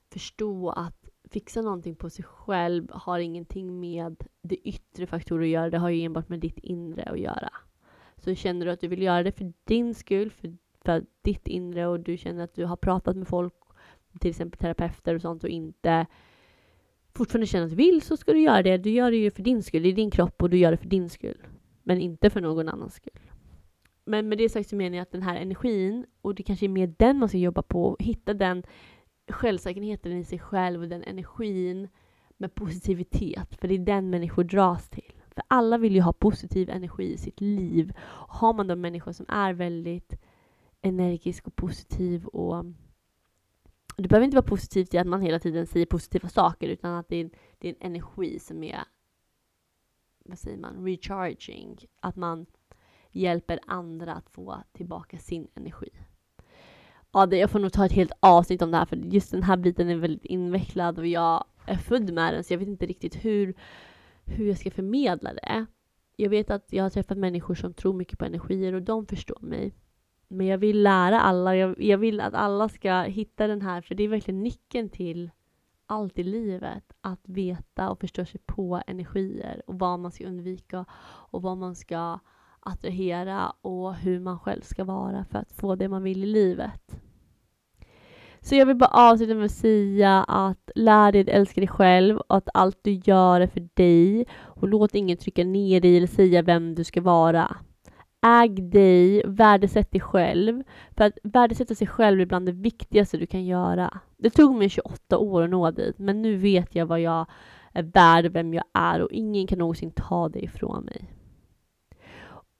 förstå 0.09 0.69
att 0.69 1.09
fixa 1.23 1.61
någonting 1.61 1.95
på 1.95 2.09
sig 2.09 2.25
själv 2.25 2.91
har 2.91 3.19
ingenting 3.19 3.79
med 3.79 4.27
det 4.41 4.55
yttre 4.55 5.07
faktorer 5.07 5.43
att 5.43 5.49
göra. 5.49 5.69
Det 5.69 5.77
har 5.77 5.89
ju 5.89 6.01
enbart 6.01 6.29
med 6.29 6.39
ditt 6.39 6.59
inre 6.59 7.03
att 7.03 7.19
göra. 7.19 7.49
Så 8.19 8.35
känner 8.35 8.65
du 8.65 8.71
att 8.71 8.81
du 8.81 8.87
vill 8.87 9.01
göra 9.01 9.23
det 9.23 9.31
för 9.31 9.53
din 9.63 9.95
skull, 9.95 10.31
för, 10.31 10.57
för 10.81 11.05
ditt 11.21 11.47
inre 11.47 11.87
och 11.87 11.99
du 11.99 12.17
känner 12.17 12.43
att 12.43 12.55
du 12.55 12.65
har 12.65 12.75
pratat 12.75 13.17
med 13.17 13.27
folk, 13.27 13.53
till 14.19 14.29
exempel 14.29 14.59
terapeuter 14.59 15.15
och 15.15 15.21
sånt 15.21 15.43
och 15.43 15.49
inte 15.49 16.05
fortfarande 17.13 17.47
känner 17.47 17.65
att 17.65 17.71
du 17.71 17.75
vill 17.75 18.01
så 18.01 18.17
ska 18.17 18.33
du 18.33 18.41
göra 18.41 18.63
det. 18.63 18.77
Du 18.77 18.89
gör 18.89 19.11
det 19.11 19.17
ju 19.17 19.31
för 19.31 19.43
din 19.43 19.63
skull, 19.63 19.83
det 19.83 19.89
är 19.89 19.93
din 19.93 20.11
kropp 20.11 20.43
och 20.43 20.49
du 20.49 20.57
gör 20.57 20.71
det 20.71 20.77
för 20.77 20.87
din 20.87 21.09
skull. 21.09 21.37
Men 21.83 22.01
inte 22.01 22.29
för 22.29 22.41
någon 22.41 22.69
annans 22.69 22.93
skull. 22.93 23.19
Men 24.05 24.29
med 24.29 24.37
det 24.37 24.49
sagt 24.49 24.69
så 24.69 24.75
menar 24.75 24.97
jag 24.97 25.01
att 25.01 25.11
den 25.11 25.21
här 25.21 25.35
energin, 25.35 26.05
och 26.21 26.35
det 26.35 26.43
kanske 26.43 26.65
är 26.65 26.69
mer 26.69 26.93
den 26.97 27.17
man 27.17 27.29
ska 27.29 27.37
jobba 27.37 27.61
på, 27.61 27.97
hitta 27.99 28.33
den 28.33 28.63
självsäkerheten 29.31 30.17
i 30.17 30.23
sig 30.23 30.39
själv 30.39 30.81
och 30.81 30.89
den 30.89 31.03
energin 31.03 31.87
med 32.37 32.55
positivitet, 32.55 33.55
för 33.55 33.67
det 33.67 33.75
är 33.75 33.79
den 33.79 34.09
människor 34.09 34.43
dras 34.43 34.89
till. 34.89 35.13
För 35.39 35.45
alla 35.47 35.77
vill 35.77 35.95
ju 35.95 36.01
ha 36.01 36.13
positiv 36.13 36.69
energi 36.69 37.13
i 37.13 37.17
sitt 37.17 37.41
liv. 37.41 37.93
har 38.27 38.53
man 38.53 38.67
då 38.67 38.75
människor 38.75 39.11
som 39.11 39.25
är 39.29 39.53
väldigt 39.53 40.13
energisk 40.81 41.47
och 41.47 41.55
positiv 41.55 42.25
och 42.25 42.65
det 43.97 44.07
behöver 44.07 44.25
inte 44.25 44.35
vara 44.35 44.45
positivt 44.45 44.93
i 44.93 44.97
att 44.97 45.07
man 45.07 45.21
hela 45.21 45.39
tiden 45.39 45.67
säger 45.67 45.85
positiva 45.85 46.29
saker 46.29 46.67
utan 46.67 46.93
att 46.93 47.07
det 47.07 47.15
är, 47.15 47.29
det 47.57 47.67
är 47.67 47.71
en 47.71 47.91
energi 47.91 48.39
som 48.39 48.63
är 48.63 48.79
vad 50.25 50.39
säger 50.39 50.57
man, 50.57 50.85
recharging. 50.85 51.77
Att 51.99 52.15
man 52.15 52.45
hjälper 53.11 53.59
andra 53.67 54.13
att 54.13 54.29
få 54.29 54.57
tillbaka 54.71 55.17
sin 55.17 55.47
energi. 55.55 55.89
Ja, 57.11 57.25
det, 57.25 57.37
jag 57.37 57.49
får 57.49 57.59
nog 57.59 57.73
ta 57.73 57.85
ett 57.85 57.91
helt 57.91 58.11
avsnitt 58.19 58.61
om 58.61 58.71
det 58.71 58.77
här 58.77 58.85
för 58.85 58.95
just 58.95 59.31
den 59.31 59.43
här 59.43 59.57
biten 59.57 59.89
är 59.89 59.95
väldigt 59.95 60.25
invecklad 60.25 60.99
och 60.99 61.07
jag 61.07 61.45
är 61.65 61.77
född 61.77 62.13
med 62.13 62.33
den 62.33 62.43
så 62.43 62.53
jag 62.53 62.59
vet 62.59 62.67
inte 62.67 62.85
riktigt 62.85 63.25
hur 63.25 63.53
hur 64.29 64.47
jag 64.47 64.57
ska 64.57 64.71
förmedla 64.71 65.33
det. 65.33 65.65
Jag 66.15 66.29
vet 66.29 66.51
att 66.51 66.73
jag 66.73 66.83
har 66.83 66.89
träffat 66.89 67.17
människor 67.17 67.55
som 67.55 67.73
tror 67.73 67.93
mycket 67.93 68.19
på 68.19 68.25
energier 68.25 68.73
och 68.73 68.81
de 68.81 69.05
förstår 69.05 69.41
mig. 69.41 69.75
Men 70.27 70.47
jag 70.47 70.57
vill 70.57 70.83
lära 70.83 71.21
alla, 71.21 71.55
jag, 71.55 71.81
jag 71.81 71.97
vill 71.97 72.21
att 72.21 72.33
alla 72.33 72.69
ska 72.69 73.01
hitta 73.01 73.47
den 73.47 73.61
här, 73.61 73.81
för 73.81 73.95
det 73.95 74.03
är 74.03 74.07
verkligen 74.07 74.43
nyckeln 74.43 74.89
till 74.89 75.31
allt 75.85 76.19
i 76.19 76.23
livet. 76.23 76.93
Att 77.01 77.21
veta 77.23 77.89
och 77.89 77.99
förstå 77.99 78.25
sig 78.25 78.41
på 78.45 78.81
energier 78.87 79.61
och 79.67 79.79
vad 79.79 79.99
man 79.99 80.11
ska 80.11 80.25
undvika 80.25 80.85
och 81.31 81.41
vad 81.41 81.57
man 81.57 81.75
ska 81.75 82.19
attrahera 82.59 83.53
och 83.61 83.95
hur 83.95 84.19
man 84.19 84.39
själv 84.39 84.61
ska 84.61 84.83
vara 84.83 85.25
för 85.25 85.39
att 85.39 85.51
få 85.51 85.75
det 85.75 85.89
man 85.89 86.03
vill 86.03 86.23
i 86.23 86.27
livet. 86.27 87.01
Så 88.41 88.55
jag 88.55 88.65
vill 88.65 88.75
bara 88.75 89.11
avsluta 89.11 89.35
med 89.35 89.45
att 89.45 89.51
säga 89.51 90.23
att 90.23 90.71
lär 90.75 91.11
dig 91.11 91.21
att 91.21 91.27
älska 91.27 91.61
dig 91.61 91.67
själv 91.67 92.17
och 92.17 92.37
att 92.37 92.49
allt 92.53 92.79
du 92.81 92.91
gör 92.91 93.41
är 93.41 93.47
för 93.47 93.69
dig 93.73 94.25
och 94.39 94.67
låt 94.67 94.95
ingen 94.95 95.17
trycka 95.17 95.43
ner 95.43 95.81
dig 95.81 95.97
eller 95.97 96.07
säga 96.07 96.41
vem 96.41 96.75
du 96.75 96.83
ska 96.83 97.01
vara. 97.01 97.55
Äg 98.25 98.49
dig, 98.49 99.23
värdesätt 99.25 99.91
dig 99.91 100.01
själv. 100.01 100.63
För 100.97 101.03
att 101.03 101.17
värdesätta 101.23 101.75
sig 101.75 101.87
själv 101.87 102.21
är 102.21 102.25
bland 102.25 102.45
det 102.45 102.51
viktigaste 102.51 103.17
du 103.17 103.25
kan 103.25 103.45
göra. 103.45 103.99
Det 104.17 104.29
tog 104.29 104.55
mig 104.55 104.69
28 104.69 105.17
år 105.17 105.43
att 105.43 105.49
nå 105.49 105.71
dit, 105.71 105.99
men 105.99 106.21
nu 106.21 106.35
vet 106.35 106.75
jag 106.75 106.85
vad 106.85 106.99
jag 106.99 107.25
är 107.73 107.83
värd, 107.83 108.31
vem 108.31 108.53
jag 108.53 108.63
är 108.73 109.01
och 109.01 109.11
ingen 109.11 109.47
kan 109.47 109.59
någonsin 109.59 109.91
ta 109.91 110.29
det 110.29 110.39
ifrån 110.39 110.83
mig. 110.83 111.13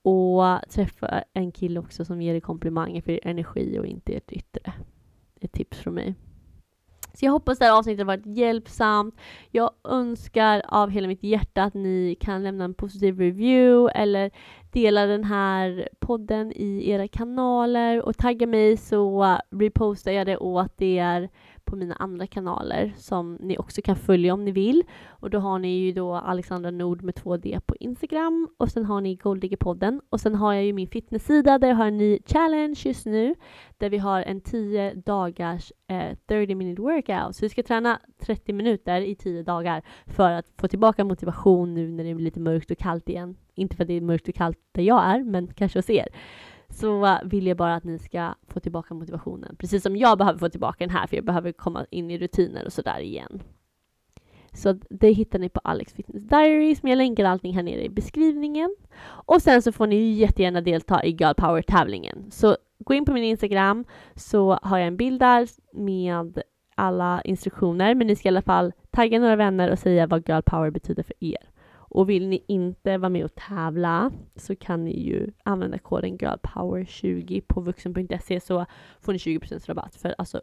Och 0.02 0.70
träffa 0.70 1.24
en 1.32 1.52
kille 1.52 1.80
också 1.80 2.04
som 2.04 2.22
ger 2.22 2.32
dig 2.32 2.40
komplimanger 2.40 3.02
för 3.02 3.20
energi 3.22 3.78
och 3.78 3.86
inte 3.86 4.12
ert 4.12 4.32
yttre 4.32 4.72
ett 5.40 5.52
tips 5.52 5.78
från 5.78 5.94
mig. 5.94 6.14
Så 7.14 7.24
jag 7.24 7.32
hoppas 7.32 7.58
det 7.58 7.64
här 7.64 7.78
avsnittet 7.78 8.00
har 8.00 8.16
varit 8.16 8.36
hjälpsamt. 8.36 9.14
Jag 9.50 9.70
önskar 9.84 10.62
av 10.68 10.90
hela 10.90 11.08
mitt 11.08 11.22
hjärta 11.22 11.62
att 11.62 11.74
ni 11.74 12.16
kan 12.20 12.42
lämna 12.42 12.64
en 12.64 12.74
positiv 12.74 13.18
review 13.18 14.00
eller 14.00 14.30
dela 14.72 15.06
den 15.06 15.24
här 15.24 15.88
podden 15.98 16.52
i 16.52 16.90
era 16.90 17.08
kanaler 17.08 18.02
och 18.02 18.16
tagga 18.16 18.46
mig 18.46 18.76
så 18.76 19.38
repostar 19.50 20.12
jag 20.12 20.26
det 20.26 20.36
åt 20.36 20.82
er 20.82 21.30
på 21.70 21.76
mina 21.76 21.94
andra 21.94 22.26
kanaler 22.26 22.92
som 22.96 23.38
ni 23.40 23.58
också 23.58 23.82
kan 23.82 23.96
följa 23.96 24.34
om 24.34 24.44
ni 24.44 24.50
vill. 24.50 24.82
Och 25.08 25.30
då 25.30 25.38
har 25.38 25.58
ni 25.58 25.68
ju 25.68 25.92
då 25.92 26.14
Alexandra 26.14 26.70
Nord 26.70 27.02
med 27.02 27.14
2D 27.14 27.60
på 27.60 27.76
Instagram 27.76 28.48
och 28.56 28.68
sen 28.68 28.84
har 28.84 29.00
ni 29.00 29.14
Golddiggerpodden 29.14 30.00
och 30.10 30.20
sen 30.20 30.34
har 30.34 30.54
jag 30.54 30.64
ju 30.64 30.72
min 30.72 30.88
fitnesssida 30.88 31.58
där 31.58 31.68
jag 31.68 31.76
har 31.76 31.86
en 31.86 31.98
ny 31.98 32.18
challenge 32.26 32.80
just 32.84 33.06
nu 33.06 33.34
där 33.78 33.90
vi 33.90 33.98
har 33.98 34.22
en 34.22 34.40
10 34.40 34.94
dagars 34.94 35.72
eh, 35.86 36.16
30 36.28 36.54
minute 36.54 36.82
workout. 36.82 37.36
Så 37.36 37.44
vi 37.44 37.48
ska 37.48 37.62
träna 37.62 38.00
30 38.20 38.52
minuter 38.52 39.00
i 39.00 39.14
10 39.14 39.42
dagar 39.42 39.82
för 40.06 40.30
att 40.30 40.46
få 40.58 40.68
tillbaka 40.68 41.04
motivation 41.04 41.74
nu 41.74 41.88
när 41.88 42.04
det 42.04 42.10
är 42.10 42.14
lite 42.14 42.40
mörkt 42.40 42.70
och 42.70 42.78
kallt 42.78 43.08
igen. 43.08 43.36
Inte 43.54 43.76
för 43.76 43.84
att 43.84 43.88
det 43.88 43.94
är 43.94 44.00
mörkt 44.00 44.28
och 44.28 44.34
kallt 44.34 44.58
där 44.72 44.82
jag 44.82 45.04
är, 45.04 45.24
men 45.24 45.46
kanske 45.46 45.78
hos 45.78 45.90
er 45.90 46.08
så 46.70 47.18
vill 47.24 47.46
jag 47.46 47.56
bara 47.56 47.74
att 47.74 47.84
ni 47.84 47.98
ska 47.98 48.34
få 48.48 48.60
tillbaka 48.60 48.94
motivationen. 48.94 49.56
Precis 49.56 49.82
som 49.82 49.96
jag 49.96 50.18
behöver 50.18 50.38
få 50.38 50.48
tillbaka 50.48 50.86
den 50.86 50.96
här, 50.96 51.06
för 51.06 51.16
jag 51.16 51.24
behöver 51.24 51.52
komma 51.52 51.86
in 51.90 52.10
i 52.10 52.18
rutiner 52.18 52.64
och 52.64 52.72
sådär 52.72 53.00
igen. 53.00 53.42
Så 54.52 54.72
det 54.90 55.10
hittar 55.12 55.38
ni 55.38 55.48
på 55.48 55.60
Alex 55.64 55.92
Fitness 55.92 56.22
Diaries, 56.22 56.82
men 56.82 56.90
jag 56.90 56.96
länkar 56.96 57.24
allting 57.24 57.54
här 57.54 57.62
nere 57.62 57.84
i 57.84 57.88
beskrivningen. 57.88 58.76
Och 59.02 59.42
sen 59.42 59.62
så 59.62 59.72
får 59.72 59.86
ni 59.86 60.12
jättegärna 60.12 60.60
delta 60.60 61.04
i 61.04 61.10
Girl 61.10 61.34
Power-tävlingen. 61.34 62.30
Så 62.30 62.56
gå 62.78 62.94
in 62.94 63.04
på 63.04 63.12
min 63.12 63.24
Instagram 63.24 63.84
så 64.14 64.58
har 64.62 64.78
jag 64.78 64.86
en 64.86 64.96
bild 64.96 65.20
där 65.20 65.48
med 65.72 66.42
alla 66.74 67.22
instruktioner, 67.22 67.94
men 67.94 68.06
ni 68.06 68.16
ska 68.16 68.28
i 68.28 68.30
alla 68.30 68.42
fall 68.42 68.72
tagga 68.90 69.20
några 69.20 69.36
vänner 69.36 69.70
och 69.70 69.78
säga 69.78 70.06
vad 70.06 70.28
Girl 70.28 70.42
Power 70.42 70.70
betyder 70.70 71.02
för 71.02 71.14
er. 71.20 71.50
Och 71.90 72.10
vill 72.10 72.28
ni 72.28 72.44
inte 72.48 72.98
vara 72.98 73.08
med 73.08 73.24
och 73.24 73.34
tävla 73.34 74.10
så 74.36 74.56
kan 74.56 74.84
ni 74.84 75.00
ju 75.00 75.30
använda 75.42 75.78
koden 75.78 76.18
girlpower20 76.18 77.40
på 77.46 77.60
vuxen.se 77.60 78.40
så 78.40 78.66
får 79.00 79.12
ni 79.12 79.18
20% 79.18 79.66
rabatt 79.66 79.96
för 79.96 80.14
alltså 80.18 80.40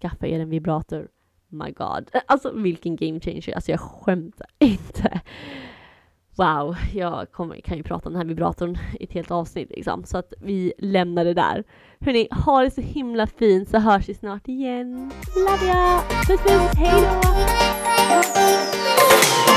skaffa 0.00 0.26
er 0.26 0.40
en 0.40 0.50
vibrator. 0.50 1.08
My 1.48 1.70
god. 1.70 2.10
Alltså 2.26 2.52
vilken 2.52 2.96
game 2.96 3.20
changer. 3.20 3.54
Alltså 3.54 3.70
jag 3.70 3.80
skämtar 3.80 4.46
inte. 4.58 5.20
Wow, 6.36 6.76
jag 6.94 7.32
kommer, 7.32 7.60
kan 7.60 7.76
ju 7.76 7.82
prata 7.82 8.08
om 8.08 8.12
den 8.12 8.22
här 8.22 8.28
vibratorn 8.28 8.78
i 9.00 9.04
ett 9.04 9.12
helt 9.12 9.30
avsnitt 9.30 9.70
liksom. 9.70 10.04
Så 10.04 10.18
att 10.18 10.32
vi 10.40 10.72
lämnar 10.78 11.24
det 11.24 11.34
där. 11.34 11.64
Hörni, 12.00 12.28
ha 12.30 12.62
det 12.62 12.70
så 12.70 12.80
himla 12.80 13.26
fint 13.26 13.68
så 13.68 13.78
hörs 13.78 14.08
vi 14.08 14.14
snart 14.14 14.48
igen. 14.48 15.10
Love 15.36 15.66
ya! 15.66 16.02
Puss 16.26 16.40
puss, 16.40 16.74
hejdå! 16.76 17.20